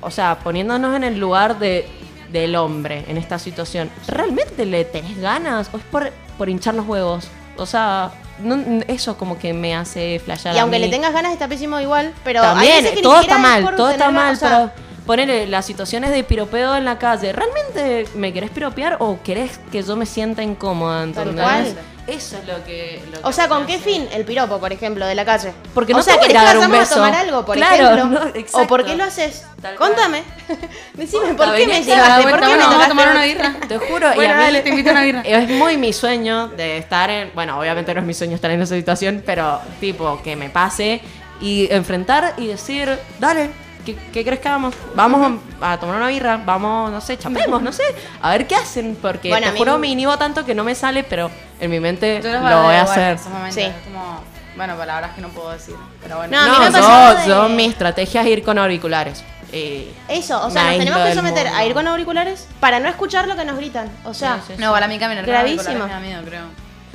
[0.00, 1.88] o sea, poniéndonos en el lugar de,
[2.32, 6.86] del hombre en esta situación, ¿realmente le tenés ganas o es por, por hinchar los
[6.86, 7.28] huevos?
[7.56, 8.10] O sea,
[8.42, 10.84] no- eso como que me hace flashear Y a aunque mí.
[10.86, 14.10] le tengas ganas está pésimo igual, pero También, que todo está es mal, todo está
[14.10, 17.32] mal, o sea, pero ponele las situaciones de piropeo en la calle.
[17.32, 21.02] ¿Realmente me querés piropear o querés que yo me sienta incómoda?
[21.02, 21.74] ¿entendés?
[22.10, 23.02] Eso es lo que...
[23.12, 25.52] lo O que sea, ¿con qué hace- fin el piropo, por ejemplo, de la calle?
[25.74, 26.94] Porque o no sea, te voy a ¿querés ir a que dar un vayamos a
[26.94, 28.20] tomar algo, por Claro, ejemplo?
[28.24, 28.32] no,
[28.62, 29.44] ¿O por qué lo haces?
[29.62, 29.74] Tal.
[29.76, 30.22] Contame.
[30.94, 32.22] Decime, ¿por qué me llevaste?
[32.28, 33.54] ¿Por qué me vamos a tomar una birra.
[33.68, 35.20] Te juro, y a mí dale, te invito a una birra.
[35.22, 37.30] Es muy mi sueño de estar en.
[37.34, 41.00] Bueno, obviamente no es mi sueño estar en esa situación, pero tipo, que me pase
[41.40, 43.50] y enfrentar y decir, dale,
[43.84, 44.74] ¿qué, qué crees que hagamos?
[44.94, 47.82] Vamos a, a tomar una birra, vamos, no sé, chapemos, no sé,
[48.22, 50.74] a ver qué hacen, porque Bueno, te mí- juro, me inhibo tanto que no me
[50.74, 53.18] sale, pero en mi mente lo voy a hacer.
[53.30, 53.60] momentos, Sí.
[53.62, 54.20] es como,
[54.56, 56.32] bueno, palabras que no puedo decir, pero bueno.
[56.36, 56.80] No, a mí No,
[57.14, 59.22] yo, de- yo mi estrategia es ir con auriculares.
[59.52, 63.26] Eh, Eso, o sea, nos tenemos que someter a ir con auriculares para no escuchar
[63.26, 63.90] lo que nos gritan.
[64.04, 66.42] O sea, Sí, sí, No, para mí caminar con auriculares me da miedo, creo.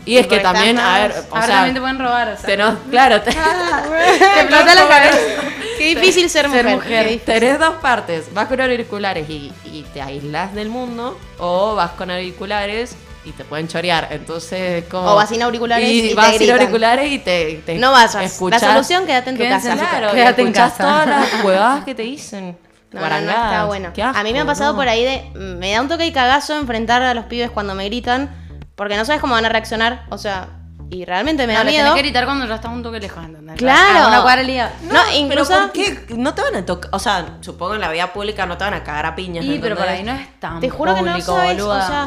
[0.05, 2.75] Y es que también, a ver, o Ahora sea, también te pueden robar, o sea.
[2.91, 5.17] claro, te- te explota la cabeza.
[5.77, 6.65] qué difícil ser mujer.
[6.65, 7.03] Ser mujer.
[7.09, 7.25] difícil.
[7.25, 12.09] Tenés dos partes, vas con auriculares y, y te aislas del mundo o vas con
[12.11, 12.95] auriculares
[13.25, 15.11] y te pueden chorear, entonces como...
[15.11, 16.59] O vas sin auriculares y te vas sin gritan.
[16.59, 18.15] auriculares y te, te No vayas.
[18.17, 19.73] escuchás- La solución, quédate en tu casa.
[19.75, 20.77] Claro, y Quédate en casa.
[20.83, 22.55] todas las huevadas que te dicen.
[22.91, 23.87] No, no, no, está bueno.
[23.89, 24.77] Asco, a mí me ha pasado no.
[24.77, 25.23] por ahí de.
[25.33, 28.44] Me da un toque y cagazo enfrentar a los pibes cuando me gritan.
[28.75, 30.05] Porque no sabes cómo van a reaccionar.
[30.09, 30.47] O sea,
[30.89, 31.77] y realmente me No, da miedo.
[31.79, 33.55] tenés que gritar cuando ya estás un toque lejos, ¿entendés?
[33.57, 34.05] Claro.
[34.05, 34.71] A una cuadra liga.
[34.91, 35.49] No, incluso.
[35.53, 36.05] Pero ¿por qué?
[36.15, 38.73] No te van a tocar, o sea, supongo en la vida pública no te van
[38.75, 39.43] a cagar a piñas.
[39.45, 41.57] Sí, pero por ahí no es tan Te juro que no público, sabes.
[41.57, 41.83] boluda.
[41.83, 42.01] O sea,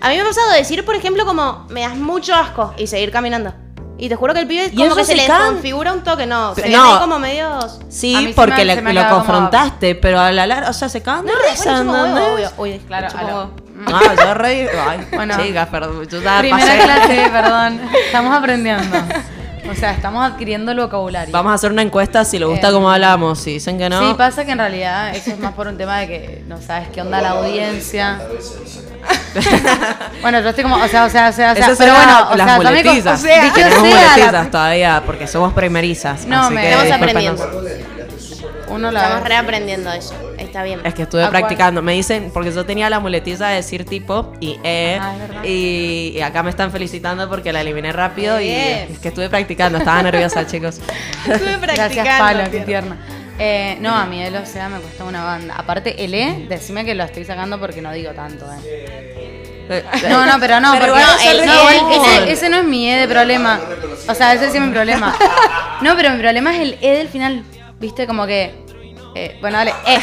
[0.00, 2.86] a mí me ha pasado de decir, por ejemplo, como me das mucho asco y
[2.88, 3.54] seguir caminando.
[3.98, 6.02] Y te juro que el pibe Y como eso que se, se le desconfigura un
[6.02, 6.54] toque, no.
[6.56, 6.98] Se no.
[6.98, 7.64] como medios.
[7.64, 10.72] A Sí, porque me- le- se me lo como- confrontaste, pero a la larga, o
[10.72, 12.24] sea, se cagan de No, risa, huevo, ¿entendés?
[12.34, 12.50] obvio.
[12.58, 13.61] Uy, Claro, a lo-.
[13.86, 14.66] Ah, yo reí.
[14.88, 15.36] Ay, Bueno.
[15.42, 16.06] chicas, perdón.
[16.08, 17.80] Yo estaba Primera pasé- clase, perdón.
[18.06, 18.96] Estamos aprendiendo.
[19.70, 21.32] O sea, estamos adquiriendo el vocabulario.
[21.32, 23.38] Vamos a hacer una encuesta si les gusta Eh, cómo hablamos.
[23.40, 24.06] Si dicen que no.
[24.08, 26.88] Sí, pasa que en realidad eso es más por un tema de que no sabes
[26.88, 28.18] qué onda la audiencia.
[30.22, 32.46] bueno, yo estoy como, o sea, o sea, o sea, Esas pero bueno, o las
[32.46, 33.20] sea, muletizas.
[33.20, 36.26] o sea, Tenemos sea, la- muletizas todavía porque somos primerizas.
[36.26, 37.62] No, así me- que Estamos aprendiendo.
[38.68, 40.14] uno la Estamos reaprendiendo eso.
[40.52, 40.80] Está bien.
[40.84, 41.80] Es que estuve practicando.
[41.80, 44.98] Me dicen, porque yo tenía la muletiza de decir tipo y eh.
[45.00, 45.44] Ah, es verdad.
[45.44, 49.78] y, y acá me están felicitando porque la eliminé rápido y es que estuve practicando.
[49.78, 50.78] Estaba nerviosa, chicos.
[51.26, 52.98] Estuve Gracias, Palo, qué tierna.
[53.38, 55.54] Eh, no, a mí el o sea me cuesta una banda.
[55.56, 59.22] Aparte, el E, decime que lo estoy sacando porque no digo tanto, eh.
[60.10, 62.06] No, no, pero no, Pero porque no, es el- no, el- común.
[62.24, 63.58] ese, ese no es mi E de problema.
[64.06, 65.16] O sea, ese sí es mi problema.
[65.80, 67.42] No, pero mi problema es el E del final.
[67.80, 68.06] ¿Viste?
[68.06, 68.54] Como que.
[69.14, 69.98] Eh, bueno, dale, E.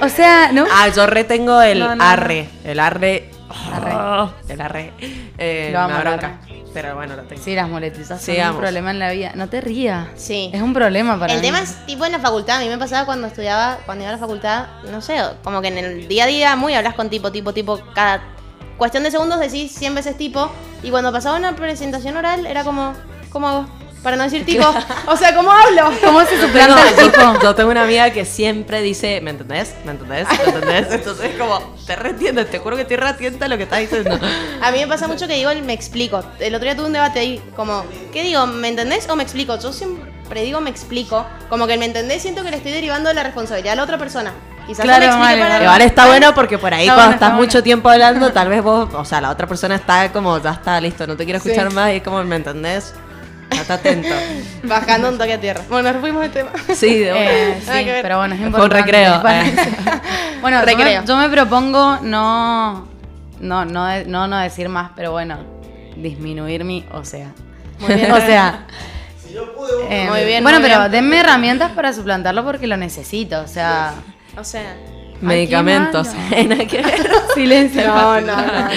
[0.04, 0.64] O sea, ¿no?
[0.72, 2.04] Ah, yo retengo el No, no, no.
[2.04, 2.48] arre.
[2.64, 3.30] El arre.
[3.72, 3.92] Arre.
[3.94, 4.92] Oh, el arre.
[5.38, 6.26] Eh, Lo amo, me bronca.
[6.42, 6.60] arre.
[6.72, 7.42] Pero bueno, lo tengo.
[7.42, 8.54] Sí, las muletizas son Sigamos.
[8.56, 9.32] un problema en la vida.
[9.34, 10.06] No te rías.
[10.14, 10.50] Sí.
[10.54, 11.46] Es un problema para el mí.
[11.46, 12.58] tema es tipo en la facultad.
[12.58, 15.68] A mí me pasaba cuando estudiaba, cuando iba a la facultad, no sé, como que
[15.68, 18.22] en el día a día muy hablas con tipo, tipo, tipo, cada
[18.78, 20.50] cuestión de segundos decís 100 veces tipo.
[20.84, 22.94] Y cuando pasaba una presentación oral era como,
[23.30, 23.66] ¿cómo hago?
[24.02, 24.66] Para no decir tipo.
[25.06, 25.92] o sea, ¿cómo hablo?
[26.02, 27.20] ¿Cómo se suplanta el tipo?
[27.42, 29.74] yo, tengo una amiga que siempre dice, ¿me entendés?
[29.84, 30.26] ¿Me entendés?
[30.28, 30.86] ¿Me entendés?
[30.90, 34.18] Entonces es como, te retiendo, te juro que estoy retienta lo que estás diciendo.
[34.62, 36.24] A mí me pasa mucho que digo el me explico.
[36.38, 38.46] El otro día tuve un debate ahí, como, ¿qué digo?
[38.46, 39.58] ¿Me entendés o me explico?
[39.58, 41.26] Yo siempre digo me explico.
[41.50, 43.98] Como que el me entendés siento que le estoy derivando la responsabilidad a la otra
[43.98, 44.32] persona.
[44.66, 45.64] Quizás Claro, me explique vale, para vale.
[45.64, 47.46] Igual está bueno porque por ahí Está cuando bueno, está estás bueno.
[47.46, 50.80] mucho tiempo hablando, tal vez vos, o sea, la otra persona está como, ya está
[50.80, 52.94] listo, no te quiero escuchar más y es como, ¿me entendés?
[53.50, 54.08] Está atento.
[54.62, 55.62] Bajando un toque a tierra.
[55.68, 56.50] Bueno, nos fuimos de tema.
[56.74, 57.10] Sí, de.
[57.14, 58.82] Eh, sí, pero bueno, es Fue un importante.
[58.82, 59.54] recreo, para- eh.
[60.40, 61.00] bueno, yo Recreo.
[61.02, 62.86] me, yo me propongo no,
[63.40, 65.38] no, no, no, no decir más, pero bueno,
[65.96, 67.28] disminuir mi, o sea.
[67.80, 68.12] Muy bien.
[68.12, 68.66] o sea.
[69.90, 70.92] eh, Muy bien, Bueno, muy pero bien.
[70.92, 73.94] denme herramientas para suplantarlo porque lo necesito, o sea.
[74.36, 74.74] O sea.
[75.20, 76.08] Medicamentos.
[77.34, 77.86] Silencio.
[77.88, 78.42] No, no, no.
[78.42, 78.68] no.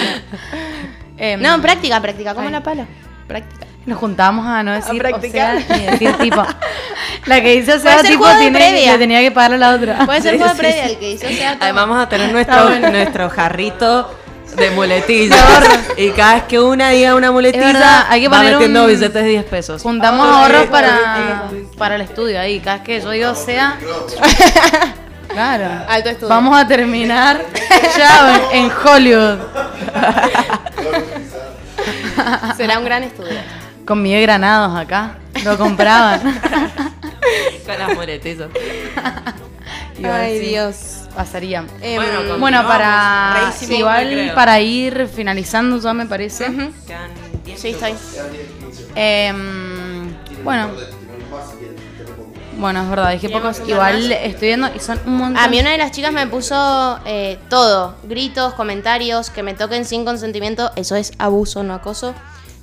[1.16, 2.52] Em, No, práctica, práctica, como Ay.
[2.52, 2.86] la pala.
[3.26, 3.66] Práctica.
[3.86, 5.62] Nos juntamos a no decir o practicar.
[5.62, 6.42] sea, decir tipo.
[7.26, 8.92] La que dice o Puede sea, ser tipo tiene, previa.
[8.92, 10.06] le tenía que pagar a la otra.
[10.06, 10.90] Puede ser Sí, juego sí, previa sí.
[10.92, 11.56] el que hizo sea.
[11.60, 14.10] Además vamos a tener nuestro, nuestro jarrito
[14.56, 15.38] de muletillas.
[15.96, 19.12] y cada vez que una diga una muletilla, verdad, hay que va metiendo un- billetes
[19.12, 19.82] de 10 pesos.
[19.82, 21.44] Juntamos ahorros para,
[21.76, 22.60] para el estudio ahí.
[22.60, 23.76] Cada vez que yo digo sea.
[25.26, 25.64] Claro.
[25.88, 26.28] Alto estudio.
[26.28, 27.40] Vamos a terminar
[27.98, 29.38] ya en Hollywood.
[32.56, 33.38] Será un gran estudio.
[33.86, 35.18] Con Miguel Granados acá.
[35.44, 36.20] Lo compraban.
[37.66, 37.96] Con las
[40.04, 40.76] Ay, sí, Dios.
[41.14, 41.64] Pasaría.
[41.80, 43.34] Em, Bueno, con- Bueno, para.
[43.44, 46.46] Reísimo Igual para ir finalizando ya me parece.
[46.46, 46.72] Quedan
[47.44, 47.92] 10 Sí, estoy.
[47.92, 48.84] minutos.
[48.94, 50.12] Em,
[50.42, 50.70] bueno.
[52.58, 53.60] Bueno, es verdad, dije pocos.
[53.66, 55.42] Igual estoy viendo y son un montón.
[55.42, 59.84] A mí una de las chicas me puso eh, todo, gritos, comentarios, que me toquen
[59.84, 62.14] sin consentimiento, eso es abuso, no acoso.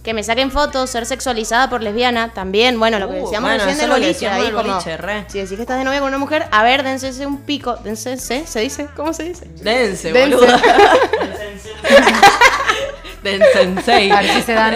[0.04, 3.64] Que me saquen fotos, ser sexualizada por lesbiana, también, bueno, lo que Uh, decíamos bueno,
[3.66, 5.26] recién del boliche, ahí como, boliche, re.
[5.28, 8.18] si decís que estás de novia con una mujer, a ver, dense un pico, dense,
[8.18, 8.88] ¿se dice?
[8.96, 9.46] ¿Cómo se dice?
[9.62, 10.36] Dense, Dense.
[10.36, 10.48] boludo.
[13.24, 14.12] Densensei.
[14.12, 14.76] A ver si se dan.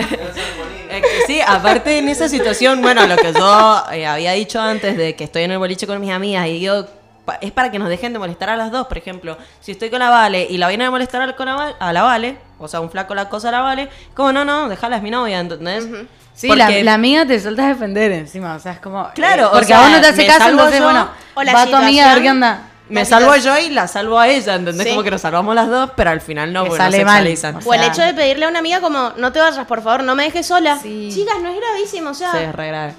[1.28, 5.26] Sí, aparte en esa situación, bueno, lo que yo eh, había dicho antes de que
[5.26, 6.86] estoy en el boliche con mis amigas y yo
[7.26, 9.90] pa- es para que nos dejen de molestar a las dos, por ejemplo, si estoy
[9.90, 12.04] con la Vale y la viene a molestar a la, con la, Val- a la
[12.04, 15.04] Vale, o sea, un flaco la cosa a la Vale, como no, no, déjala, es
[15.04, 15.86] mi novia, ¿entendés?
[16.34, 19.10] Sí, la, Porque- la amiga te suelta a defender encima, o sea, es como...
[19.16, 21.42] Claro, eh, o porque sea, a vos no te hace caso, entonces, yo, bueno, o
[21.54, 22.60] va tu amiga a ver qué onda.
[22.88, 24.84] Me salvo yo y la salvo a ella, ¿entendés?
[24.86, 24.90] Sí.
[24.92, 27.26] Como que nos salvamos las dos, pero al final no, Que porque sale mal.
[27.26, 27.56] sexualizan.
[27.56, 29.82] O O el sea- hecho de pedirle a una amiga como, no te vayas, por
[29.82, 30.78] favor, no me dejes sola.
[30.78, 31.10] Sí.
[31.12, 32.94] Chicas, no es gravísimo, o sea, Sí, es re grave.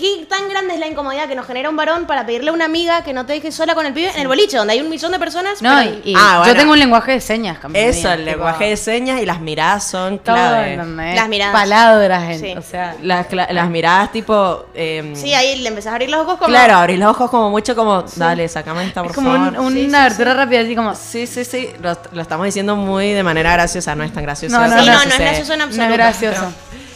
[0.00, 2.64] ¿Qué tan grande es la incomodidad que nos genera un varón para pedirle a una
[2.64, 4.88] amiga que no te dejes sola con el pibe en el boliche, donde hay un
[4.90, 5.60] millón de personas?
[5.62, 6.54] No, pero- y, y Ah, yo bueno.
[6.58, 7.84] tengo un lenguaje de señas, campeón.
[7.88, 10.72] Eso, el lenguaje de señas y las miradas son Todo, clave.
[10.74, 11.14] ¿entendés?
[11.16, 11.52] Las miradas.
[11.54, 12.54] Palabras, en- Sí.
[12.56, 12.96] o sea...
[13.02, 14.66] Las, las miradas tipo...
[14.74, 16.48] em, Sí, ahí le empezás a abrir los ojos como...
[16.48, 19.60] Claro, abrir los ojos como mucho como, dale, sacame esta, por Es como un- favor.
[19.60, 20.94] una Sí, sí, abertura rápida, así como...
[20.94, 24.56] Sí, sí, sí, lo, lo estamos diciendo muy de manera graciosa, no es tan gracioso.
[24.58, 25.90] No, no, Sí, no, no, es gracioso en No absoluto.
[25.90, 26.42] es gracioso.
[26.42, 26.52] No,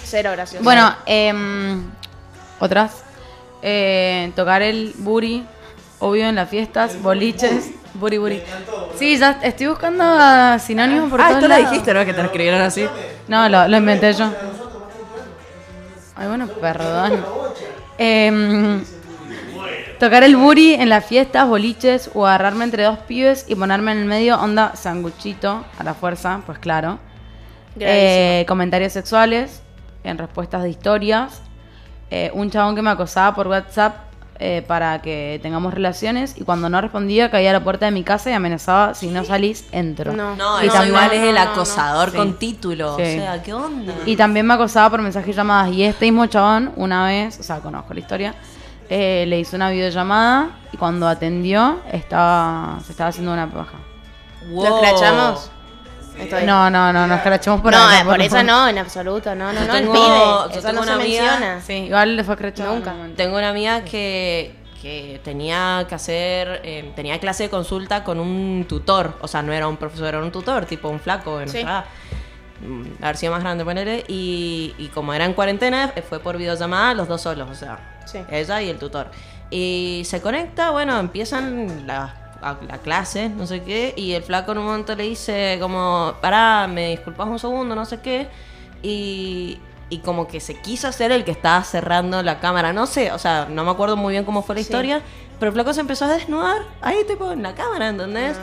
[0.06, 0.62] Cero gracioso.
[0.64, 1.82] Bueno, em,
[2.60, 3.02] otras.
[3.62, 5.44] Eh, tocar el buri,
[5.98, 8.42] obvio en las fiestas, boliches, buri buri.
[8.96, 10.04] Sí, ya estoy buscando
[10.58, 12.04] sinónimos por Ah, todos esto lo dijiste, ¿no?
[12.04, 12.86] Que te lo escribieron así.
[13.28, 14.30] No, lo, lo inventé yo.
[16.16, 17.24] Ay, bueno, perdón.
[17.98, 18.84] Em,
[19.98, 23.98] tocar el buri en las fiestas, boliches o agarrarme entre dos pibes y ponerme en
[23.98, 26.98] el medio, onda sanguchito a la fuerza, pues claro.
[27.80, 29.62] Eh, comentarios sexuales
[30.04, 31.40] en respuestas de historias.
[32.10, 33.96] Eh, un chabón que me acosaba por WhatsApp
[34.40, 38.02] eh, para que tengamos relaciones y cuando no respondía caía a la puerta de mi
[38.02, 40.12] casa y amenazaba si no salís entro.
[40.12, 40.34] No.
[40.36, 42.16] No, Y eso también- igual es el no, no, acosador Sí.
[42.16, 42.96] con título.
[42.96, 43.02] Sí.
[43.02, 43.94] O sea, ¿qué onda?
[44.06, 45.72] Y también me acosaba por mensajes y llamadas.
[45.72, 48.34] Y este mismo chabón, una vez, o sea, conozco la historia,
[48.90, 53.78] eh, le hizo una videollamada y cuando atendió estaba se estaba haciendo una paja.
[54.50, 55.50] ¿Lo escrachamos?
[56.18, 58.20] Estoy- No, no, no, nos crachamos por no, acá, eh, por favor.
[58.22, 59.34] eso no, en absoluto.
[59.34, 60.04] No, no, Yo no, el tengo- pibe.
[60.04, 61.60] yo Eso tengo no se una amiga- menciona.
[61.60, 62.74] Sí, igual le fue crachado.
[62.74, 62.94] Nunca.
[63.16, 68.66] Tengo una amiga que, que tenía que hacer, eh, tenía clase de consulta con un
[68.68, 69.16] tutor.
[69.22, 71.52] O sea, no era un profesor, era un tutor, tipo un flaco de Sí.
[71.54, 71.84] nuestra edad.
[72.60, 74.04] Mm, Haber sido más grande, ponele.
[74.08, 77.78] Y, y como era en cuarentena, eh, fue por videollamada los dos solos, o sea,
[78.06, 78.18] Sí.
[78.30, 79.10] ella y el tutor.
[79.50, 82.14] Y se conecta, bueno, empiezan la,
[82.50, 86.14] a- la clase, no sé qué, y el flaco en un momento le dice como,
[86.20, 88.28] pará, me disculpas un segundo, no sé qué,
[88.82, 89.58] y,
[89.90, 93.18] y como que se quiso hacer el que estaba cerrando la cámara, no sé, o
[93.18, 94.66] sea, no me acuerdo muy bien cómo fue la Sí.
[94.66, 95.00] historia,
[95.38, 98.36] pero el flaco se empezó a desnudar ahí tipo en la cámara, ¿entendés?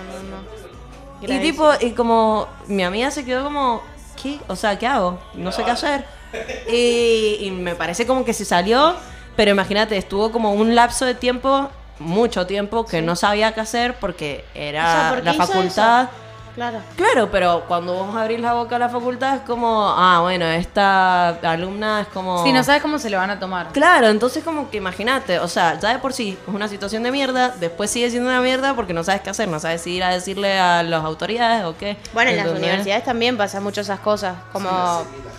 [1.21, 1.71] Y Gravísimo.
[1.73, 3.81] tipo, y como mi amiga se quedó como,
[4.21, 4.39] ¿qué?
[4.47, 5.19] O sea, ¿qué hago?
[5.35, 6.05] No sé qué hacer.
[6.71, 8.95] Y, y me parece como que se salió,
[9.35, 11.69] pero imagínate, estuvo como un lapso de tiempo,
[11.99, 16.03] mucho tiempo, que no sabía qué hacer porque era O sea, ¿por qué la facultad.
[16.03, 16.11] eso?
[16.55, 16.79] Claro.
[16.97, 21.29] Claro, pero cuando vos abrís la boca a la facultad es como, ah, bueno, esta
[21.49, 22.43] alumna es como...
[22.43, 23.69] Sí, no sabes cómo se le van a tomar.
[23.71, 27.11] Claro, entonces como que imagínate, o sea, ya de por sí es una situación de
[27.11, 30.03] mierda, después sigue siendo una mierda porque no sabes qué hacer, no sabes si ir
[30.03, 31.95] a decirle a las autoridades o qué.
[32.13, 34.69] Bueno, en las universidades también pasan mucho esas cosas, como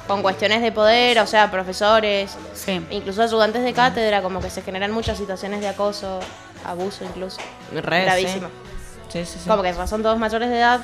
[0.08, 2.84] con cuestiones de poder, o sea, profesores, Sí.
[2.90, 6.20] incluso ayudantes de cátedra, como que se generan muchas situaciones de acoso,
[6.64, 7.38] abuso incluso.
[7.72, 8.48] Re, Gravísimo.
[9.08, 9.48] Sí, sí, sí.
[9.48, 10.80] Como que son todos mayores de edad,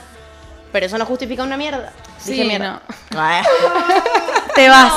[0.72, 1.92] pero eso no justifica una mierda.
[2.24, 2.82] Dije Sí, mierda.
[3.12, 3.20] no.
[3.20, 3.42] Ah,
[4.54, 4.92] Te vas.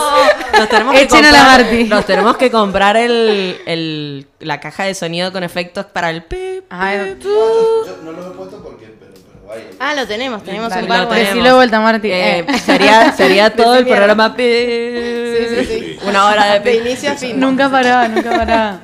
[0.57, 1.83] Nos tenemos que Echen a la comprar, Marti.
[1.83, 6.63] nos tenemos que comprar el, el, la caja de sonido con efectos para el pip,
[6.69, 9.63] Ajá, pip, Yo no los he puesto porque, pero, pero vaya.
[9.79, 11.09] Ah, lo tenemos, tenemos Dale, un par.
[11.09, 12.11] Decilo de vuelta, Marti.
[12.11, 12.59] Eh, Eh.
[12.65, 14.45] sería, sería todo el programa pip.
[14.47, 15.99] Sí, sí, sí.
[16.07, 16.85] Una hora de De pip.
[16.87, 17.39] inicio a fin.
[17.39, 18.79] Nunca paraba, nunca paraba.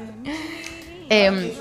[1.10, 1.52] Em,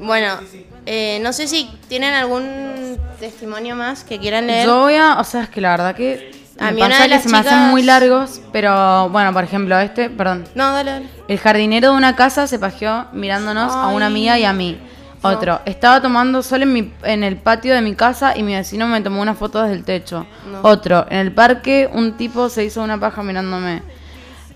[0.00, 0.38] Bueno,
[0.86, 2.81] eh, no sé si tienen algún
[3.22, 4.66] testimonio más que quieran leer.
[4.66, 7.02] yo voy a, o sea, es que la verdad que A me mí una pasa
[7.04, 10.42] de que las se me hacen muy largos, pero bueno, por ejemplo, este, perdón.
[10.56, 11.06] No, dale, dale.
[11.28, 14.76] El jardinero de una casa se pajeó mirándonos a una amiga y a mí.
[15.22, 18.88] Otro, estaba tomando sol en, mi, en el patio de mi casa y mi vecino
[18.88, 20.26] me tomó una foto desde el techo.
[20.62, 23.82] Otro, en el parque un tipo se hizo una paja mirándome.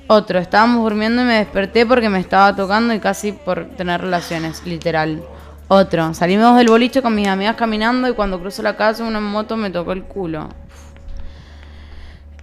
[0.09, 4.66] Otro, estábamos durmiendo y me desperté porque me estaba tocando y casi por tener relaciones,
[4.66, 5.22] literal.
[5.68, 9.56] Otro, salimos del boliche con mis amigas caminando y cuando cruzo la calle una moto
[9.56, 10.48] me tocó el culo.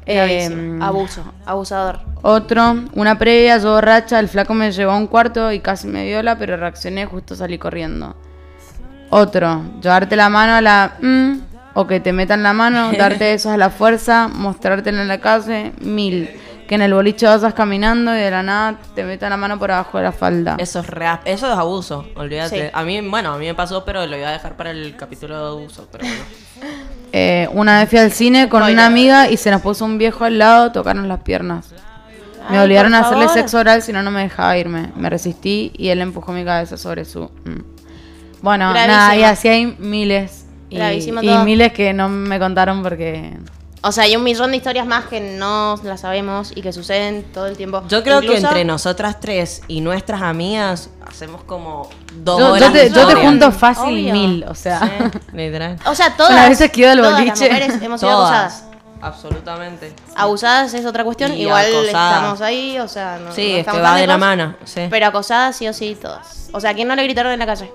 [0.05, 2.01] Eh, Abuso, abusador.
[2.21, 6.05] Otro, una previa, yo borracha, el flaco me llevó a un cuarto y casi me
[6.05, 8.13] viola, pero reaccioné, justo salí corriendo.
[9.09, 11.33] Otro, llevarte la mano a la mm,
[11.75, 15.71] o que te metan la mano, darte besos a la fuerza, mostrártela en la calle,
[15.79, 16.29] mil.
[16.73, 19.69] Que en el boliche vas caminando y de la nada te metan la mano por
[19.69, 20.55] abajo de la falda.
[20.57, 22.63] Eso es rea- eso es abuso, olvídate.
[22.65, 22.71] Sí.
[22.73, 25.37] A mí, bueno, a mí me pasó, pero lo iba a dejar para el capítulo
[25.39, 26.23] de abuso, pero bueno.
[27.15, 30.23] Eh, una vez fui al cine con una amiga y se nos puso un viejo
[30.25, 31.71] al lado, tocaron las piernas.
[32.49, 33.39] Me Ay, obligaron a hacerle favor.
[33.39, 34.89] sexo oral, si no, no me dejaba irme.
[34.95, 37.25] Me resistí y él empujó mi cabeza sobre su.
[37.25, 37.61] mm.
[38.41, 40.47] Bueno, nada, y así hay miles.
[40.71, 40.79] Y,
[41.45, 43.37] miles que no me contaron porque.
[43.85, 47.23] O sea, hay un millón de historias más que no las sabemos y que suceden
[47.33, 47.83] todo el tiempo.
[47.89, 52.71] Yo creo que entre nosotras tres y nuestras amigas hacemos como dos Yo, yo horas
[52.71, 54.13] te, de yo te junto fácil Obvio.
[54.13, 54.79] mil, o sea.
[54.79, 55.77] Sí, literal.
[55.85, 57.49] O sea, todas, Las veces que iba al todas boliche.
[57.49, 58.29] las mujeres hemos sido Todas.
[58.31, 58.63] abusadas.
[59.01, 59.93] Absolutamente.
[60.15, 62.13] Abusadas es otra cuestión, Y igual acosadas.
[62.15, 64.55] estamos ahí, o sea, no, Sí, no es que estamos va de la mano.
[64.63, 64.87] Sí.
[64.89, 66.47] Pero acosadas sí o sí todas.
[66.53, 67.69] O sea, ¿a quién no le gritaron en la calle?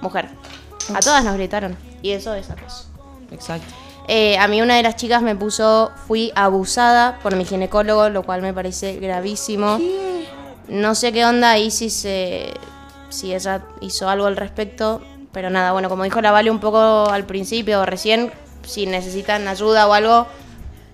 [0.00, 0.28] Mujer.
[0.94, 1.76] A todas nos gritaron.
[2.00, 2.84] Y eso es acoso.
[3.32, 3.74] Exacto.
[4.08, 8.22] Eh, a mí una de las chicas me puso, fui abusada por mi ginecólogo, lo
[8.22, 9.78] cual me parece gravísimo.
[10.68, 12.54] No sé qué onda ahí si se,
[13.08, 15.02] si ella hizo algo al respecto,
[15.32, 18.32] pero nada, bueno, como dijo la Vale un poco al principio o recién,
[18.64, 20.26] si necesitan ayuda o algo,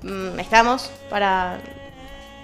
[0.02, 1.58] mm, estamos para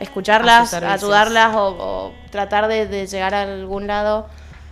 [0.00, 4.26] escucharlas, ayudarlas o, o tratar de, de llegar a algún lado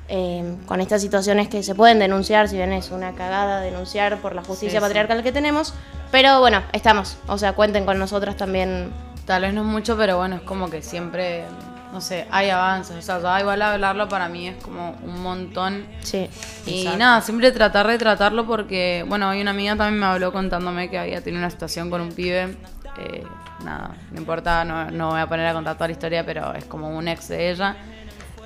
[0.08, 4.34] eh, con estas situaciones que se pueden denunciar, si bien es una cagada denunciar por
[4.34, 4.80] la justicia Sí, sí.
[4.80, 5.74] patriarcal que tenemos,
[6.10, 8.90] pero bueno, estamos, o sea, cuenten con nosotras también.
[9.26, 11.44] Tal vez no es mucho, pero bueno, es como que siempre,
[11.92, 12.96] no sé, hay avances.
[12.96, 15.84] O sea, ya igual hablarlo para mí es como un montón.
[16.02, 16.28] Sí.
[16.64, 16.98] Y Exacto.
[16.98, 20.98] nada, siempre tratar de tratarlo porque, bueno, hoy una amiga también me habló contándome que
[20.98, 22.56] había tenido una situación con un pibe.
[22.98, 23.24] eh,
[23.64, 26.64] nada, no importa, no, no voy a poner a contar toda la historia, pero es
[26.66, 27.76] como un ex de ella.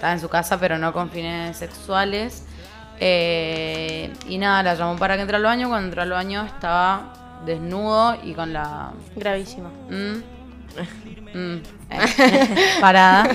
[0.01, 2.47] Estaba en su casa, pero no con fines sexuales.
[2.99, 5.69] Eh, y nada, la llamó para que entre al baño.
[5.69, 9.69] Cuando entró al baño estaba desnudo y con la Gravísimo.
[9.91, 11.37] Mm.
[11.39, 11.63] Mm.
[11.91, 12.79] Eh.
[12.81, 13.29] Parada.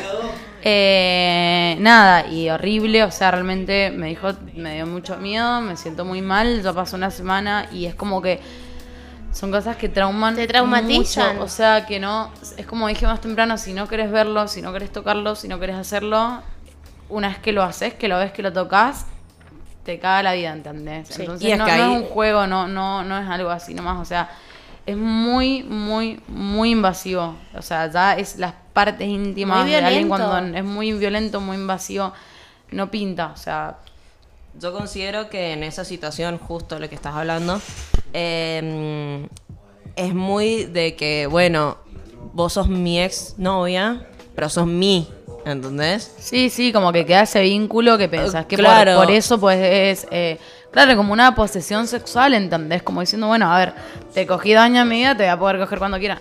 [0.64, 6.04] Eh, nada, y horrible, o sea, realmente me dijo, me dio mucho miedo, me siento
[6.04, 8.40] muy mal, ya pasó una semana y es como que
[9.32, 10.36] son cosas que trauman.
[10.36, 11.36] Te traumatizan.
[11.36, 14.64] mucho, O sea, que no, es como dije más temprano, si no querés verlo, si
[14.64, 16.42] no querés tocarlo, si no querés hacerlo,
[17.10, 19.06] una vez que lo haces, que lo ves, que lo tocas,
[19.84, 21.08] te caga la vida, ¿entendés?
[21.10, 21.22] Sí.
[21.22, 23.50] Entonces Y es no, que no ahí- es un juego, no, no, no es algo
[23.52, 24.30] así nomás, o sea,
[24.86, 27.36] es muy, muy, muy invasivo.
[27.56, 31.58] O sea, ya es las partes íntimas Muy de alguien cuando es muy violento, muy
[31.58, 32.14] invasivo,
[32.72, 33.78] no pinta, o sea,
[34.60, 37.60] Yo considero que en esa situación, justo lo que estás hablando,
[38.14, 39.28] eh,
[39.96, 41.78] es muy de que, bueno,
[42.34, 45.08] vos sos mi ex novia, pero sos mi,
[45.46, 46.12] ¿entendés?
[46.20, 48.98] sí, sí, como que queda ese vínculo que pensás que por- claro.
[48.98, 50.40] por, eso pues es, eh,
[50.72, 52.84] claro, como una posesión sexual, ¿entendés?
[52.84, 53.74] Como diciendo, bueno, a ver,
[54.14, 56.18] te cogí daño a mi vida, te voy a poder coger cuando quiera.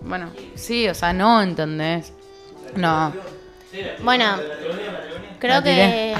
[0.00, 2.12] Bueno, sí, o sea, no, ¿entendés?
[2.76, 3.12] No.
[4.02, 4.36] Bueno,
[5.38, 6.14] creo que,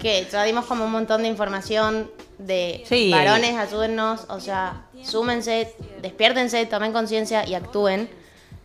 [0.00, 3.10] que ya dimos como un montón de información de Sí.
[3.10, 8.10] varones, ayúdennos, o sea, súmense, despiértense, tomen conciencia y actúen.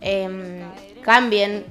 [0.01, 0.63] Em,
[1.03, 1.65] cambien,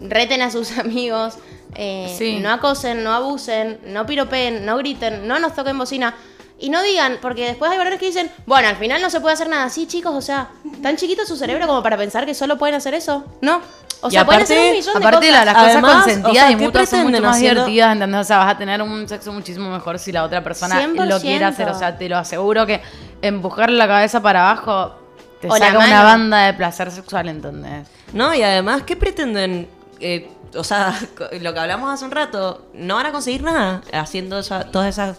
[0.00, 1.34] reten a sus amigos,
[1.74, 2.38] eh, Sí.
[2.40, 6.14] no acosen, no abusen, no piropeen, no griten, no nos toquen bocina.
[6.58, 9.34] Y no digan, porque después hay varones que dicen, bueno, al final no se puede
[9.34, 10.48] hacer nada así, chicos, o sea,
[10.82, 13.24] tan chiquito su cerebro como para pensar que solo pueden hacer eso.
[13.42, 13.60] No.
[14.00, 15.44] O Y sea, pueden aparte- hacer un millón de Aparte, cosas.
[15.44, 17.60] la- las cosas consentidas o sea, y ¿qué mutuas son mucho más haciendo?
[17.66, 18.20] divertidas, ¿entendés?
[18.20, 21.20] O sea, vas a tener un sexo muchísimo mejor si la otra persona lo 100%.
[21.20, 21.68] quiere hacer.
[21.68, 22.80] O sea, te lo aseguro que
[23.20, 24.94] empujarle la cabeza para abajo
[25.40, 27.86] te O saca una banda de placer sexual, ¿entendés?
[28.14, 29.68] No, y además, ¿qué pretenden?
[30.00, 30.94] Eh, o sea,
[31.40, 35.18] lo que hablamos hace un rato, no van a conseguir nada haciendo esa- todas esas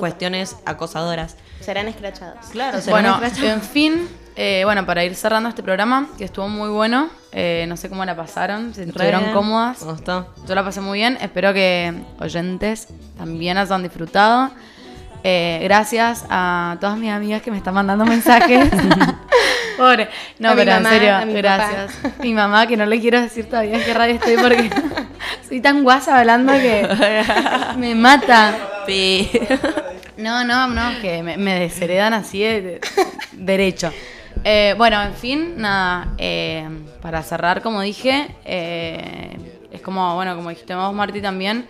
[0.00, 1.36] cuestiones acosadoras.
[1.60, 2.46] Serán escrachados.
[2.52, 6.68] Claro, se Bueno, en fin, eh, bueno, para ir cerrando este programa, que estuvo muy
[6.68, 9.32] bueno, eh, no sé cómo la pasaron, si Re estuvieron bien.
[9.34, 9.82] cómodas.
[9.82, 10.32] Me gustó.
[10.46, 14.50] Yo la pasé muy bien, espero que oyentes también hayan disfrutado.
[15.24, 18.68] Eh, gracias a todas mis amigas que me están mandando mensajes.
[19.76, 20.08] Pobre.
[20.38, 21.98] No, A pero mamá, en serio, gracias.
[22.20, 24.70] Mi mamá, que no le quiero decir todavía en qué radio estoy porque
[25.48, 26.88] soy tan guasa hablando que
[27.78, 28.56] me mata.
[28.86, 29.30] Sí.
[30.16, 32.80] No, no, no, que me, me desheredan así de, de-
[33.32, 33.92] derecho.
[34.44, 36.66] Eh, bueno, en fin, nada, eh,
[37.02, 39.36] para cerrar, como dije, eh,
[39.72, 41.66] es como, bueno, como dijiste vos, Marti, también,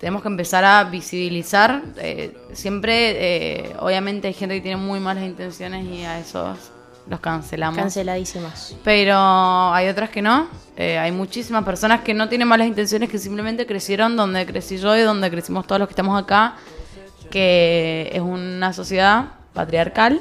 [0.00, 1.82] tenemos que empezar a visibilizar.
[1.98, 3.12] eh, siempre,
[3.66, 6.58] eh, obviamente, hay gente que tiene muy malas intenciones y a esos
[7.08, 7.78] los cancelamos.
[7.78, 8.76] Canceladísimos.
[8.82, 10.48] Pero hay otras que no.
[10.76, 14.96] Eh, hay muchísimas personas que no tienen malas intenciones, que simplemente crecieron donde crecí yo
[14.96, 16.54] y donde crecimos todos los que estamos acá,
[17.30, 20.20] que es una sociedad patriarcal,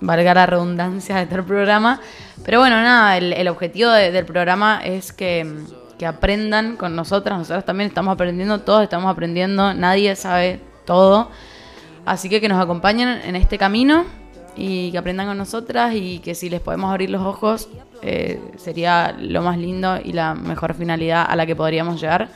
[0.00, 2.00] valga la redundancia de este programa.
[2.44, 5.46] Pero bueno, nada, el, el objetivo de- del programa es que,
[5.98, 11.30] que aprendan con nosotras, nosotros también estamos aprendiendo, todos estamos aprendiendo, nadie sabe todo.
[12.04, 14.04] Así que que nos acompañen en este camino
[14.56, 17.68] y que aprendan con nosotras y que si les podemos abrir los ojos
[18.02, 22.28] eh, sería lo más lindo y la mejor finalidad a la que podríamos llegar.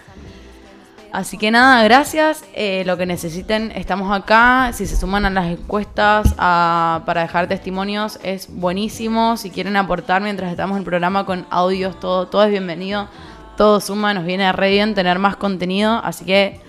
[1.11, 2.45] Así que nada, gracias.
[2.55, 4.70] Eh, lo que necesiten, estamos acá.
[4.74, 9.39] Si se suman a las encuestas a- para dejar testimonios, es buenísimo.
[9.39, 13.09] Si quieren aportar mientras estamos en el programa con audios, todo, todo es bienvenido.
[13.57, 15.99] Todo suma, nos viene re bien tener más contenido.
[16.05, 16.61] Así que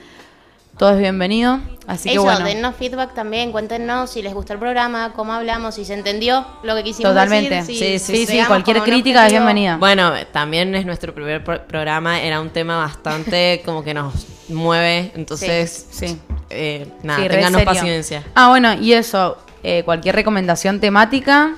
[0.80, 1.60] todo es bienvenido.
[1.88, 2.46] Así Eso, que bueno.
[2.46, 6.76] dennos feedback también, cuéntenos si les gustó el programa, cómo hablamos, si se entendió lo
[6.76, 7.54] que quisimos Totalmente.
[7.54, 7.76] decir.
[7.76, 9.76] si- Sí, Sí, sí, cualquier crítica es bienvenida.
[9.78, 14.14] Bueno, también es nuestro primer pro- programa, era un tema bastante como que nos
[14.50, 16.18] mueve, entonces, Sí.
[16.50, 17.66] eh, nada, Sí, serio.
[17.66, 18.24] paciencia.
[18.36, 21.56] Ah, bueno, y eso, eh, cualquier recomendación temática,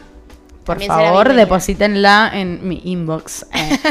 [0.63, 3.45] por También favor, deposítenla en mi inbox.
[3.53, 3.79] Eh.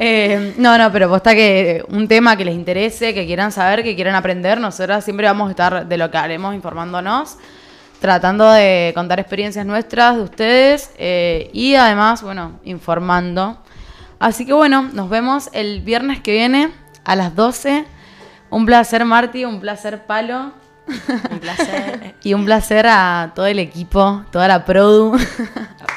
[0.00, 3.96] Eh, no, no, pero posta que un tema que les interese, que quieran saber, que
[3.96, 7.36] quieran aprender, nosotras siempre vamos a estar de lo que haremos informándonos,
[7.98, 13.58] tratando de contar experiencias nuestras, de ustedes, eh, y además, bueno, informando.
[14.20, 16.70] Así que bueno, nos vemos el viernes que viene
[17.04, 17.84] a las 12.
[18.50, 20.52] Un placer, Marti, un placer, Palo.
[21.30, 22.14] Un placer.
[22.22, 25.16] Y un placer a todo el equipo, toda la produ.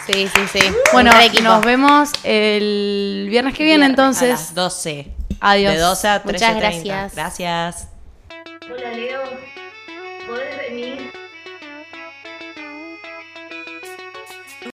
[0.07, 0.59] Sí, sí, sí.
[0.93, 1.11] bueno,
[1.43, 4.29] nos vemos el viernes que viene A entonces.
[4.29, 5.11] las 12.
[5.39, 5.73] Adiós.
[5.73, 6.59] De 12 a Muchas 13:30.
[6.59, 7.15] gracias.
[7.15, 7.87] Gracias.
[8.65, 9.21] Hola Leo,
[10.27, 11.11] ¿podés venir